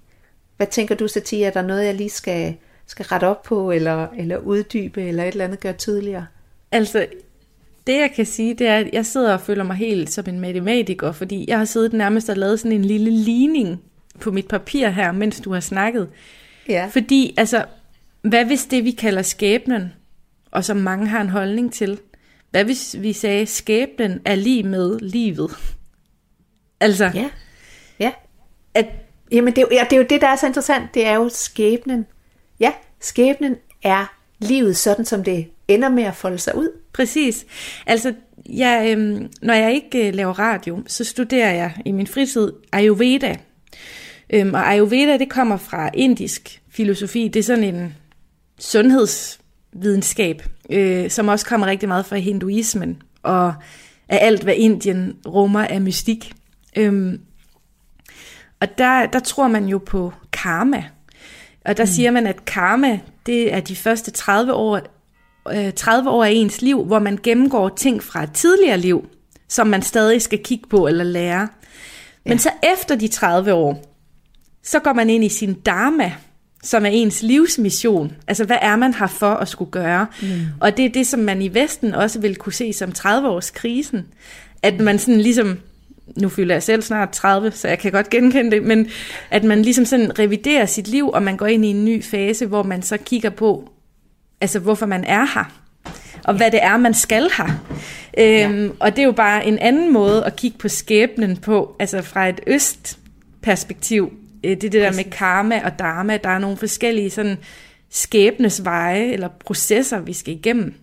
Hvad 0.57 0.67
tænker 0.67 0.95
du, 0.95 1.09
Satie? 1.09 1.47
Er 1.47 1.51
der 1.51 1.63
noget, 1.63 1.85
jeg 1.85 1.95
lige 1.95 2.11
skal, 2.11 2.57
skal 2.89 3.05
rette 3.05 3.25
op 3.25 3.43
på, 3.43 3.71
eller, 3.73 4.07
eller 4.17 4.37
uddybe, 4.39 5.03
eller 5.03 5.23
et 5.25 5.29
eller 5.29 5.45
andet 5.45 5.61
gøre 5.61 5.73
tydeligere? 5.73 6.27
Altså, 6.73 7.07
det 7.87 7.95
jeg 7.95 8.13
kan 8.17 8.27
sige, 8.27 8.55
det 8.55 8.67
er, 8.67 8.77
at 8.77 8.89
jeg 8.93 9.07
sidder 9.07 9.33
og 9.33 9.41
føler 9.41 9.65
mig 9.65 9.77
helt 9.77 10.11
som 10.13 10.25
en 10.29 10.41
matematiker, 10.41 11.13
fordi 11.13 11.45
jeg 11.49 11.59
har 11.59 11.65
siddet 11.65 11.93
nærmest 11.93 12.29
og 12.29 12.37
lavet 12.37 12.61
sådan 12.61 12.73
en 12.73 12.85
lille 12.85 13.11
ligning 13.11 13.83
på 14.21 14.31
mit 14.31 14.49
papir 14.49 14.89
her, 14.89 15.13
mens 15.13 15.41
du 15.41 15.53
har 15.53 15.61
snakket. 15.61 16.09
Ja. 16.69 16.89
Fordi, 16.93 17.35
altså, 17.37 17.65
hvad 18.23 18.45
hvis 18.45 18.65
det, 18.67 18.85
vi 18.85 18.91
kalder 18.91 19.23
skæbnen, 19.23 19.93
og 20.51 20.65
som 20.65 20.77
mange 20.77 21.07
har 21.07 21.21
en 21.21 21.29
holdning 21.29 21.73
til, 21.73 21.99
hvad 22.51 22.65
hvis 22.65 22.97
vi 22.99 23.13
sagde, 23.13 23.47
skæbnen 23.47 24.21
er 24.25 24.35
lige 24.35 24.63
med 24.63 24.99
livet? 24.99 25.51
Altså, 26.81 27.11
Ja, 27.15 27.31
ja. 28.01 28.13
At, 28.75 28.87
jamen 29.33 29.57
det, 29.57 29.59
er 29.59 29.67
jo- 29.71 29.77
ja, 29.77 29.85
det 29.91 29.93
er 29.93 30.01
jo 30.01 30.07
det, 30.11 30.21
der 30.21 30.27
er 30.29 30.37
så 30.37 30.47
interessant. 30.47 30.95
Det 30.95 31.07
er 31.07 31.15
jo 31.15 31.29
skæbnen. 31.29 32.07
Ja, 32.61 32.73
skæbnen 33.01 33.57
er 33.83 34.15
livet 34.39 34.77
sådan, 34.77 35.05
som 35.05 35.25
det 35.25 35.47
ender 35.69 35.89
med 35.89 36.03
at 36.03 36.15
folde 36.15 36.39
sig 36.39 36.57
ud. 36.57 36.69
Præcis. 36.93 37.47
Altså, 37.87 38.15
jeg, 38.49 38.97
øh, 38.97 39.21
når 39.43 39.55
jeg 39.55 39.73
ikke 39.73 40.09
øh, 40.09 40.15
laver 40.15 40.39
radio, 40.39 40.83
så 40.87 41.05
studerer 41.05 41.53
jeg 41.53 41.73
i 41.85 41.93
min 41.93 42.07
fritid 42.07 42.53
Ayurveda. 42.73 43.37
Øhm, 44.31 44.55
og 44.55 44.73
Ayurveda, 44.73 45.19
det 45.19 45.31
kommer 45.31 45.57
fra 45.57 45.91
indisk 45.95 46.63
filosofi. 46.71 47.29
Det 47.29 47.41
er 47.41 47.45
sådan 47.45 47.65
en 47.65 47.95
sundhedsvidenskab, 48.59 50.43
øh, 50.71 51.11
som 51.11 51.29
også 51.29 51.47
kommer 51.47 51.67
rigtig 51.67 51.89
meget 51.89 52.07
fra 52.07 52.17
hinduismen, 52.17 53.03
og 53.23 53.55
af 54.09 54.19
alt, 54.27 54.43
hvad 54.43 54.55
Indien 54.55 55.17
rummer 55.27 55.65
af 55.65 55.81
mystik. 55.81 56.33
Øhm, 56.77 57.21
og 58.61 58.79
der, 58.79 59.07
der 59.07 59.19
tror 59.19 59.49
man 59.49 59.65
jo 59.65 59.79
på 59.79 60.13
karma. 60.33 60.85
Og 61.69 61.77
der 61.77 61.83
mm. 61.85 61.91
siger 61.91 62.11
man, 62.11 62.27
at 62.27 62.45
karma, 62.45 62.99
det 63.27 63.55
er 63.55 63.61
de 63.61 63.77
første 63.77 64.11
30 64.11 64.55
år, 64.55 64.81
øh, 65.53 65.73
30 65.73 66.11
år 66.11 66.25
af 66.25 66.31
ens 66.31 66.63
liv, 66.63 66.85
hvor 66.85 66.99
man 66.99 67.19
gennemgår 67.23 67.69
ting 67.69 68.03
fra 68.03 68.23
et 68.23 68.33
tidligere 68.33 68.79
liv, 68.79 69.07
som 69.49 69.67
man 69.67 69.83
stadig 69.83 70.23
skal 70.23 70.39
kigge 70.45 70.69
på 70.69 70.87
eller 70.87 71.05
lære. 71.05 71.49
Men 72.25 72.33
Ja. 72.33 72.39
så 72.39 72.51
efter 72.75 72.95
de 72.97 73.09
30 73.09 73.55
år, 73.55 73.85
så 74.63 74.79
går 74.79 74.93
man 74.93 75.11
ind 75.11 75.25
i 75.25 75.29
sin 75.29 75.55
dharma, 75.55 76.13
som 76.63 76.85
er 76.87 76.91
ens 76.91 77.23
livsmission. 77.23 78.13
Altså, 78.27 78.45
hvad 78.45 78.59
er 78.63 78.77
man 78.77 78.95
her 78.95 79.07
for 79.07 79.31
at 79.31 79.49
skulle 79.49 79.71
gøre? 79.71 80.07
Mm. 80.23 80.29
Og 80.61 80.77
det 80.77 80.85
er 80.85 80.89
det, 80.89 81.07
som 81.07 81.21
man 81.21 81.43
i 81.43 81.55
Vesten 81.55 81.95
også 81.95 82.21
vil 82.21 82.37
kunne 82.37 82.53
se 82.53 82.73
som 82.73 82.91
30-års-krisen. 82.99 84.07
At 84.63 84.81
man 84.81 84.99
sådan 84.99 85.21
ligesom, 85.21 85.59
nu 86.17 86.29
fylder 86.29 86.55
jeg 86.55 86.63
selv 86.63 86.83
snart 86.83 87.11
30, 87.11 87.51
så 87.51 87.69
jeg 87.69 87.79
kan 87.79 87.93
godt 87.93 88.11
genkende 88.11 88.51
det, 88.51 88.63
men 88.63 88.89
at 89.31 89.45
man 89.45 89.63
ligesom 89.63 89.85
sådan 89.85 90.19
reviderer 90.19 90.67
sit 90.67 90.89
liv, 90.89 91.09
og 91.11 91.23
man 91.23 91.37
går 91.37 91.47
ind 91.47 91.65
i 91.65 91.69
en 91.69 91.85
ny 91.85 92.05
fase, 92.05 92.47
hvor 92.47 92.63
man 92.63 92.83
så 92.83 92.97
kigger 92.97 93.31
på, 93.31 93.71
altså 94.41 94.59
hvorfor 94.59 94.87
man 94.87 95.05
er 95.05 95.25
her, 95.35 95.53
og 96.25 96.35
hvad 96.35 96.51
det 96.51 96.63
er, 96.63 96.77
man 96.77 96.95
skal 96.95 97.29
her. 97.37 97.65
Øhm, 98.19 98.73
Og 98.81 98.91
det 98.97 98.99
er 99.03 99.07
jo 99.07 99.13
bare 99.13 99.47
en 99.47 99.59
anden 99.59 99.93
måde 99.93 100.25
at 100.25 100.37
kigge 100.37 100.59
på 100.59 100.69
skæbnen 100.69 101.37
på, 101.37 101.77
altså 101.79 102.03
fra 102.03 102.29
et 102.29 102.41
østperspektiv. 102.47 104.13
Øh, 104.45 104.51
Det 104.51 104.65
er 104.65 104.71
det 104.71 104.73
der 104.73 104.93
med 104.93 105.05
karma 105.11 105.61
og 105.65 105.79
dharma. 105.79 106.17
Der 106.17 106.29
er 106.31 106.39
nogle 106.39 106.57
forskellige 106.57 107.11
sådan 107.11 107.37
skæbnesveje 107.91 109.05
eller 109.13 109.29
processer, 109.45 110.01
vi 110.01 110.13
skal 110.13 110.35
igennem. 110.35 110.75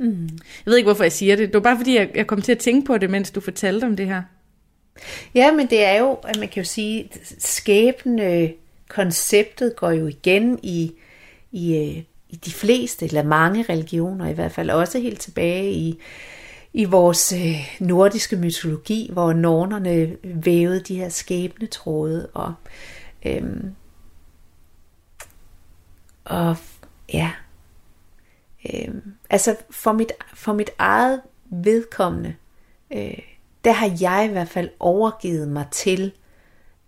Mm. 0.00 0.22
Jeg 0.22 0.30
ved 0.70 0.76
ikke, 0.76 0.86
hvorfor 0.86 1.04
jeg 1.04 1.12
siger 1.12 1.36
det. 1.36 1.48
Det 1.48 1.54
var 1.54 1.60
bare 1.60 1.76
fordi, 1.76 1.96
jeg, 1.96 2.08
jeg 2.14 2.26
kom 2.26 2.42
til 2.42 2.52
at 2.52 2.58
tænke 2.58 2.86
på 2.86 2.98
det, 2.98 3.10
mens 3.10 3.30
du 3.30 3.40
fortalte 3.40 3.84
om 3.84 3.96
det 3.96 4.06
her. 4.06 4.22
Ja, 5.34 5.52
men 5.52 5.70
det 5.70 5.84
er 5.84 5.98
jo, 5.98 6.12
at 6.12 6.38
man 6.38 6.48
kan 6.48 6.62
jo 6.62 6.68
sige, 6.68 7.10
skæbne 7.38 8.52
konceptet 8.88 9.76
går 9.76 9.90
jo 9.90 10.06
igen 10.06 10.60
i, 10.62 10.92
i, 11.52 11.76
øh, 11.76 12.02
i 12.28 12.36
de 12.36 12.50
fleste, 12.50 13.04
eller 13.06 13.22
mange 13.22 13.62
religioner 13.62 14.28
i 14.28 14.32
hvert 14.32 14.52
fald, 14.52 14.70
også 14.70 14.98
helt 14.98 15.20
tilbage 15.20 15.72
i, 15.72 15.98
i 16.72 16.84
vores 16.84 17.32
øh, 17.32 17.78
nordiske 17.80 18.36
mytologi, 18.36 19.10
hvor 19.12 19.32
nornerne 19.32 20.16
vævede 20.22 20.80
de 20.80 20.96
her 20.96 21.08
skæbnetråde, 21.08 22.28
og, 22.34 22.54
øhm, 23.26 23.74
og 26.24 26.56
ja, 27.12 27.30
øhm, 28.74 29.14
altså 29.30 29.56
for 29.70 29.92
mit, 29.92 30.12
for 30.34 30.52
mit 30.52 30.70
eget 30.78 31.20
vedkommende, 31.50 32.34
øh, 32.92 33.18
der 33.64 33.72
har 33.72 33.96
jeg 34.00 34.26
i 34.28 34.32
hvert 34.32 34.48
fald 34.48 34.70
overgivet 34.80 35.48
mig 35.48 35.66
til, 35.70 36.12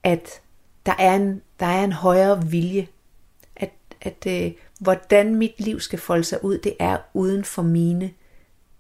at 0.03 0.41
der 0.87 0.93
er 0.99 1.15
en, 1.15 1.43
der 1.61 1.67
er 1.67 1.85
en 1.85 1.93
højere 1.93 2.47
vilje. 2.47 2.87
At, 3.57 3.71
at 4.01 4.27
øh, 4.27 4.53
hvordan 4.81 5.35
mit 5.35 5.55
liv 5.59 5.81
skal 5.81 5.99
folde 5.99 6.25
sig 6.25 6.45
ud, 6.45 6.59
det 6.59 6.77
er 6.79 6.99
uden 7.15 7.45
for 7.45 7.63
mine, 7.63 8.11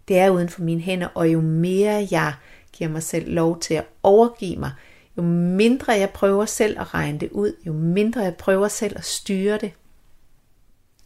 det 0.09 0.19
er 0.19 0.31
uden 0.31 0.49
for 0.49 0.63
mine 0.63 0.81
hænder, 0.81 1.09
og 1.15 1.33
jo 1.33 1.41
mere 1.41 2.09
jeg 2.11 2.35
giver 2.73 2.91
mig 2.91 3.03
selv 3.03 3.33
lov 3.33 3.61
til 3.61 3.75
at 3.75 3.87
overgive 4.03 4.57
mig, 4.57 4.73
jo 5.17 5.23
mindre 5.23 5.93
jeg 5.93 6.11
prøver 6.11 6.45
selv 6.45 6.81
at 6.81 6.95
regne 6.95 7.19
det 7.19 7.31
ud, 7.31 7.53
jo 7.67 7.73
mindre 7.73 8.21
jeg 8.21 8.37
prøver 8.37 8.69
selv 8.69 8.99
at 8.99 9.05
styre 9.05 9.59
det, 9.59 9.73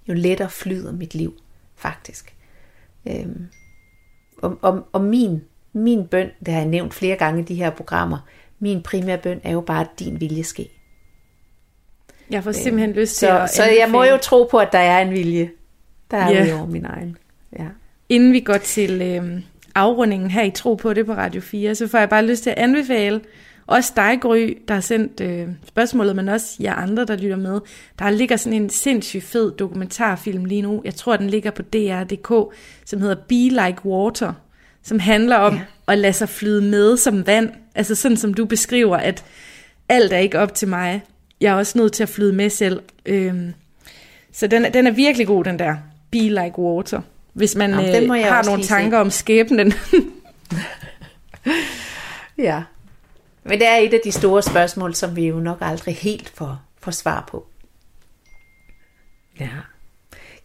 jo 0.08 0.14
lettere 0.14 0.50
flyder 0.50 0.92
mit 0.92 1.14
liv, 1.14 1.40
faktisk. 1.74 2.36
Øhm, 3.08 3.46
og, 4.38 4.58
og, 4.62 4.86
og 4.92 5.00
min, 5.00 5.42
min 5.74 6.06
bøn, 6.06 6.30
det 6.46 6.54
har 6.54 6.60
jeg 6.60 6.68
nævnt 6.68 6.94
flere 6.94 7.16
gange 7.16 7.40
i 7.40 7.44
de 7.44 7.54
her 7.54 7.70
programmer, 7.70 8.18
min 8.58 8.82
primære 8.82 9.18
bøn 9.18 9.40
er 9.44 9.52
jo 9.52 9.60
bare, 9.60 9.80
at 9.80 9.98
din 9.98 10.20
vilje 10.20 10.44
ske. 10.44 10.70
Jeg 12.30 12.44
får 12.44 12.52
simpelthen 12.52 12.90
øhm, 12.90 12.98
lyst 12.98 13.16
til 13.18 13.28
så, 13.28 13.38
at 13.38 13.50
Så 13.50 13.64
jeg 13.64 13.90
må 13.90 14.04
jo 14.04 14.16
tro 14.16 14.48
på, 14.50 14.58
at 14.58 14.68
der 14.72 14.78
er 14.78 15.02
en 15.02 15.10
vilje. 15.10 15.50
Der 16.10 16.16
er 16.16 16.46
yeah. 16.46 16.58
over 16.58 16.66
min 16.66 16.84
egen. 16.84 17.16
Ja. 17.58 17.66
Inden 18.08 18.32
vi 18.32 18.40
går 18.40 18.56
til 18.56 19.02
øh, 19.02 19.40
afrundingen 19.74 20.30
her 20.30 20.42
i 20.42 20.50
Tro 20.50 20.74
på 20.74 20.92
det 20.92 21.06
på 21.06 21.12
Radio 21.12 21.40
4, 21.40 21.74
så 21.74 21.88
får 21.88 21.98
jeg 21.98 22.08
bare 22.08 22.26
lyst 22.26 22.42
til 22.42 22.50
at 22.50 22.58
anbefale 22.58 23.20
også 23.66 23.92
dig, 23.96 24.18
Gry, 24.20 24.58
der 24.68 24.74
har 24.74 24.80
sendt 24.80 25.20
øh, 25.20 25.48
spørgsmålet, 25.68 26.16
men 26.16 26.28
også 26.28 26.56
jer 26.60 26.74
andre, 26.74 27.04
der 27.04 27.16
lytter 27.16 27.36
med. 27.36 27.60
Der 27.98 28.10
ligger 28.10 28.36
sådan 28.36 28.62
en 28.62 28.70
sindssygt 28.70 29.24
fed 29.24 29.52
dokumentarfilm 29.52 30.44
lige 30.44 30.62
nu. 30.62 30.82
Jeg 30.84 30.94
tror, 30.94 31.16
den 31.16 31.30
ligger 31.30 31.50
på 31.50 31.62
DR.dk, 31.62 32.54
som 32.86 33.00
hedder 33.00 33.14
Be 33.28 33.34
Like 33.34 33.86
Water, 33.86 34.32
som 34.84 34.98
handler 34.98 35.36
om 35.36 35.54
ja. 35.54 35.60
at 35.88 35.98
lade 35.98 36.12
sig 36.12 36.28
flyde 36.28 36.62
med 36.62 36.96
som 36.96 37.26
vand. 37.26 37.50
Altså 37.74 37.94
sådan 37.94 38.16
som 38.16 38.34
du 38.34 38.44
beskriver, 38.44 38.96
at 38.96 39.24
alt 39.88 40.12
er 40.12 40.18
ikke 40.18 40.38
op 40.38 40.54
til 40.54 40.68
mig. 40.68 41.02
Jeg 41.40 41.52
er 41.52 41.56
også 41.56 41.78
nødt 41.78 41.92
til 41.92 42.02
at 42.02 42.08
flyde 42.08 42.32
med 42.32 42.50
selv. 42.50 42.82
Øhm, 43.06 43.54
så 44.32 44.46
den, 44.46 44.74
den 44.74 44.86
er 44.86 44.90
virkelig 44.90 45.26
god, 45.26 45.44
den 45.44 45.58
der 45.58 45.76
Be 46.10 46.18
Like 46.18 46.58
Water. 46.58 47.00
Hvis 47.32 47.56
man 47.56 47.70
Jamen, 47.70 48.10
øh, 48.10 48.24
har 48.24 48.42
nogle 48.42 48.62
tanker 48.62 48.98
se. 48.98 49.00
om 49.00 49.10
skæbnen. 49.10 49.72
ja. 52.38 52.62
Men 53.44 53.58
det 53.58 53.68
er 53.68 53.76
et 53.76 53.94
af 53.94 54.00
de 54.04 54.12
store 54.12 54.42
spørgsmål, 54.42 54.94
som 54.94 55.16
vi 55.16 55.26
jo 55.26 55.40
nok 55.40 55.58
aldrig 55.60 55.96
helt 55.96 56.32
får, 56.34 56.58
får 56.80 56.90
svar 56.90 57.28
på. 57.30 57.46
Ja. 59.40 59.48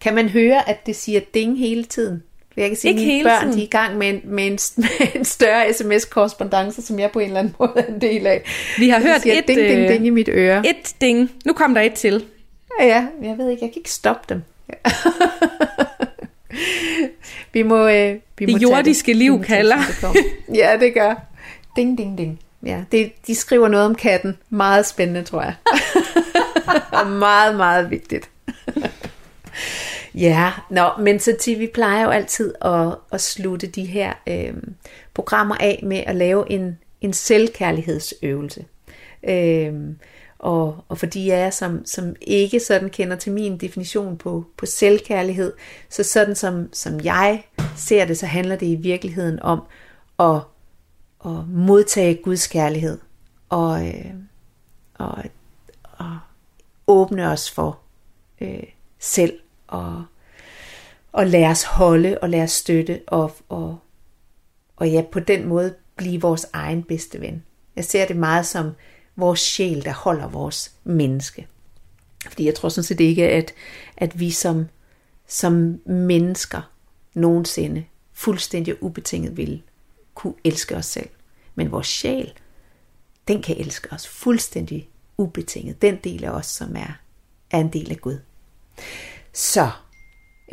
Kan 0.02 0.16
man 0.16 0.30
høre, 0.30 0.70
at 0.70 0.86
det 0.86 0.96
siger 0.96 1.22
ding 1.34 1.60
hele 1.60 1.84
tiden? 1.84 2.24
Jeg 2.60 2.68
kan 2.70 2.78
sige, 2.78 2.93
at 2.93 2.99
mine 2.99 3.24
børn 3.24 3.41
tiden. 3.41 3.53
de 3.53 3.60
er 3.60 3.64
i 3.64 3.68
gang 3.70 3.97
med 3.97 4.10
en, 4.10 4.22
med, 4.24 4.45
en, 4.45 4.51
med 4.84 5.16
en 5.16 5.26
større 5.26 5.74
sms-korrespondence, 5.74 6.82
som 6.82 6.99
jeg 6.99 7.12
på 7.12 7.20
en 7.20 7.26
eller 7.28 7.39
anden 7.39 7.55
måde 7.60 7.72
er 7.76 7.86
en 7.86 8.01
del 8.01 8.28
af. 8.28 8.41
Vi 8.78 8.89
har 8.89 9.01
hørt 9.01 9.22
siger, 9.22 9.38
et 9.38 9.47
ding, 9.47 9.60
ding, 9.60 9.89
ding 9.89 10.07
i 10.07 10.10
mit 10.10 10.30
øre. 10.32 10.64
Et 10.70 10.95
ding. 11.01 11.32
Nu 11.45 11.53
kom 11.53 11.74
der 11.74 11.82
et 11.82 11.93
til. 11.93 12.26
Ja, 12.82 13.05
jeg 13.24 13.38
ved 13.38 13.49
ikke, 13.49 13.64
jeg 13.66 13.72
kan 13.72 13.80
ikke 13.80 13.91
stoppe 13.91 14.34
dem. 14.34 14.41
vi 17.53 17.64
må, 17.64 17.88
øh, 17.88 18.16
vi 18.38 18.45
det 18.45 18.49
må 18.51 18.57
jordiske 18.57 19.07
det. 19.07 19.16
liv 19.16 19.43
kalder. 19.43 19.78
ja, 20.55 20.78
det 20.80 20.93
gør. 20.93 21.16
Ding, 21.76 21.97
ding, 21.97 22.18
ding. 22.18 22.39
Ja, 22.66 22.82
det, 22.91 23.12
de 23.28 23.36
skriver 23.36 23.68
noget 23.68 23.86
om 23.86 23.95
katten. 23.95 24.38
Meget 24.49 24.86
spændende, 24.86 25.24
tror 25.24 25.41
jeg. 25.41 25.53
Og 26.91 27.07
meget, 27.07 27.55
meget 27.55 27.89
vigtigt 27.89 28.30
ja, 30.16 30.51
nå, 30.70 30.89
men 30.99 31.20
så 31.20 31.36
til, 31.39 31.60
vi 31.60 31.68
plejer 31.74 32.03
jo 32.03 32.10
altid 32.10 32.53
at, 32.62 32.95
at 33.12 33.22
slutte 33.22 33.68
de 33.68 33.86
her 33.86 34.14
øh, 34.28 34.53
programmer 35.14 35.55
af 35.55 35.80
med 35.84 35.97
at 35.97 36.16
lave 36.16 36.51
en, 36.51 36.78
en 37.01 37.14
selvkærlighedsøvelse. 37.14 38.66
Øh, 39.24 39.74
og, 40.39 40.84
og 40.89 40.97
fordi 40.97 41.28
jeg 41.28 41.39
er, 41.39 41.49
som, 41.49 41.86
som 41.86 42.16
ikke 42.22 42.60
sådan 42.60 42.89
kender 42.89 43.16
til 43.16 43.32
min 43.32 43.57
definition 43.57 44.18
på, 44.18 44.45
på 44.57 44.66
selvkærlighed, 44.66 45.53
så 45.89 46.03
sådan 46.03 46.36
som, 46.36 46.70
som 46.74 46.99
jeg 47.03 47.43
ser 47.76 48.05
det, 48.05 48.18
så 48.18 48.26
handler 48.26 48.55
det 48.55 48.66
i 48.66 48.76
virkeligheden 48.76 49.39
om 49.39 49.62
at 50.20 50.41
at 51.26 51.47
modtage 51.47 52.16
Guds 52.24 52.47
kærlighed 52.47 52.99
og, 53.49 53.88
øh, 53.88 54.14
og, 54.93 55.24
og 55.84 56.20
åbne 56.88 57.28
os 57.28 57.51
for 57.51 57.80
øh, 58.41 58.64
selv 58.99 59.39
og, 59.70 60.05
og 61.11 61.28
lade 61.28 61.47
os 61.47 61.63
holde 61.63 62.17
og 62.22 62.30
lade 62.30 62.43
os 62.43 62.51
støtte 62.51 63.01
og, 63.07 63.32
og, 63.49 63.80
og 64.76 64.89
ja, 64.89 65.01
på 65.11 65.20
den 65.20 65.47
måde 65.47 65.76
blive 65.95 66.22
vores 66.22 66.45
egen 66.53 66.84
bedste 66.84 67.22
ven. 67.22 67.43
Jeg 67.76 67.86
ser 67.86 68.07
det 68.07 68.15
meget 68.15 68.45
som 68.45 68.72
vores 69.15 69.39
sjæl, 69.39 69.86
der 69.86 69.93
holder 69.93 70.28
vores 70.28 70.72
menneske. 70.84 71.47
Fordi 72.28 72.45
jeg 72.45 72.55
tror 72.55 72.70
sådan 72.70 72.84
set 72.84 72.99
ikke, 72.99 73.30
at, 73.30 73.53
at 73.97 74.20
vi 74.20 74.32
som, 74.32 74.65
som 75.28 75.82
mennesker 75.86 76.61
nogensinde 77.13 77.86
fuldstændig 78.13 78.84
ubetinget 78.84 79.38
vil 79.38 79.61
kunne 80.13 80.34
elske 80.43 80.76
os 80.76 80.86
selv. 80.86 81.09
Men 81.55 81.72
vores 81.72 81.88
sjæl, 81.88 82.34
den 83.28 83.41
kan 83.41 83.57
elske 83.57 83.88
os 83.91 84.07
fuldstændig 84.07 84.89
ubetinget. 85.17 85.82
Den 85.82 85.95
del 86.03 86.24
af 86.24 86.30
os, 86.30 86.45
som 86.45 86.76
er, 86.76 86.99
er 87.51 87.59
en 87.59 87.74
del 87.74 87.91
af 87.91 87.97
Gud. 87.97 88.20
Så 89.34 89.70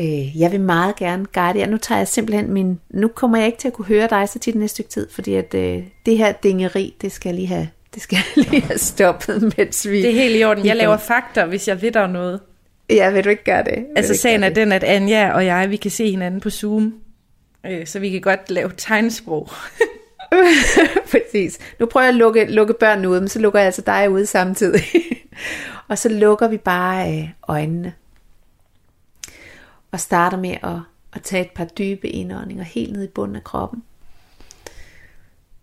øh, 0.01 0.41
jeg 0.41 0.53
vil 0.53 0.61
meget 0.61 0.97
gerne 0.97 1.27
guide 1.35 1.59
jer. 1.59 1.66
Nu 1.66 1.77
tager 1.77 1.99
jeg 1.99 2.09
simpelthen 2.09 2.53
min... 2.53 2.81
Nu 2.91 3.09
kommer 3.09 3.39
jeg 3.39 3.47
ikke 3.47 3.59
til 3.59 3.68
at 3.68 3.74
kunne 3.74 3.87
høre 3.87 4.09
dig 4.11 4.29
så 4.29 4.39
tit 4.39 4.55
næste 4.55 4.74
stykke 4.74 4.91
tid, 4.91 5.09
fordi 5.11 5.35
at 5.35 5.55
øh, 5.55 5.83
det 6.07 6.18
her 6.18 6.33
dingeri, 6.33 6.95
det 7.01 7.12
skal 7.12 7.29
jeg 7.29 7.35
lige 7.35 7.49
have, 7.49 7.68
det 7.95 8.03
skal 8.03 8.16
jeg 8.16 8.45
lige 8.51 8.62
have 8.62 8.79
stoppet, 8.79 9.55
mens 9.59 9.89
vi... 9.89 10.03
Det 10.03 10.11
er 10.11 10.14
helt 10.14 10.41
i 10.41 10.45
orden. 10.45 10.66
Jeg 10.66 10.77
laver 10.77 10.97
fakta, 10.97 11.45
hvis 11.45 11.68
jeg 11.68 11.83
ved 11.83 11.93
der 11.93 12.07
noget. 12.07 12.41
Ja, 12.91 13.11
vil 13.11 13.24
du 13.24 13.29
ikke 13.29 13.45
gøre 13.45 13.64
det? 13.64 13.87
altså 13.97 14.14
sagen 14.14 14.45
er 14.45 14.49
den, 14.49 14.72
at 14.72 14.85
Anja 14.85 15.33
og 15.33 15.47
jeg, 15.47 15.70
vi 15.70 15.77
kan 15.77 15.91
se 15.91 16.11
hinanden 16.11 16.41
på 16.41 16.51
Zoom. 16.51 16.95
Øh, 17.66 17.87
så 17.87 17.99
vi 17.99 18.11
kan 18.11 18.20
godt 18.20 18.51
lave 18.51 18.70
tegnsprog. 18.77 19.49
Præcis. 21.11 21.59
Nu 21.81 21.87
prøver 21.87 22.05
jeg 22.05 22.09
at 22.09 22.14
lukke, 22.14 22.45
lukke 22.45 22.74
børnene 22.81 23.09
ud, 23.09 23.20
men 23.20 23.29
så 23.29 23.39
lukker 23.39 23.59
jeg 23.59 23.66
altså 23.66 23.83
dig 23.87 24.11
ude 24.11 24.27
samtidig. 24.27 24.83
og 25.89 25.99
så 25.99 26.09
lukker 26.09 26.49
vi 26.49 26.57
bare 26.57 27.12
øh, 27.12 27.29
øjnene. 27.49 27.93
Og 29.91 30.01
starter 30.01 30.37
med 30.37 30.57
at, 30.62 30.80
at 31.12 31.22
tage 31.22 31.45
et 31.45 31.51
par 31.51 31.64
dybe 31.64 32.09
indåndinger 32.09 32.64
helt 32.64 32.93
ned 32.93 33.05
i 33.05 33.09
bunden 33.09 33.37
af 33.37 33.45
kroppen. 33.45 33.84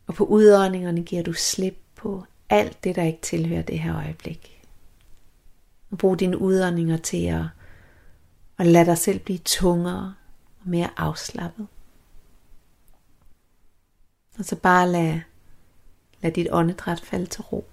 Og 0.07 0.13
på 0.13 0.25
udåndingerne 0.25 1.03
giver 1.03 1.23
du 1.23 1.33
slip 1.33 1.77
på 1.95 2.25
alt 2.49 2.83
det, 2.83 2.95
der 2.95 3.03
ikke 3.03 3.21
tilhører 3.21 3.61
det 3.61 3.79
her 3.79 3.95
øjeblik. 3.95 4.63
Og 5.91 5.97
brug 5.97 6.19
dine 6.19 6.37
udåndinger 6.37 6.97
til 6.97 7.25
at, 7.25 7.43
at 8.57 8.67
lade 8.67 8.85
dig 8.85 8.97
selv 8.97 9.19
blive 9.19 9.39
tungere 9.45 10.13
og 10.61 10.69
mere 10.69 10.89
afslappet. 10.97 11.67
Og 14.39 14.45
så 14.45 14.55
bare 14.55 14.89
lad, 14.89 15.19
lad 16.21 16.31
dit 16.31 16.47
åndedræt 16.51 16.99
falde 16.99 17.25
til 17.25 17.41
ro. 17.41 17.65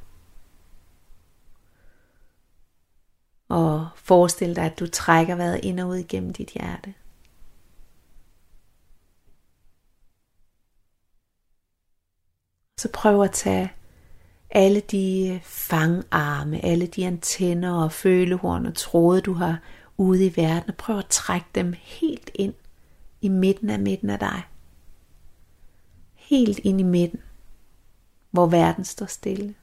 Og 3.51 3.89
forestil 3.97 4.57
dig, 4.57 4.65
at 4.65 4.79
du 4.81 4.87
trækker 4.87 5.35
vejret 5.35 5.61
ind 5.63 5.81
og 5.81 5.89
ud 5.89 5.97
igennem 5.97 6.33
dit 6.33 6.51
hjerte. 6.51 6.95
Så 12.79 12.89
prøv 12.93 13.23
at 13.23 13.33
tage 13.33 13.73
alle 14.51 14.81
de 14.81 15.41
fangarme, 15.45 16.65
alle 16.65 16.87
de 16.87 17.07
antenner 17.07 17.83
og 17.83 17.93
følehorn 17.93 18.67
og 18.67 18.75
tråde, 18.75 19.21
du 19.21 19.33
har 19.33 19.59
ude 19.97 20.27
i 20.27 20.37
verden, 20.37 20.71
og 20.71 20.77
prøv 20.77 20.99
at 20.99 21.07
trække 21.07 21.47
dem 21.55 21.75
helt 21.77 22.31
ind 22.35 22.55
i 23.21 23.29
midten 23.29 23.71
af 23.71 23.79
midten 23.79 24.11
af 24.11 24.19
dig 24.19 24.43
helt 26.31 26.59
ind 26.59 26.81
i 26.81 26.85
midten, 26.85 27.21
hvor 28.31 28.47
verden 28.47 28.85
står 28.85 29.07
stille. 29.07 29.55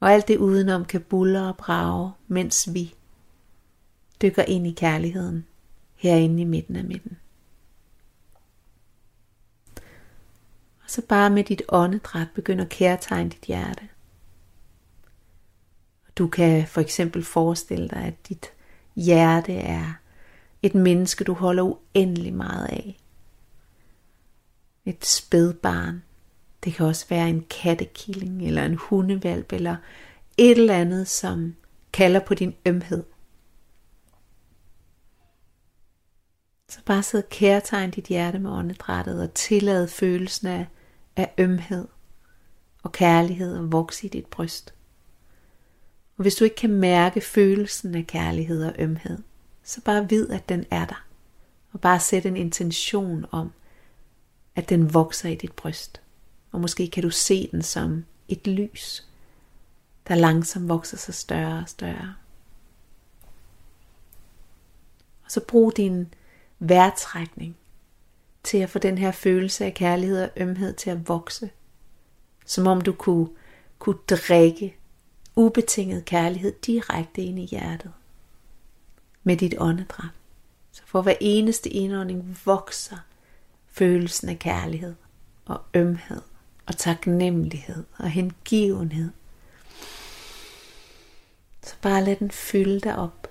Og 0.00 0.12
alt 0.12 0.28
det 0.28 0.36
udenom 0.36 0.84
kan 0.84 1.00
bulle 1.00 1.42
og 1.42 1.56
brage, 1.56 2.12
mens 2.28 2.74
vi 2.74 2.94
dykker 4.22 4.42
ind 4.42 4.66
i 4.66 4.72
kærligheden 4.72 5.46
herinde 5.94 6.42
i 6.42 6.44
midten 6.44 6.76
af 6.76 6.84
midten. 6.84 7.18
Og 10.84 10.90
så 10.92 11.02
bare 11.08 11.30
med 11.30 11.44
dit 11.44 11.62
åndedræt 11.68 12.28
begynder 12.34 12.64
at 12.64 12.70
kærtegne 12.70 13.30
dit 13.30 13.44
hjerte. 13.44 13.88
Du 16.18 16.28
kan 16.28 16.66
for 16.66 16.80
eksempel 16.80 17.24
forestille 17.24 17.88
dig, 17.88 18.02
at 18.02 18.28
dit 18.28 18.46
hjerte 18.96 19.54
er 19.54 19.94
et 20.62 20.74
menneske, 20.74 21.24
du 21.24 21.34
holder 21.34 21.62
uendelig 21.62 22.34
meget 22.34 22.66
af 22.66 22.96
et 24.84 25.06
spædbarn. 25.06 26.02
Det 26.64 26.74
kan 26.74 26.86
også 26.86 27.06
være 27.08 27.28
en 27.28 27.44
kattekilling 27.50 28.46
eller 28.46 28.64
en 28.64 28.74
hundevalp 28.74 29.52
eller 29.52 29.76
et 30.36 30.58
eller 30.58 30.74
andet, 30.74 31.08
som 31.08 31.56
kalder 31.92 32.20
på 32.20 32.34
din 32.34 32.54
ømhed. 32.66 33.04
Så 36.68 36.80
bare 36.86 37.02
sidde 37.02 37.24
og 37.24 37.28
kærtegn 37.28 37.90
dit 37.90 38.04
hjerte 38.04 38.38
med 38.38 38.50
åndedrættet 38.50 39.22
og 39.22 39.34
tillade 39.34 39.88
følelsen 39.88 40.46
af, 40.46 40.66
af 41.16 41.34
ømhed 41.38 41.88
og 42.82 42.92
kærlighed 42.92 43.58
at 43.58 43.72
vokse 43.72 44.06
i 44.06 44.08
dit 44.08 44.26
bryst. 44.26 44.74
Og 46.16 46.22
hvis 46.22 46.34
du 46.34 46.44
ikke 46.44 46.56
kan 46.56 46.72
mærke 46.72 47.20
følelsen 47.20 47.94
af 47.94 48.06
kærlighed 48.06 48.64
og 48.64 48.74
ømhed, 48.78 49.18
så 49.62 49.80
bare 49.80 50.08
vid, 50.08 50.30
at 50.30 50.48
den 50.48 50.64
er 50.70 50.86
der. 50.86 51.04
Og 51.72 51.80
bare 51.80 52.00
sæt 52.00 52.26
en 52.26 52.36
intention 52.36 53.26
om, 53.30 53.52
at 54.56 54.68
den 54.68 54.94
vokser 54.94 55.28
i 55.28 55.34
dit 55.34 55.52
bryst. 55.52 56.00
Og 56.52 56.60
måske 56.60 56.88
kan 56.90 57.02
du 57.02 57.10
se 57.10 57.48
den 57.52 57.62
som 57.62 58.04
et 58.28 58.46
lys, 58.46 59.06
der 60.08 60.14
langsomt 60.14 60.68
vokser 60.68 60.96
sig 60.96 61.14
større 61.14 61.58
og 61.58 61.68
større. 61.68 62.14
Og 65.24 65.30
så 65.30 65.40
brug 65.40 65.76
din 65.76 66.14
vejrtrækning 66.58 67.56
til 68.42 68.58
at 68.58 68.70
få 68.70 68.78
den 68.78 68.98
her 68.98 69.12
følelse 69.12 69.64
af 69.64 69.74
kærlighed 69.74 70.22
og 70.22 70.30
ømhed 70.36 70.74
til 70.74 70.90
at 70.90 71.08
vokse. 71.08 71.50
Som 72.46 72.66
om 72.66 72.80
du 72.80 72.92
kunne, 72.92 73.28
kunne 73.78 73.98
drikke 74.10 74.76
ubetinget 75.36 76.04
kærlighed 76.04 76.52
direkte 76.52 77.22
ind 77.22 77.38
i 77.38 77.46
hjertet. 77.46 77.92
Med 79.22 79.36
dit 79.36 79.54
åndedræt. 79.58 80.10
Så 80.72 80.82
for 80.86 81.02
hver 81.02 81.14
eneste 81.20 81.70
indånding 81.70 82.40
vokser 82.44 82.96
følelsen 83.66 84.28
af 84.28 84.38
kærlighed 84.38 84.94
og 85.44 85.60
ømhed 85.74 86.20
og 86.68 86.76
taknemmelighed 86.76 87.84
og 87.98 88.10
hengivenhed. 88.10 89.10
Så 91.62 91.74
bare 91.82 92.04
lad 92.04 92.16
den 92.16 92.30
fylde 92.30 92.80
dig 92.80 92.96
op, 92.96 93.28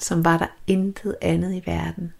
som 0.00 0.24
var 0.24 0.38
der 0.38 0.46
intet 0.66 1.16
andet 1.20 1.54
i 1.54 1.62
verden. 1.66 2.12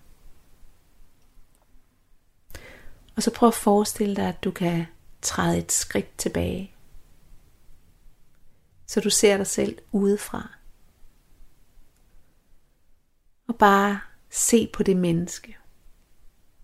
Og 3.16 3.22
så 3.22 3.30
prøv 3.34 3.46
at 3.46 3.54
forestille 3.54 4.16
dig, 4.16 4.28
at 4.28 4.44
du 4.44 4.50
kan 4.50 4.86
træde 5.22 5.58
et 5.58 5.72
skridt 5.72 6.18
tilbage. 6.18 6.74
Så 8.86 9.00
du 9.00 9.10
ser 9.10 9.36
dig 9.36 9.46
selv 9.46 9.78
udefra. 9.92 10.50
Og 13.48 13.56
bare 13.56 14.00
se 14.30 14.70
på 14.72 14.82
det 14.82 14.96
menneske, 14.96 15.56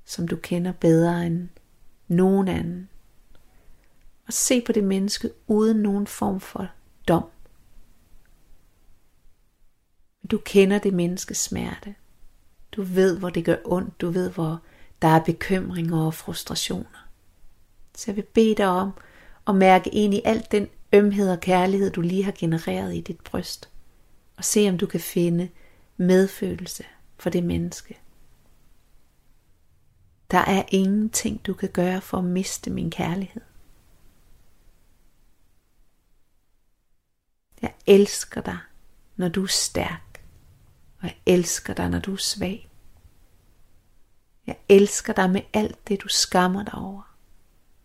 som 0.05 0.29
du 0.29 0.37
kender 0.37 0.73
bedre 0.73 1.27
end 1.27 1.49
nogen 2.09 2.49
anden. 2.49 2.89
Og 4.27 4.33
se 4.33 4.61
på 4.61 4.73
det 4.73 4.85
menneske 4.85 5.31
uden 5.47 5.77
nogen 5.77 6.07
form 6.07 6.41
for 6.41 6.69
dom. 7.09 7.25
Du 10.31 10.39
kender 10.39 10.79
det 10.79 10.95
menneskes 10.95 11.39
smerte. 11.39 11.95
Du 12.73 12.83
ved, 12.83 13.19
hvor 13.19 13.31
det 13.31 13.45
gør 13.45 13.57
ondt. 13.65 14.01
Du 14.01 14.11
ved, 14.11 14.31
hvor 14.31 14.63
der 15.03 15.09
er 15.09 15.25
bekymringer 15.25 16.07
og 16.07 16.15
frustrationer. 16.15 17.09
Så 17.95 18.05
jeg 18.07 18.17
vil 18.17 18.23
bede 18.23 18.55
dig 18.55 18.67
om 18.67 18.91
at 19.47 19.55
mærke 19.55 19.91
ind 19.91 20.15
i 20.15 20.21
alt 20.25 20.53
den 20.53 20.69
ømhed 20.93 21.31
og 21.31 21.41
kærlighed, 21.41 21.91
du 21.91 22.01
lige 22.01 22.25
har 22.25 22.35
genereret 22.39 22.95
i 22.95 23.01
dit 23.01 23.21
bryst. 23.21 23.69
Og 24.37 24.45
se, 24.45 24.69
om 24.69 24.79
du 24.79 24.87
kan 24.87 25.01
finde 25.01 25.49
medfølelse 25.97 26.85
for 27.17 27.31
det 27.31 27.45
menneske. 27.45 27.99
Der 30.31 30.39
er 30.39 30.63
ingenting, 30.69 31.47
du 31.47 31.55
kan 31.55 31.69
gøre 31.69 32.01
for 32.01 32.19
at 32.19 32.25
miste 32.25 32.71
min 32.71 32.91
kærlighed. 32.91 33.43
Jeg 37.63 37.75
elsker 37.87 38.41
dig, 38.41 38.59
når 39.17 39.29
du 39.29 39.43
er 39.43 39.49
stærk, 39.49 40.25
og 40.99 41.05
jeg 41.05 41.17
elsker 41.27 41.75
dig, 41.75 41.91
når 41.91 41.99
du 41.99 42.13
er 42.13 42.19
svag. 42.19 42.71
Jeg 44.47 44.59
elsker 44.69 45.13
dig 45.13 45.31
med 45.31 45.43
alt 45.53 45.89
det, 45.89 46.03
du 46.03 46.09
skammer 46.09 46.63
dig 46.63 46.75
over, 46.75 47.15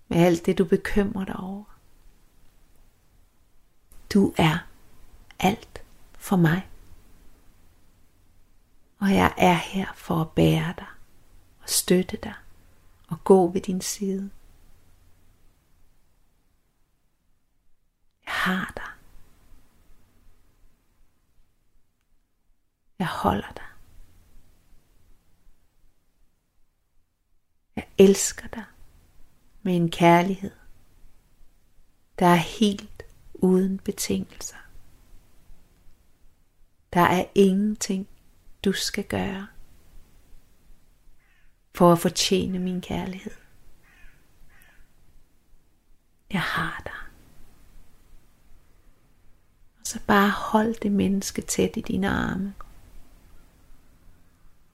med 0.07 0.17
alt 0.17 0.45
det, 0.45 0.57
du 0.57 0.65
bekymrer 0.65 1.25
dig 1.25 1.35
over. 1.35 1.63
Du 4.13 4.33
er 4.37 4.57
alt 5.39 5.83
for 6.17 6.35
mig. 6.35 6.69
Og 8.99 9.13
jeg 9.13 9.33
er 9.37 9.53
her 9.53 9.93
for 9.95 10.21
at 10.21 10.31
bære 10.31 10.73
dig 10.77 10.87
støtte 11.69 12.17
dig 12.17 12.33
og 13.07 13.23
gå 13.23 13.51
ved 13.51 13.61
din 13.61 13.81
side. 13.81 14.31
Jeg 18.25 18.33
har 18.33 18.73
dig. 18.75 18.91
Jeg 22.99 23.07
holder 23.07 23.51
dig. 23.53 23.65
Jeg 27.75 27.87
elsker 27.97 28.47
dig 28.47 28.65
med 29.61 29.75
en 29.75 29.91
kærlighed, 29.91 30.55
der 32.19 32.25
er 32.25 32.35
helt 32.35 33.03
uden 33.33 33.79
betingelser. 33.79 34.57
Der 36.93 37.01
er 37.01 37.25
ingenting, 37.35 38.07
du 38.65 38.73
skal 38.73 39.03
gøre 39.03 39.47
for 41.79 41.91
at 41.91 41.99
fortjene 41.99 42.59
min 42.59 42.81
kærlighed. 42.81 43.31
Jeg 46.33 46.41
har 46.41 46.81
dig. 46.85 46.93
Og 49.79 49.85
så 49.85 49.99
bare 50.07 50.29
hold 50.29 50.75
det 50.81 50.91
menneske 50.91 51.41
tæt 51.41 51.77
i 51.77 51.81
dine 51.81 52.09
arme. 52.09 52.53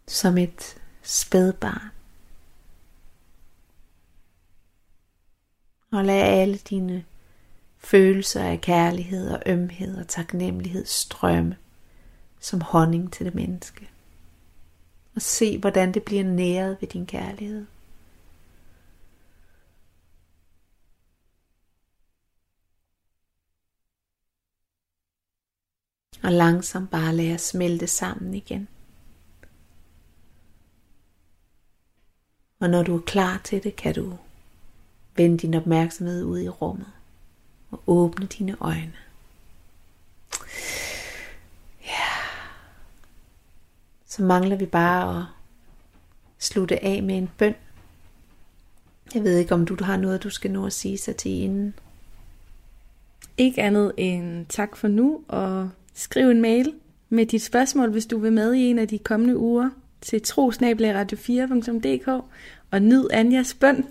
Som 0.08 0.38
et 0.38 0.78
spædbarn. 1.02 1.90
Og 5.92 6.06
lad 6.06 6.22
alle 6.22 6.58
dine 6.58 7.06
følelser 7.78 8.44
af 8.44 8.62
kærlighed 8.62 9.30
og 9.30 9.42
ømhed 9.46 9.98
og 9.98 10.08
taknemmelighed 10.08 10.86
strømme 10.86 11.58
som 12.40 12.62
honning 12.62 13.14
til 13.14 13.26
det 13.26 13.36
menneske 13.36 13.90
og 15.16 15.22
se, 15.22 15.58
hvordan 15.58 15.94
det 15.94 16.04
bliver 16.04 16.24
næret 16.24 16.78
ved 16.82 16.88
din 16.88 17.06
kærlighed. 17.06 17.66
Og 26.24 26.32
langsomt 26.32 26.92
bare 26.92 27.16
lad 27.16 27.34
os 27.34 27.42
smelte 27.42 27.88
sammen 27.88 28.34
igen. 28.34 28.68
Og 32.60 32.70
når 32.70 32.84
du 32.84 32.98
er 32.98 33.02
klar 33.02 33.42
til 33.44 33.64
det, 33.64 33.76
kan 33.76 33.96
du 33.96 34.18
vende 35.16 35.38
din 35.38 35.54
opmærksomhed 35.54 36.24
ud 36.24 36.40
i 36.40 36.50
rummet 36.50 36.92
og 37.72 37.84
åbne 37.88 38.26
dine 38.26 38.58
øjne. 38.60 38.94
Så 44.16 44.24
mangler 44.24 44.56
vi 44.56 44.66
bare 44.66 45.18
at 45.18 45.24
slutte 46.40 46.86
af 46.86 47.04
med 47.04 47.18
en 47.18 47.30
bøn. 47.38 47.56
Jeg 49.14 49.24
ved 49.24 49.38
ikke, 49.38 49.54
om 49.54 49.66
du, 49.66 49.76
du 49.76 49.84
har 49.84 49.98
noget, 49.98 50.24
du 50.24 50.30
skal 50.30 50.52
nå 50.52 50.66
at 50.66 50.74
sige 50.74 50.98
sig 50.98 51.16
til 51.16 51.32
inden. 51.32 51.74
Ikke 53.38 53.62
andet 53.62 53.92
end 53.98 54.46
tak 54.50 54.76
for 54.76 54.88
nu, 54.88 55.22
og 55.28 55.70
skriv 55.94 56.30
en 56.30 56.42
mail 56.42 56.74
med 57.10 57.26
dit 57.26 57.42
spørgsmål, 57.42 57.92
hvis 57.92 58.06
du 58.06 58.18
vil 58.18 58.34
med 58.34 58.54
i 58.54 58.64
en 58.64 58.80
af 58.80 58.88
de 58.88 58.98
kommende 58.98 59.38
uger 59.38 59.70
til 60.02 60.22
trosnabelagradio4.dk 60.28 62.08
og 62.72 62.82
nyd 62.82 63.08
Anjas 63.12 63.54
bøn. 63.54 63.86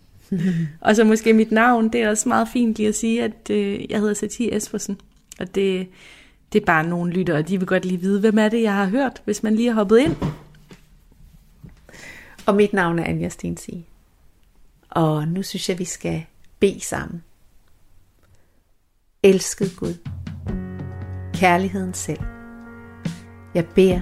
og 0.80 0.96
så 0.96 1.04
måske 1.04 1.32
mit 1.32 1.52
navn, 1.52 1.88
det 1.88 2.02
er 2.02 2.08
også 2.08 2.28
meget 2.28 2.48
fint 2.48 2.76
lige 2.76 2.88
at 2.88 2.94
sige, 2.94 3.22
at 3.24 3.50
øh, 3.50 3.90
jeg 3.90 4.00
hedder 4.00 4.14
Satie 4.14 4.56
Espersen, 4.56 5.00
og 5.38 5.54
det 5.54 5.88
det 6.52 6.60
er 6.60 6.66
bare 6.66 6.86
nogle 6.86 7.12
lyttere, 7.12 7.42
de 7.42 7.58
vil 7.58 7.66
godt 7.66 7.84
lige 7.84 8.00
vide, 8.00 8.20
hvem 8.20 8.38
er 8.38 8.48
det, 8.48 8.62
jeg 8.62 8.74
har 8.74 8.86
hørt, 8.86 9.22
hvis 9.24 9.42
man 9.42 9.54
lige 9.54 9.68
har 9.68 9.74
hoppet 9.74 9.98
ind. 9.98 10.16
Og 12.46 12.54
mit 12.54 12.72
navn 12.72 12.98
er 12.98 13.04
Anja 13.04 13.28
Stensi. 13.28 13.86
Og 14.90 15.28
nu 15.28 15.42
synes 15.42 15.68
jeg, 15.68 15.78
vi 15.78 15.84
skal 15.84 16.24
bede 16.60 16.80
sammen. 16.80 17.22
Elsket 19.22 19.76
Gud. 19.76 19.94
Kærligheden 21.34 21.94
selv. 21.94 22.20
Jeg 23.54 23.66
beder, 23.74 24.00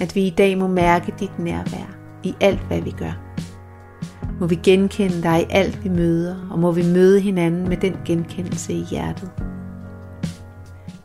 at 0.00 0.14
vi 0.14 0.26
i 0.26 0.34
dag 0.38 0.58
må 0.58 0.66
mærke 0.66 1.14
dit 1.20 1.38
nærvær 1.38 1.96
i 2.24 2.34
alt, 2.40 2.60
hvad 2.66 2.80
vi 2.80 2.90
gør. 2.90 3.20
Må 4.40 4.46
vi 4.46 4.54
genkende 4.54 5.22
dig 5.22 5.40
i 5.40 5.46
alt, 5.50 5.84
vi 5.84 5.88
møder, 5.88 6.48
og 6.50 6.58
må 6.58 6.72
vi 6.72 6.82
møde 6.82 7.20
hinanden 7.20 7.68
med 7.68 7.76
den 7.76 7.96
genkendelse 8.04 8.72
i 8.72 8.84
hjertet 8.90 9.53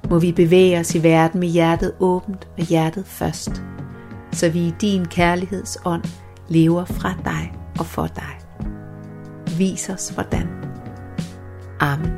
må 0.10 0.20
vi 0.20 0.32
bevæge 0.32 0.80
os 0.80 0.96
i 0.96 1.04
verden 1.04 1.40
med 1.40 1.48
hjertet 1.48 1.94
åbent 2.00 2.48
og 2.58 2.66
hjertet 2.66 3.06
først, 3.06 3.64
så 4.32 4.50
vi 4.50 4.60
i 4.60 4.74
din 4.82 5.06
kærlighedsånd 5.06 6.04
lever 6.48 6.86
fra 6.86 7.14
dig 7.26 7.54
og 7.80 7.86
for 7.86 8.08
dig. 8.08 8.40
Vis 9.58 9.90
os 9.90 10.10
hvordan. 10.10 10.48
Amen. 11.80 12.12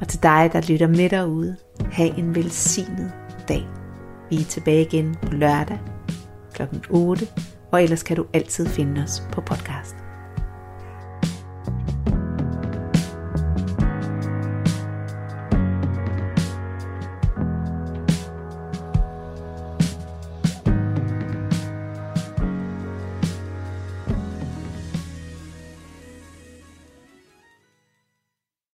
Og 0.00 0.08
til 0.08 0.22
dig, 0.22 0.50
der 0.52 0.60
lytter 0.68 0.86
med 0.86 1.10
derude, 1.10 1.56
have 1.92 2.18
en 2.18 2.34
velsignet 2.34 3.12
dag. 3.48 3.66
Vi 4.30 4.36
er 4.36 4.44
tilbage 4.44 4.82
igen 4.82 5.16
på 5.22 5.32
lørdag 5.32 5.78
kl. 6.52 6.62
8, 6.90 7.26
og 7.72 7.82
ellers 7.82 8.02
kan 8.02 8.16
du 8.16 8.26
altid 8.32 8.66
finde 8.66 9.02
os 9.02 9.22
på 9.32 9.40
podcast. 9.40 10.01